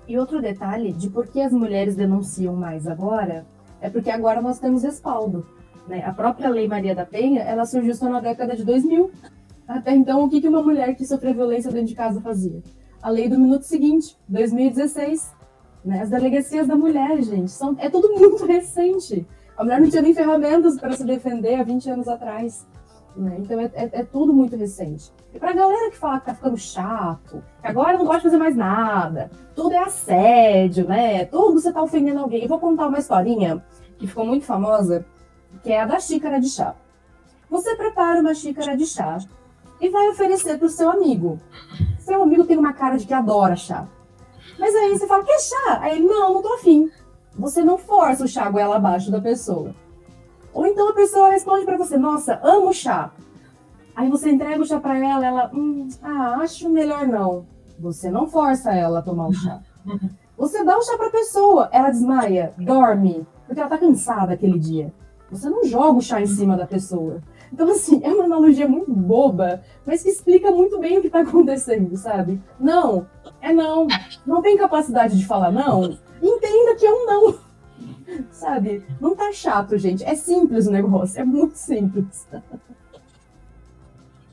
E 0.07 0.17
outro 0.17 0.41
detalhe 0.41 0.93
de 0.93 1.09
por 1.09 1.27
que 1.27 1.41
as 1.41 1.51
mulheres 1.51 1.95
denunciam 1.95 2.55
mais 2.55 2.87
agora 2.87 3.45
é 3.81 3.89
porque 3.89 4.09
agora 4.09 4.41
nós 4.41 4.57
temos 4.57 4.83
respaldo. 4.83 5.45
Né? 5.87 6.03
A 6.05 6.13
própria 6.13 6.49
Lei 6.49 6.67
Maria 6.67 6.93
da 6.93 7.05
Penha, 7.05 7.41
ela 7.41 7.65
surgiu 7.65 7.95
só 7.95 8.09
na 8.09 8.19
década 8.19 8.55
de 8.55 8.63
2000. 8.63 9.11
Até 9.67 9.93
então, 9.93 10.23
o 10.23 10.29
que 10.29 10.45
uma 10.47 10.61
mulher 10.61 10.95
que 10.95 11.05
sofreu 11.05 11.33
violência 11.33 11.71
dentro 11.71 11.87
de 11.87 11.95
casa 11.95 12.21
fazia? 12.21 12.61
A 13.01 13.09
lei 13.09 13.27
do 13.29 13.39
minuto 13.39 13.63
seguinte, 13.63 14.17
2016. 14.27 15.33
Né? 15.83 16.01
As 16.01 16.09
delegacias 16.09 16.67
da 16.67 16.75
mulher, 16.75 17.21
gente, 17.21 17.51
são, 17.51 17.75
é 17.79 17.89
tudo 17.89 18.13
muito 18.13 18.43
recente. 18.45 19.25
A 19.57 19.63
mulher 19.63 19.81
não 19.81 19.89
tinha 19.89 20.01
nem 20.01 20.13
ferramentas 20.13 20.79
para 20.79 20.93
se 20.93 21.03
defender 21.05 21.55
há 21.55 21.63
20 21.63 21.89
anos 21.89 22.07
atrás. 22.07 22.65
Né? 23.15 23.37
Então, 23.39 23.59
é, 23.59 23.71
é, 23.73 23.89
é, 23.91 24.03
tudo 24.03 24.33
muito 24.33 24.55
recente. 24.55 25.11
E 25.33 25.39
para 25.39 25.51
a 25.51 25.55
galera 25.55 25.89
que 25.89 25.97
fala 25.97 26.19
que 26.19 26.27
tá 26.27 26.35
ficando 26.35 26.57
chato, 26.57 27.43
que 27.61 27.67
agora 27.67 27.97
não 27.97 28.05
pode 28.05 28.21
fazer 28.21 28.37
mais 28.37 28.55
nada, 28.55 29.31
tudo 29.55 29.73
é 29.73 29.79
assédio, 29.79 30.87
né? 30.87 31.25
Tudo 31.25 31.59
você 31.59 31.73
tá 31.73 31.81
ofendendo 31.81 32.19
alguém. 32.19 32.43
Eu 32.43 32.47
vou 32.47 32.59
contar 32.59 32.87
uma 32.87 32.99
historinha 32.99 33.63
que 33.97 34.05
ficou 34.05 34.25
muito 34.25 34.45
famosa 34.45 35.05
que 35.63 35.71
é 35.71 35.81
a 35.81 35.85
da 35.85 35.99
xícara 35.99 36.39
de 36.39 36.49
chá. 36.49 36.75
Você 37.49 37.75
prepara 37.75 38.19
uma 38.19 38.33
xícara 38.33 38.75
de 38.75 38.85
chá 38.85 39.17
e 39.79 39.89
vai 39.89 40.09
oferecer 40.09 40.57
para 40.57 40.67
o 40.67 40.69
seu 40.69 40.89
amigo. 40.89 41.39
Seu 41.99 42.21
amigo 42.21 42.45
tem 42.45 42.57
uma 42.57 42.73
cara 42.73 42.97
de 42.97 43.05
que 43.05 43.13
adora 43.13 43.55
chá. 43.55 43.87
Mas 44.59 44.75
aí 44.75 44.97
você 44.97 45.07
fala, 45.07 45.23
quer 45.23 45.39
chá? 45.39 45.79
Aí 45.81 45.97
ele, 45.97 46.07
não, 46.07 46.35
não 46.35 46.41
tô 46.41 46.53
afim. 46.53 46.89
Você 47.37 47.63
não 47.63 47.77
força 47.77 48.23
o 48.23 48.27
chá 48.27 48.49
goela 48.49 48.77
abaixo 48.77 49.11
da 49.11 49.21
pessoa. 49.21 49.75
Ou 50.53 50.65
então 50.65 50.89
a 50.89 50.93
pessoa 50.93 51.29
responde 51.29 51.65
para 51.65 51.77
você, 51.77 51.97
nossa, 51.97 52.39
amo 52.43 52.73
chá. 52.73 53.11
Aí 53.95 54.09
você 54.09 54.31
entrega 54.31 54.61
o 54.61 54.65
chá 54.65 54.79
para 54.79 54.97
ela, 54.97 55.25
ela, 55.25 55.51
hum, 55.53 55.87
ah, 56.01 56.37
acho 56.41 56.69
melhor 56.69 57.07
não. 57.07 57.45
Você 57.79 58.09
não 58.09 58.27
força 58.27 58.73
ela 58.73 58.99
a 58.99 59.01
tomar 59.01 59.27
o 59.27 59.33
chá. 59.33 59.59
Você 60.37 60.63
dá 60.63 60.77
o 60.77 60.83
chá 60.83 60.95
para 60.95 61.07
a 61.07 61.11
pessoa, 61.11 61.67
ela 61.71 61.89
desmaia, 61.89 62.53
dorme, 62.59 63.25
porque 63.47 63.59
ela 63.59 63.69
tá 63.69 63.77
cansada 63.77 64.33
aquele 64.33 64.59
dia. 64.59 64.93
Você 65.31 65.49
não 65.49 65.63
joga 65.65 65.97
o 65.97 66.01
chá 66.01 66.21
em 66.21 66.27
cima 66.27 66.55
da 66.55 66.65
pessoa. 66.65 67.21
Então, 67.51 67.69
assim, 67.69 68.01
é 68.03 68.09
uma 68.09 68.25
analogia 68.25 68.67
muito 68.67 68.91
boba, 68.91 69.61
mas 69.85 70.03
que 70.03 70.09
explica 70.09 70.51
muito 70.51 70.79
bem 70.79 70.97
o 70.97 71.01
que 71.01 71.07
está 71.07 71.21
acontecendo, 71.21 71.95
sabe? 71.97 72.41
Não, 72.59 73.07
é 73.41 73.53
não. 73.53 73.87
Não 74.25 74.41
tem 74.41 74.57
capacidade 74.57 75.17
de 75.17 75.25
falar 75.25 75.51
não. 75.51 75.97
Entenda 76.21 76.75
que 76.75 76.85
é 76.85 76.91
um 76.91 77.05
não. 77.05 77.35
Sabe? 78.31 78.83
Não 78.99 79.15
tá 79.15 79.31
chato, 79.31 79.77
gente. 79.77 80.03
É 80.03 80.15
simples 80.15 80.67
o 80.67 80.71
negócio. 80.71 81.19
É 81.19 81.23
muito 81.23 81.55
simples. 81.55 82.27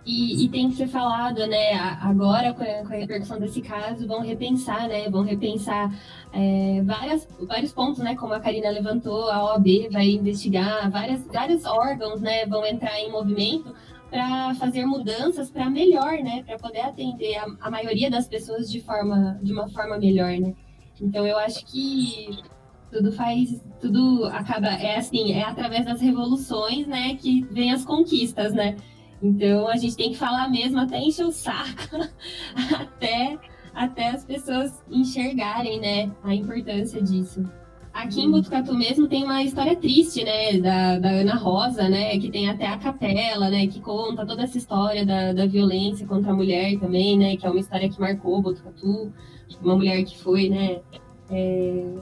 E, 0.06 0.44
e, 0.44 0.48
tem 0.50 0.68
que 0.68 0.76
ser 0.76 0.86
falado, 0.86 1.46
né? 1.46 1.72
Agora, 2.02 2.52
com 2.52 2.62
a, 2.62 2.86
com 2.86 2.92
a, 2.92 2.96
repercussão 2.96 3.40
desse 3.40 3.62
caso, 3.62 4.06
vão 4.06 4.20
repensar, 4.20 4.86
né? 4.86 5.08
Vão 5.08 5.22
repensar 5.22 5.90
é, 6.30 6.82
várias, 6.82 7.26
vários 7.40 7.72
pontos, 7.72 8.00
né? 8.00 8.14
Como 8.14 8.34
a 8.34 8.40
Karina 8.40 8.68
levantou, 8.68 9.30
a 9.30 9.42
OAB 9.44 9.88
vai 9.90 10.10
investigar, 10.10 10.90
várias, 10.90 11.26
vários 11.26 11.64
órgãos, 11.64 12.20
né? 12.20 12.44
Vão 12.44 12.66
entrar 12.66 13.00
em 13.00 13.10
movimento 13.10 13.74
para 14.10 14.54
fazer 14.56 14.84
mudanças 14.84 15.50
para 15.50 15.70
melhor, 15.70 16.18
né? 16.18 16.42
Para 16.44 16.58
poder 16.58 16.80
atender 16.80 17.36
a, 17.36 17.46
a, 17.62 17.70
maioria 17.70 18.10
das 18.10 18.28
pessoas 18.28 18.70
de 18.70 18.82
forma, 18.82 19.40
de 19.42 19.54
uma 19.54 19.68
forma 19.68 19.96
melhor, 19.96 20.38
né? 20.38 20.54
Então, 21.00 21.26
eu 21.26 21.38
acho 21.38 21.64
que 21.64 22.42
tudo 22.92 23.10
faz, 23.10 23.58
tudo 23.80 24.26
acaba, 24.26 24.68
é 24.68 24.98
assim, 24.98 25.32
é 25.32 25.42
através 25.44 25.86
das 25.86 26.02
revoluções, 26.02 26.86
né? 26.86 27.14
Que 27.14 27.42
vem 27.50 27.72
as 27.72 27.86
conquistas, 27.86 28.52
né? 28.52 28.76
Então 29.24 29.66
a 29.68 29.76
gente 29.76 29.96
tem 29.96 30.12
que 30.12 30.18
falar 30.18 30.50
mesmo 30.50 30.78
até 30.78 30.98
encher 30.98 31.24
o 31.24 31.32
saco, 31.32 31.96
até, 32.78 33.38
até 33.74 34.10
as 34.10 34.22
pessoas 34.22 34.84
enxergarem, 34.90 35.80
né, 35.80 36.12
a 36.22 36.34
importância 36.34 37.02
disso. 37.02 37.42
Aqui 37.90 38.20
em 38.20 38.30
Botucatu 38.30 38.74
mesmo 38.74 39.08
tem 39.08 39.24
uma 39.24 39.42
história 39.42 39.74
triste, 39.76 40.22
né, 40.22 40.58
da, 40.58 40.98
da 40.98 41.08
Ana 41.08 41.36
Rosa, 41.36 41.88
né, 41.88 42.18
que 42.18 42.30
tem 42.30 42.50
até 42.50 42.66
a 42.66 42.76
capela, 42.76 43.48
né, 43.48 43.66
que 43.66 43.80
conta 43.80 44.26
toda 44.26 44.42
essa 44.42 44.58
história 44.58 45.06
da, 45.06 45.32
da 45.32 45.46
violência 45.46 46.06
contra 46.06 46.30
a 46.30 46.36
mulher 46.36 46.78
também, 46.78 47.16
né, 47.16 47.34
que 47.38 47.46
é 47.46 47.50
uma 47.50 47.60
história 47.60 47.88
que 47.88 47.98
marcou 47.98 48.42
Botucatu, 48.42 49.10
uma 49.62 49.76
mulher 49.76 50.04
que 50.04 50.18
foi, 50.18 50.50
né, 50.50 50.80
é, 51.30 51.94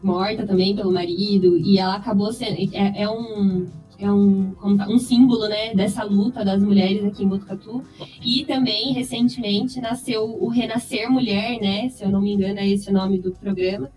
morta 0.00 0.46
também 0.46 0.76
pelo 0.76 0.92
marido, 0.92 1.58
e 1.58 1.76
ela 1.76 1.96
acabou 1.96 2.32
sendo, 2.32 2.56
é, 2.72 3.02
é 3.02 3.10
um, 3.10 3.66
é 3.98 4.10
um, 4.10 4.54
um 4.62 4.98
símbolo 4.98 5.48
né, 5.48 5.74
dessa 5.74 6.04
luta 6.04 6.44
das 6.44 6.62
mulheres 6.62 7.04
aqui 7.04 7.24
em 7.24 7.28
Botucatu. 7.28 7.82
E 8.24 8.44
também, 8.44 8.92
recentemente, 8.92 9.80
nasceu 9.80 10.24
o 10.24 10.48
Renascer 10.48 11.10
Mulher, 11.10 11.58
né? 11.60 11.88
Se 11.88 12.04
eu 12.04 12.08
não 12.08 12.20
me 12.20 12.32
engano, 12.32 12.60
é 12.60 12.68
esse 12.68 12.88
o 12.90 12.92
nome 12.92 13.18
do 13.18 13.32
programa. 13.32 13.90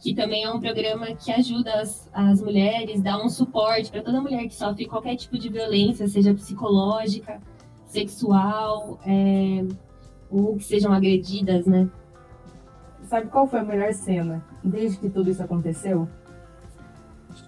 Que 0.00 0.12
também 0.12 0.42
é 0.42 0.50
um 0.50 0.58
programa 0.58 1.14
que 1.14 1.30
ajuda 1.30 1.72
as, 1.80 2.10
as 2.12 2.42
mulheres, 2.42 3.00
dá 3.00 3.16
um 3.16 3.28
suporte 3.28 3.90
para 3.90 4.02
toda 4.02 4.20
mulher 4.20 4.46
que 4.48 4.54
sofre 4.54 4.86
qualquer 4.86 5.14
tipo 5.16 5.38
de 5.38 5.48
violência, 5.48 6.08
seja 6.08 6.34
psicológica, 6.34 7.40
sexual, 7.86 8.98
é, 9.06 9.64
ou 10.28 10.56
que 10.56 10.64
sejam 10.64 10.92
agredidas, 10.92 11.64
né? 11.64 11.88
Sabe 13.04 13.28
qual 13.28 13.46
foi 13.46 13.60
a 13.60 13.64
melhor 13.64 13.92
cena 13.92 14.44
desde 14.64 14.98
que 14.98 15.08
tudo 15.08 15.30
isso 15.30 15.42
aconteceu? 15.42 16.08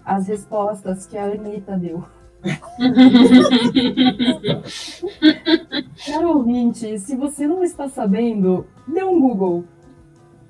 As 0.07 0.27
respostas 0.29 1.07
que 1.07 1.19
a 1.19 1.25
Anitta 1.25 1.77
deu. 1.77 2.05
Caro 6.07 6.39
ouvinte, 6.39 6.97
se 7.01 7.17
você 7.17 7.49
não 7.49 7.65
está 7.65 7.89
sabendo, 7.89 8.65
dê 8.87 9.03
um 9.03 9.21
Google. 9.21 9.65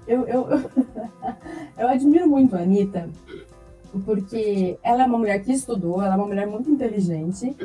Eu, 0.06 0.26
eu, 0.26 0.50
eu, 0.50 0.70
eu 1.78 1.88
admiro 1.88 2.28
muito 2.28 2.54
a 2.54 2.60
Anitta, 2.60 3.08
porque 4.04 4.78
ela 4.82 5.04
é 5.04 5.06
uma 5.06 5.16
mulher 5.18 5.42
que 5.42 5.52
estudou, 5.52 6.02
ela 6.02 6.14
é 6.14 6.16
uma 6.16 6.26
mulher 6.26 6.46
muito 6.46 6.70
inteligente 6.70 7.56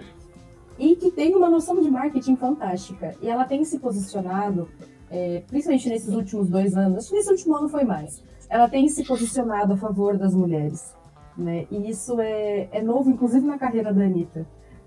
e 0.80 0.96
que 0.96 1.12
tem 1.12 1.36
uma 1.36 1.50
noção 1.50 1.82
de 1.82 1.92
marketing 1.92 2.38
fantástica. 2.38 3.14
E 3.22 3.28
ela 3.28 3.44
tem 3.44 3.66
se 3.66 3.80
posicionado, 3.80 4.70
é, 5.10 5.44
principalmente 5.46 5.90
nesses 5.90 6.14
últimos 6.14 6.48
dois 6.48 6.78
anos, 6.78 7.00
acho 7.00 7.10
que 7.10 7.18
nesse 7.18 7.32
último 7.32 7.58
ano 7.58 7.68
foi 7.68 7.84
mais, 7.84 8.24
ela 8.50 8.70
tem 8.70 8.88
se 8.88 9.04
posicionado 9.04 9.74
a 9.74 9.78
favor 9.78 10.18
das 10.18 10.34
mulheres. 10.34 11.01
Né? 11.38 11.66
E 11.72 11.90
isso 11.90 12.20
é, 12.20 12.68
é 12.72 12.82
novo, 12.82 13.10
inclusive 13.10 13.46
na 13.46 13.58
carreira 13.58 13.94
da 13.94 14.04
Anitta. 14.04 14.46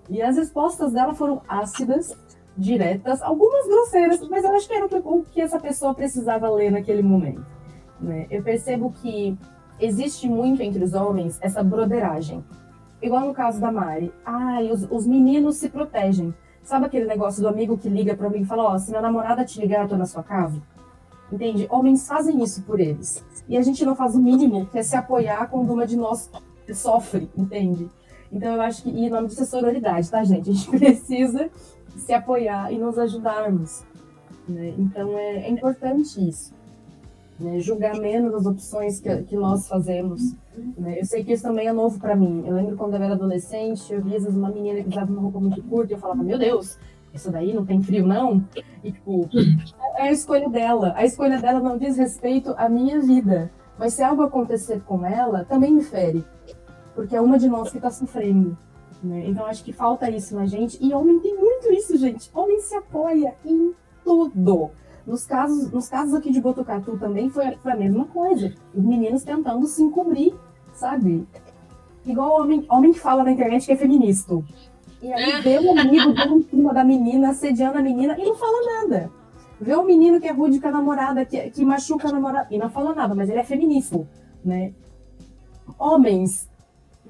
E 0.08 0.20
as 0.20 0.36
respostas 0.36 0.92
dela 0.92 1.14
foram 1.14 1.42
ácidas, 1.48 2.16
diretas, 2.56 3.22
algumas 3.22 3.66
grosseiras, 3.66 4.28
mas 4.28 4.44
eu 4.44 4.54
acho 4.54 4.68
que 4.68 4.74
era 4.74 4.86
o 4.86 5.24
que 5.24 5.40
essa 5.40 5.58
pessoa 5.58 5.94
precisava 5.94 6.48
ler 6.50 6.70
naquele 6.70 7.02
momento. 7.02 7.44
Né? 8.00 8.26
Eu 8.30 8.42
percebo 8.42 8.92
que 8.92 9.36
existe 9.80 10.28
muito 10.28 10.62
entre 10.62 10.84
os 10.84 10.94
homens 10.94 11.38
essa 11.40 11.62
broderagem. 11.62 12.44
Igual 13.02 13.26
no 13.26 13.34
caso 13.34 13.60
da 13.60 13.72
Mari. 13.72 14.12
Ai, 14.24 14.70
os, 14.70 14.86
os 14.90 15.06
meninos 15.06 15.56
se 15.56 15.68
protegem. 15.68 16.34
Sabe 16.62 16.86
aquele 16.86 17.04
negócio 17.04 17.42
do 17.42 17.48
amigo 17.48 17.76
que 17.76 17.88
liga 17.88 18.16
para 18.16 18.30
mim 18.30 18.40
e 18.40 18.44
fala: 18.44 18.64
Ó, 18.64 18.74
oh, 18.74 18.78
se 18.78 18.90
minha 18.90 19.02
namorada 19.02 19.44
te 19.44 19.60
ligar, 19.60 19.82
eu 19.82 19.88
tô 19.88 19.96
na 19.96 20.06
sua 20.06 20.22
casa? 20.22 20.62
Entende? 21.32 21.66
Homens 21.70 22.06
fazem 22.06 22.42
isso 22.42 22.62
por 22.62 22.80
eles. 22.80 23.24
E 23.48 23.56
a 23.56 23.62
gente 23.62 23.84
não 23.84 23.94
faz 23.94 24.14
o 24.14 24.20
mínimo, 24.20 24.66
que 24.66 24.78
é 24.78 24.82
se 24.82 24.96
apoiar 24.96 25.48
quando 25.48 25.72
uma 25.72 25.86
de 25.86 25.96
nós 25.96 26.30
sofre, 26.72 27.28
entende? 27.36 27.88
Então 28.32 28.54
eu 28.54 28.60
acho 28.60 28.82
que, 28.82 28.90
e 28.90 29.08
o 29.08 29.10
nome 29.10 29.28
disso 29.28 29.42
é 29.42 29.46
sororidade, 29.46 30.10
tá, 30.10 30.24
gente? 30.24 30.50
A 30.50 30.52
gente 30.52 30.70
precisa 30.76 31.50
se 31.96 32.12
apoiar 32.12 32.72
e 32.72 32.78
nos 32.78 32.98
ajudarmos. 32.98 33.84
Né? 34.48 34.74
Então 34.78 35.16
é, 35.16 35.46
é, 35.46 35.50
importante 35.50 36.26
isso. 36.28 36.52
Né? 37.38 37.60
Julgar 37.60 37.96
menos 37.98 38.34
as 38.34 38.46
opções 38.46 39.00
que, 39.00 39.22
que 39.22 39.36
nós 39.36 39.68
fazemos. 39.68 40.34
Né? 40.76 41.00
Eu 41.00 41.04
sei 41.04 41.24
que 41.24 41.32
isso 41.32 41.42
também 41.42 41.68
é 41.68 41.72
novo 41.72 41.98
para 41.98 42.16
mim. 42.16 42.44
Eu 42.46 42.54
lembro 42.54 42.76
quando 42.76 42.94
eu 42.94 43.02
era 43.02 43.14
adolescente, 43.14 43.92
eu 43.92 44.02
via 44.02 44.18
uma 44.28 44.50
menina 44.50 44.82
que 44.82 44.88
usava 44.88 45.10
uma 45.12 45.22
roupa 45.22 45.40
muito 45.40 45.62
curta 45.62 45.92
e 45.92 45.96
eu 45.96 46.00
falava, 46.00 46.22
meu 46.22 46.38
Deus, 46.38 46.78
isso 47.14 47.30
daí 47.30 47.54
não 47.54 47.64
tem 47.64 47.80
frio, 47.80 48.06
não? 48.06 48.44
E, 48.82 48.90
tipo, 48.90 49.28
é 49.96 50.08
a 50.08 50.12
escolha 50.12 50.50
dela. 50.50 50.92
A 50.96 51.04
escolha 51.04 51.38
dela 51.38 51.60
não 51.60 51.78
diz 51.78 51.96
respeito 51.96 52.52
à 52.58 52.68
minha 52.68 53.00
vida. 53.00 53.52
Mas 53.78 53.94
se 53.94 54.02
algo 54.02 54.22
acontecer 54.22 54.82
com 54.82 55.06
ela, 55.06 55.44
também 55.44 55.72
me 55.72 55.82
fere. 55.82 56.24
Porque 56.94 57.14
é 57.14 57.20
uma 57.20 57.38
de 57.38 57.48
nós 57.48 57.70
que 57.70 57.76
está 57.78 57.90
sofrendo. 57.90 58.58
Né? 59.02 59.28
Então, 59.28 59.46
acho 59.46 59.62
que 59.62 59.72
falta 59.72 60.10
isso 60.10 60.34
na 60.34 60.46
gente. 60.46 60.76
E 60.84 60.92
homem 60.92 61.20
tem 61.20 61.36
muito 61.36 61.72
isso, 61.72 61.96
gente. 61.96 62.28
Homem 62.34 62.60
se 62.60 62.74
apoia 62.74 63.34
em 63.44 63.72
tudo. 64.04 64.70
Nos 65.06 65.24
casos, 65.24 65.70
nos 65.70 65.88
casos 65.88 66.14
aqui 66.14 66.32
de 66.32 66.40
Botucatu 66.40 66.98
também 66.98 67.28
foi, 67.28 67.56
foi 67.56 67.72
a 67.72 67.76
mesma 67.76 68.06
coisa. 68.06 68.52
Os 68.74 68.82
meninos 68.82 69.22
tentando 69.22 69.66
se 69.66 69.82
encobrir, 69.82 70.34
sabe? 70.72 71.26
Igual 72.04 72.40
homem, 72.40 72.66
homem 72.70 72.92
que 72.92 73.00
fala 73.00 73.22
na 73.22 73.30
internet 73.30 73.66
que 73.66 73.72
é 73.72 73.76
feminista. 73.76 74.42
E 75.04 75.12
aí 75.12 75.42
vê 75.42 75.58
o 75.58 75.78
amigo 75.78 76.14
dando 76.14 76.38
em 76.38 76.42
cima 76.44 76.72
da 76.72 76.82
menina, 76.82 77.28
assediando 77.28 77.76
a 77.76 77.82
menina 77.82 78.16
e 78.18 78.24
não 78.24 78.34
fala 78.34 78.80
nada. 78.80 79.10
Vê 79.60 79.74
o 79.76 79.84
menino 79.84 80.18
que 80.18 80.26
é 80.26 80.32
rude 80.32 80.58
com 80.58 80.68
a 80.68 80.70
namorada, 80.70 81.26
que, 81.26 81.50
que 81.50 81.62
machuca 81.62 82.08
a 82.08 82.12
namorada 82.12 82.48
e 82.50 82.56
não 82.56 82.70
fala 82.70 82.94
nada, 82.94 83.14
mas 83.14 83.28
ele 83.28 83.38
é 83.38 83.44
feminista, 83.44 84.08
né? 84.42 84.72
Homens, 85.78 86.48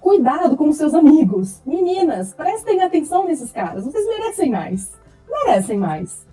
cuidado 0.01 0.57
com 0.57 0.69
os 0.69 0.77
seus 0.77 0.93
amigos. 0.93 1.61
Meninas, 1.65 2.35
prestem 2.35 2.83
atenção 2.83 3.29
nesses 3.29 3.53
caras. 3.53 3.85
Vocês 3.85 4.05
merecem 4.09 4.51
mais. 4.51 4.91
Merecem 5.31 5.79
mais. 5.79 6.27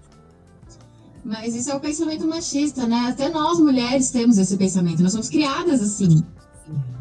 Mas 1.23 1.55
isso 1.55 1.69
é 1.69 1.75
o 1.75 1.79
pensamento 1.79 2.27
machista, 2.27 2.87
né? 2.87 3.05
Até 3.07 3.29
nós 3.29 3.59
mulheres 3.59 4.09
temos 4.09 4.39
esse 4.39 4.57
pensamento. 4.57 5.03
Nós 5.03 5.11
somos 5.11 5.29
criadas 5.29 5.79
assim. 5.83 6.23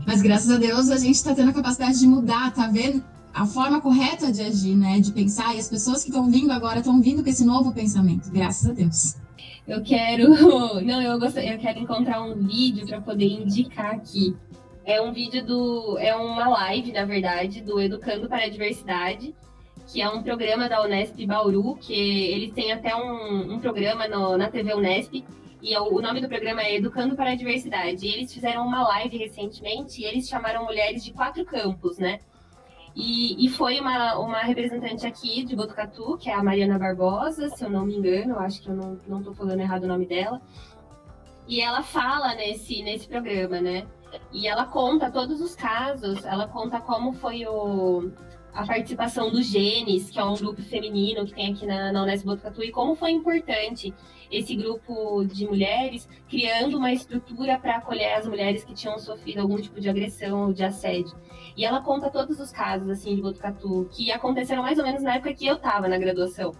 Mas 0.07 0.21
graças 0.21 0.51
a 0.51 0.59
Deus 0.59 0.91
a 0.91 0.99
gente 0.99 1.15
está 1.15 1.35
tendo 1.35 1.49
a 1.49 1.55
capacidade 1.55 1.99
de 1.99 2.07
mudar, 2.07 2.53
tá 2.53 2.67
vendo? 2.67 3.03
A 3.33 3.47
forma 3.47 3.81
correta 3.81 4.33
de 4.33 4.43
agir, 4.43 4.77
né? 4.77 5.01
De 5.01 5.13
pensar. 5.13 5.55
E 5.55 5.59
as 5.59 5.69
pessoas 5.69 6.03
que 6.03 6.11
estão 6.11 6.31
vindo 6.31 6.51
agora 6.51 6.81
estão 6.81 7.01
vindo 7.01 7.23
com 7.23 7.31
esse 7.31 7.45
novo 7.45 7.73
pensamento. 7.73 8.31
Graças 8.31 8.71
a 8.71 8.73
Deus. 8.73 9.17
Eu 9.67 9.83
quero. 9.83 10.29
Não, 10.85 11.01
eu 11.01 11.19
gostaria, 11.19 11.55
eu 11.55 11.59
quero 11.59 11.79
encontrar 11.79 12.23
um 12.23 12.35
vídeo 12.35 12.87
para 12.87 13.01
poder 13.01 13.27
indicar 13.27 13.95
aqui. 13.95 14.37
É 14.85 15.01
um 15.01 15.13
vídeo 15.13 15.45
do. 15.45 15.97
É 15.99 16.15
uma 16.15 16.49
live, 16.49 16.93
na 16.93 17.05
verdade, 17.05 17.61
do 17.61 17.81
Educando 17.81 18.29
para 18.29 18.45
a 18.45 18.49
Diversidade 18.49 19.35
que 19.93 20.01
é 20.01 20.09
um 20.09 20.23
programa 20.23 20.69
da 20.69 20.83
Unesp 20.83 21.27
Bauru, 21.27 21.77
que 21.77 21.93
eles 21.93 22.53
têm 22.53 22.73
até 22.73 22.95
um, 22.95 23.55
um 23.55 23.61
programa 23.61 24.07
no, 24.07 24.37
na 24.37 24.49
TV 24.49 24.73
Unesp, 24.73 25.25
e 25.63 25.77
o, 25.77 25.97
o, 25.97 26.01
nome 26.01 26.21
do 26.21 26.29
programa 26.29 26.63
é 26.63 26.77
Educando 26.77 27.17
para 27.17 27.33
a 27.33 27.35
Diversidade. 27.35 28.07
E 28.07 28.13
eles 28.13 28.33
fizeram 28.33 28.67
uma 28.67 28.83
live 28.89 29.19
recentemente 29.19 30.01
e 30.01 30.05
eles 30.05 30.29
chamaram 30.29 30.65
mulheres 30.65 31.05
de 31.05 31.13
quatro 31.13 31.45
campos, 31.45 31.99
né? 31.99 32.21
E, 32.95 33.45
e 33.45 33.49
foi 33.49 33.79
uma, 33.81 34.19
uma 34.19 34.41
representante 34.41 35.07
aqui 35.07 35.45
de 35.45 35.55
Botucatu, 35.55 36.19
que 36.19 36.29
é 36.29 36.35
a 36.35 36.43
Mariana 36.43 36.79
Barbosa, 36.79 37.49
se 37.51 37.65
eu 37.65 37.71
não 37.71 37.87
me 37.87 37.97
engano, 37.97 38.39
acho 38.39 38.61
que 38.63 38.69
eu 38.69 38.75
não, 38.75 38.99
não 39.07 39.35
falando 39.35 39.61
errado 39.61 39.85
o 39.85 39.89
nome 39.89 40.07
dela. 40.07 40.41
E 41.47 41.61
ela 41.61 41.83
fala 41.83 42.35
nesse, 42.35 42.83
nesse 42.83 43.09
programa, 43.09 43.61
né? 43.61 43.87
E 44.33 44.47
ela 44.47 44.65
conta 44.65 45.11
todos 45.11 45.41
os 45.41 45.55
casos, 45.55 46.25
ela 46.25 46.49
conta 46.49 46.81
como 46.81 47.13
foi 47.13 47.47
o, 47.47 48.11
a 48.53 48.67
participação 48.67 49.31
do 49.31 49.43
Genes, 49.43 50.11
que 50.11 50.19
é 50.19 50.25
um 50.25 50.35
grupo 50.35 50.63
feminino 50.63 51.25
que 51.25 51.35
tem 51.35 51.53
aqui 51.53 51.67
na, 51.67 51.93
na 51.93 52.03
Unesp 52.03 52.25
Botucatu, 52.25 52.63
e 52.63 52.71
como 52.71 52.95
foi 52.95 53.13
importante 53.13 53.95
esse 54.31 54.55
grupo 54.55 55.25
de 55.25 55.47
mulheres 55.47 56.09
criando 56.29 56.77
uma 56.77 56.93
estrutura 56.93 57.59
para 57.59 57.77
acolher 57.77 58.15
as 58.15 58.27
mulheres 58.27 58.65
que 58.65 58.75
tinham 58.75 58.99
sofrido 58.99 59.41
algum 59.41 59.57
tipo 59.57 59.81
de 59.81 59.89
agressão 59.89 60.47
ou 60.47 60.53
de 60.53 60.65
assédio. 60.65 61.17
E 61.57 61.65
ela 61.65 61.81
conta 61.81 62.11
todos 62.11 62.39
os 62.39 62.51
casos 62.51 62.89
assim 62.89 63.15
de 63.17 63.23
Botucatu 63.23 63.89
que 63.93 64.11
aconteceram 64.11 64.63
mais 64.63 64.79
ou 64.79 64.85
menos 64.85 65.03
na 65.03 65.17
época 65.17 65.35
que 65.35 65.47
eu 65.47 65.57
estava 65.57 65.89
na 65.89 65.99
graduação. 65.99 66.53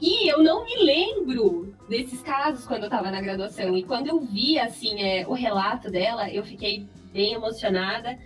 E 0.00 0.30
eu 0.30 0.42
não 0.42 0.64
me 0.64 0.76
lembro 0.84 1.74
desses 1.88 2.22
casos 2.22 2.66
quando 2.66 2.82
eu 2.82 2.88
estava 2.88 3.10
na 3.10 3.20
graduação. 3.20 3.76
E 3.76 3.82
quando 3.82 4.08
eu 4.08 4.20
vi 4.20 4.58
assim 4.58 5.02
é, 5.02 5.26
o 5.26 5.32
relato 5.32 5.90
dela, 5.90 6.30
eu 6.30 6.44
fiquei 6.44 6.86
bem 7.12 7.32
emocionada 7.32 8.18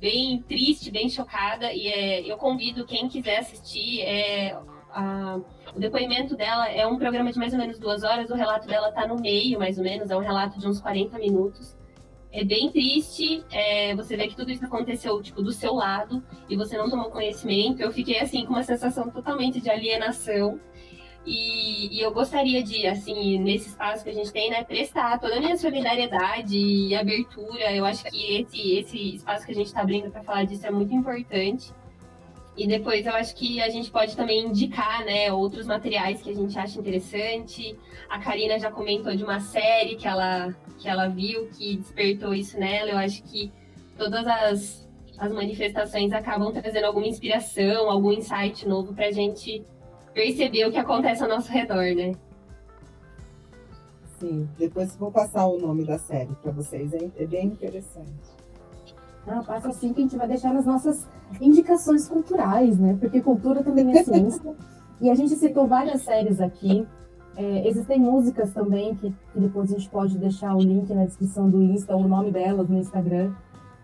bem 0.00 0.42
triste, 0.42 0.90
bem 0.90 1.08
chocada, 1.08 1.72
e 1.72 1.86
é, 1.88 2.20
eu 2.20 2.36
convido 2.36 2.84
quem 2.84 3.08
quiser 3.08 3.38
assistir. 3.38 4.02
É, 4.02 4.58
a, 4.90 5.38
o 5.74 5.78
depoimento 5.78 6.36
dela 6.36 6.68
é 6.68 6.86
um 6.86 6.98
programa 6.98 7.30
de 7.30 7.38
mais 7.38 7.52
ou 7.52 7.58
menos 7.58 7.78
duas 7.78 8.02
horas, 8.02 8.30
o 8.30 8.34
relato 8.34 8.66
dela 8.66 8.88
está 8.88 9.06
no 9.06 9.16
meio, 9.16 9.58
mais 9.58 9.78
ou 9.78 9.84
menos, 9.84 10.10
é 10.10 10.16
um 10.16 10.20
relato 10.20 10.58
de 10.58 10.66
uns 10.66 10.80
40 10.80 11.18
minutos. 11.18 11.75
É 12.36 12.44
bem 12.44 12.70
triste, 12.70 13.42
é, 13.50 13.94
você 13.94 14.14
vê 14.14 14.28
que 14.28 14.36
tudo 14.36 14.50
isso 14.50 14.62
aconteceu, 14.62 15.22
tipo, 15.22 15.42
do 15.42 15.50
seu 15.52 15.72
lado, 15.72 16.22
e 16.50 16.54
você 16.54 16.76
não 16.76 16.90
tomou 16.90 17.10
conhecimento. 17.10 17.80
Eu 17.80 17.90
fiquei, 17.90 18.20
assim, 18.20 18.44
com 18.44 18.52
uma 18.52 18.62
sensação 18.62 19.08
totalmente 19.10 19.58
de 19.58 19.70
alienação. 19.70 20.60
E, 21.24 21.96
e, 21.96 21.98
eu 21.98 22.12
gostaria 22.12 22.62
de, 22.62 22.86
assim, 22.86 23.38
nesse 23.38 23.70
espaço 23.70 24.04
que 24.04 24.10
a 24.10 24.12
gente 24.12 24.30
tem, 24.30 24.50
né, 24.50 24.62
prestar 24.62 25.18
toda 25.18 25.36
a 25.36 25.40
minha 25.40 25.56
solidariedade 25.56 26.58
e 26.58 26.94
abertura. 26.94 27.74
Eu 27.74 27.86
acho 27.86 28.04
que 28.04 28.36
esse, 28.36 28.78
esse 28.80 29.14
espaço 29.14 29.46
que 29.46 29.52
a 29.52 29.54
gente 29.54 29.68
está 29.68 29.80
abrindo 29.80 30.10
para 30.10 30.22
falar 30.22 30.44
disso 30.44 30.66
é 30.66 30.70
muito 30.70 30.92
importante. 30.94 31.72
E 32.56 32.66
depois 32.66 33.04
eu 33.04 33.12
acho 33.14 33.34
que 33.36 33.60
a 33.60 33.68
gente 33.68 33.90
pode 33.90 34.16
também 34.16 34.46
indicar, 34.46 35.04
né, 35.04 35.30
outros 35.30 35.66
materiais 35.66 36.22
que 36.22 36.30
a 36.30 36.34
gente 36.34 36.58
acha 36.58 36.78
interessante. 36.78 37.78
A 38.08 38.18
Karina 38.18 38.58
já 38.58 38.70
comentou 38.70 39.14
de 39.14 39.22
uma 39.22 39.40
série 39.40 39.96
que 39.96 40.08
ela, 40.08 40.54
que 40.78 40.88
ela 40.88 41.06
viu, 41.06 41.48
que 41.48 41.76
despertou 41.76 42.32
isso 42.32 42.58
nela. 42.58 42.90
Eu 42.90 42.98
acho 42.98 43.22
que 43.24 43.52
todas 43.98 44.26
as, 44.26 44.88
as 45.18 45.32
manifestações 45.32 46.12
acabam 46.12 46.50
trazendo 46.50 46.86
alguma 46.86 47.06
inspiração, 47.06 47.90
algum 47.90 48.12
insight 48.12 48.66
novo 48.66 48.94
para 48.94 49.08
a 49.08 49.12
gente 49.12 49.62
perceber 50.14 50.66
o 50.66 50.72
que 50.72 50.78
acontece 50.78 51.22
ao 51.22 51.28
nosso 51.28 51.52
redor, 51.52 51.94
né? 51.94 52.12
Sim, 54.18 54.48
depois 54.58 54.96
vou 54.96 55.12
passar 55.12 55.46
o 55.46 55.58
nome 55.58 55.84
da 55.84 55.98
série 55.98 56.34
para 56.36 56.50
vocês, 56.52 56.90
é, 56.94 57.26
bem 57.26 57.48
interessante. 57.48 58.35
Ah, 59.26 59.42
passa 59.44 59.68
assim 59.68 59.92
que 59.92 60.00
a 60.00 60.02
gente 60.02 60.16
vai 60.16 60.28
deixar 60.28 60.54
nas 60.54 60.64
nossas 60.64 61.06
indicações 61.40 62.08
culturais, 62.08 62.78
né? 62.78 62.96
Porque 63.00 63.20
cultura 63.20 63.62
também 63.62 63.96
é 63.96 64.04
ciência. 64.04 64.54
e 65.00 65.10
a 65.10 65.14
gente 65.14 65.34
citou 65.34 65.66
várias 65.66 66.02
séries 66.02 66.40
aqui. 66.40 66.86
É, 67.36 67.68
existem 67.68 67.98
músicas 68.00 68.52
também 68.52 68.94
que, 68.94 69.10
que, 69.32 69.40
depois 69.40 69.70
a 69.70 69.76
gente 69.76 69.90
pode 69.90 70.16
deixar 70.16 70.54
o 70.54 70.60
link 70.60 70.92
na 70.94 71.04
descrição 71.04 71.50
do 71.50 71.62
Insta, 71.62 71.94
o 71.94 72.08
nome 72.08 72.30
delas 72.30 72.68
no 72.68 72.78
Instagram. 72.78 73.32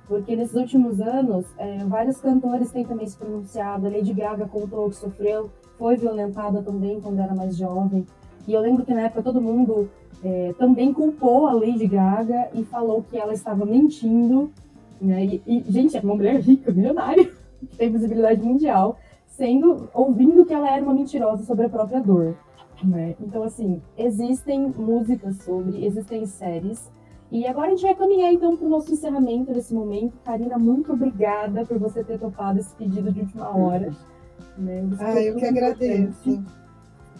Porque 0.06 0.34
nesses 0.36 0.54
últimos 0.54 1.00
anos, 1.00 1.46
é, 1.58 1.84
vários 1.84 2.18
cantores 2.18 2.70
têm 2.70 2.84
também 2.84 3.06
se 3.06 3.16
pronunciado. 3.16 3.86
A 3.86 3.90
Lady 3.90 4.12
Gaga 4.14 4.46
contou 4.46 4.88
que 4.88 4.96
sofreu 4.96 5.50
foi 5.78 5.96
violentada 5.96 6.62
também 6.62 7.00
quando 7.00 7.18
era 7.18 7.34
mais 7.34 7.56
jovem. 7.56 8.06
E 8.46 8.52
eu 8.52 8.60
lembro 8.60 8.84
que 8.84 8.94
na 8.94 9.02
época 9.02 9.22
todo 9.22 9.40
mundo 9.40 9.88
é, 10.22 10.54
também 10.58 10.92
culpou 10.92 11.46
a 11.48 11.52
Lady 11.52 11.86
Gaga 11.86 12.50
e 12.54 12.64
falou 12.64 13.02
que 13.02 13.18
ela 13.18 13.32
estava 13.32 13.64
mentindo. 13.64 14.52
Né? 15.02 15.24
E, 15.24 15.42
e, 15.46 15.64
gente, 15.72 15.96
é 15.96 16.00
uma 16.00 16.14
mulher 16.14 16.40
rica, 16.40 16.70
milionária, 16.72 17.28
que 17.58 17.76
tem 17.76 17.90
visibilidade 17.90 18.40
mundial, 18.42 18.96
sendo 19.26 19.88
ouvindo 19.92 20.46
que 20.46 20.54
ela 20.54 20.70
era 20.70 20.82
uma 20.82 20.94
mentirosa 20.94 21.44
sobre 21.44 21.66
a 21.66 21.68
própria 21.68 22.00
dor. 22.00 22.36
Né? 22.84 23.16
Então, 23.20 23.42
assim, 23.42 23.82
existem 23.98 24.68
músicas 24.68 25.36
sobre, 25.38 25.84
existem 25.84 26.24
séries. 26.26 26.90
E 27.30 27.46
agora 27.46 27.68
a 27.68 27.70
gente 27.70 27.82
vai 27.82 27.94
caminhar 27.94 28.32
então 28.32 28.56
para 28.56 28.66
o 28.66 28.70
nosso 28.70 28.92
encerramento 28.92 29.52
desse 29.52 29.74
momento. 29.74 30.18
Karina, 30.24 30.58
muito 30.58 30.92
obrigada 30.92 31.64
por 31.64 31.78
você 31.78 32.04
ter 32.04 32.18
topado 32.18 32.60
esse 32.60 32.74
pedido 32.76 33.10
de 33.10 33.20
última 33.20 33.56
hora. 33.56 33.92
Né? 34.56 34.88
Ah, 35.00 35.20
eu 35.20 35.36
que 35.36 35.46
agradeço. 35.46 36.44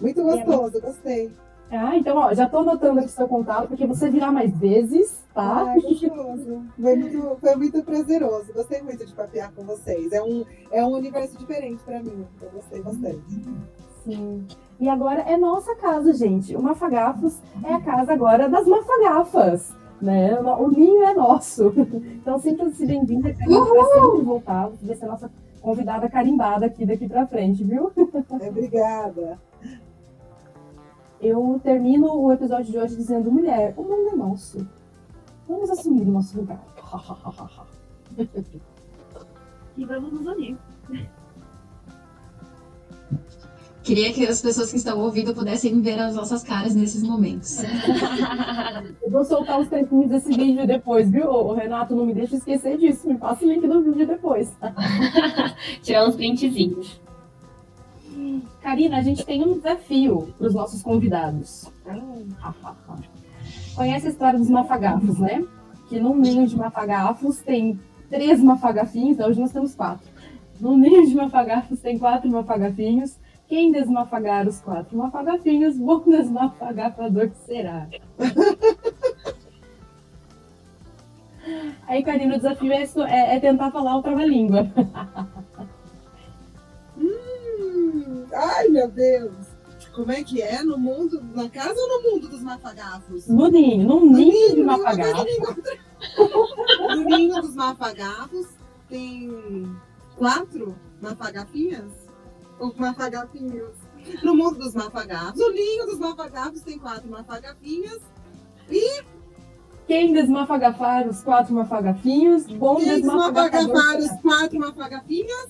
Muito 0.01 0.23
gostoso, 0.23 0.81
gostei. 0.81 1.33
Ah, 1.73 1.97
então, 1.97 2.19
ó, 2.19 2.35
já 2.35 2.47
tô 2.47 2.59
anotando 2.59 3.01
aqui 3.01 3.09
seu 3.09 3.27
contato, 3.27 3.69
porque 3.69 3.87
você 3.87 4.11
virá 4.11 4.31
mais 4.31 4.55
vezes, 4.55 5.25
tá? 5.33 5.73
Ah, 5.73 5.75
gostoso. 5.75 6.63
Foi 6.79 6.97
muito, 6.97 7.37
foi 7.41 7.57
muito 7.57 7.83
prazeroso. 7.83 8.53
Gostei 8.53 8.83
muito 8.83 9.07
de 9.07 9.13
papear 9.15 9.51
com 9.55 9.65
vocês. 9.65 10.13
É 10.13 10.23
um, 10.23 10.45
é 10.71 10.85
um 10.85 10.93
universo 10.93 11.39
diferente 11.39 11.83
para 11.83 12.03
mim. 12.03 12.27
Eu 12.43 12.51
gostei 12.51 12.83
bastante. 12.83 13.43
Sim. 14.05 14.47
E 14.79 14.87
agora 14.87 15.23
é 15.23 15.37
nossa 15.39 15.75
casa, 15.77 16.13
gente. 16.13 16.55
O 16.55 16.63
Mafagafos 16.63 17.41
é 17.65 17.73
a 17.73 17.81
casa 17.81 18.13
agora 18.13 18.51
das 18.51 18.67
mafagafas. 18.67 19.75
Né? 20.01 20.39
O 20.41 20.69
ninho 20.69 21.05
é 21.05 21.15
nosso. 21.15 21.73
Então, 22.23 22.39
sinta-se 22.39 22.87
bem-vinda. 22.87 23.33
Vai 23.33 24.01
sempre 24.01 24.23
voltar. 24.23 24.69
Você 24.69 24.87
vai 24.87 24.97
ser 24.97 25.07
nossa 25.07 25.31
convidada 25.61 26.09
carimbada 26.09 26.67
aqui 26.67 26.85
daqui 26.85 27.09
para 27.09 27.27
frente, 27.27 27.65
viu? 27.65 27.91
É, 28.41 28.47
obrigada. 28.51 29.39
Eu 31.23 31.61
termino 31.63 32.13
o 32.13 32.33
episódio 32.33 32.73
de 32.73 32.77
hoje 32.77 32.97
dizendo: 32.97 33.31
mulher, 33.31 33.73
o 33.77 33.83
mundo 33.83 34.11
é 34.13 34.17
nosso. 34.17 34.67
Vamos 35.49 35.71
assumir 35.71 36.03
o 36.03 36.11
nosso 36.11 36.37
lugar. 36.37 36.61
e 39.79 39.85
vamos 39.85 40.13
nos 40.13 40.27
unir. 40.27 40.59
Queria 43.85 44.13
que 44.13 44.27
as 44.27 44.41
pessoas 44.41 44.71
que 44.71 44.77
estão 44.77 44.99
ouvindo 45.01 45.35
pudessem 45.35 45.81
ver 45.81 45.99
as 45.99 46.15
nossas 46.15 46.43
caras 46.43 46.75
nesses 46.75 47.03
momentos. 47.03 47.59
Eu 49.03 49.11
vou 49.11 49.25
soltar 49.25 49.61
os 49.61 49.69
trequinhos 49.69 50.09
desse 50.09 50.33
vídeo 50.33 50.67
depois, 50.67 51.11
viu? 51.11 51.29
O 51.29 51.53
Renato, 51.53 51.95
não 51.95 52.07
me 52.07 52.15
deixa 52.15 52.37
esquecer 52.37 52.79
disso. 52.79 53.09
Me 53.09 53.19
passa 53.19 53.45
o 53.45 53.49
link 53.49 53.67
do 53.67 53.83
vídeo 53.83 54.07
depois. 54.07 54.53
Tirar 55.83 56.07
uns 56.07 56.15
printzinhos. 56.15 57.01
Karina, 58.61 58.99
a 58.99 59.03
gente 59.03 59.25
tem 59.25 59.43
um 59.43 59.55
desafio 59.55 60.33
para 60.39 60.47
os 60.47 60.55
nossos 60.55 60.83
convidados. 60.83 61.71
Conhece 63.75 64.07
a 64.07 64.11
história 64.11 64.39
dos 64.39 64.51
mafagafos, 64.51 65.19
né? 65.19 65.45
Que 65.89 65.99
num 65.99 66.17
ninho 66.17 66.47
de 66.47 66.57
mafagafos 66.57 67.41
tem 67.41 67.79
três 68.09 68.43
mafagafinhos, 68.43 69.13
então 69.13 69.29
hoje 69.29 69.41
nós 69.41 69.53
temos 69.53 69.75
quatro. 69.75 70.07
No 70.61 70.77
ninho 70.77 71.07
de 71.07 71.15
mafagafos 71.15 71.81
tem 71.81 71.99
quatro 71.99 72.31
mafagafinhos 72.31 73.19
quem 73.53 73.71
desmafagar 73.71 74.49
os 74.49 74.63
quatro 74.63 74.97
mafagafinhos, 74.97 75.77
bom 75.77 76.01
desmafagafador 76.07 77.31
será. 77.45 77.87
Aí, 81.87 82.03
Karina, 82.03 82.37
o 82.37 82.39
desafio 82.39 82.73
é, 82.73 82.89
é, 83.11 83.37
é 83.37 83.41
tentar 83.41 83.71
falar 83.71 83.97
outra 83.97 84.15
língua. 84.25 84.71
hum, 88.35 88.71
meu 88.73 88.89
Deus. 88.91 89.33
Como 89.95 90.11
é 90.11 90.23
que 90.25 90.41
é? 90.41 90.63
No 90.63 90.79
mundo, 90.79 91.23
na 91.35 91.49
casa 91.49 91.75
ou 91.79 91.89
no 91.89 92.11
mundo 92.11 92.29
dos 92.29 92.43
mafagafos? 92.43 93.27
No 93.27 93.49
ninho, 93.49 93.87
No 93.87 94.07
ninho 94.07 94.55
de 94.55 94.63
uma 94.63 94.79
mafagafo. 94.79 95.13
coisa 95.13 95.25
nem 95.25 95.41
outra. 95.47 95.93
No 96.97 97.05
ninho 97.05 97.41
dos 97.41 97.55
mafagafos 97.55 98.47
tem 98.89 99.77
quatro 100.17 100.77
mafagafinhas? 101.01 101.93
Ou 102.59 102.75
mafagafinhos? 102.77 103.77
No 104.23 104.35
mundo 104.35 104.59
dos 104.59 104.75
mafagafos. 104.75 105.39
No 105.39 105.53
ninho 105.53 105.87
dos 105.87 105.99
mafagafos 105.99 106.63
tem 106.63 106.79
quatro 106.79 107.09
mafagafinhas. 107.09 108.01
Quem 109.87 110.13
desmafagafar 110.13 111.09
os 111.09 111.23
quatro 111.23 111.55
mafagafinhos, 111.55 112.47
bom 112.47 112.77
Quem 112.77 112.87
desmafagafar 113.01 113.99
os 113.99 114.11
quatro 114.23 114.59
mafagafinhas? 114.59 115.49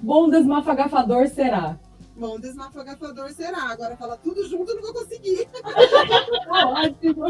Bom 0.00 0.30
desmafagafador 0.30 1.26
será. 1.28 1.78
Bom, 2.18 2.38
desmafagafador 2.40 3.30
será. 3.30 3.70
Agora 3.70 3.96
fala 3.96 4.16
tudo 4.16 4.44
junto, 4.48 4.72
eu 4.72 4.76
não 4.76 4.82
vou 4.82 4.94
conseguir. 4.94 5.46
Tá 6.48 6.68
ótimo. 6.68 7.24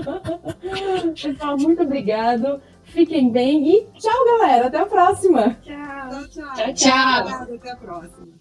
Pessoal, 1.14 1.58
muito 1.58 1.82
obrigado. 1.82 2.62
Fiquem 2.84 3.30
bem 3.30 3.68
e 3.68 3.84
tchau, 3.98 4.24
galera. 4.24 4.68
Até 4.68 4.78
a 4.78 4.86
próxima. 4.86 5.54
Tchau. 5.62 5.76
Tchau, 6.10 6.28
tchau. 6.28 6.54
Tchau, 6.54 6.74
tchau. 6.74 7.54
Até 7.54 7.70
a 7.70 7.76
próxima. 7.76 8.37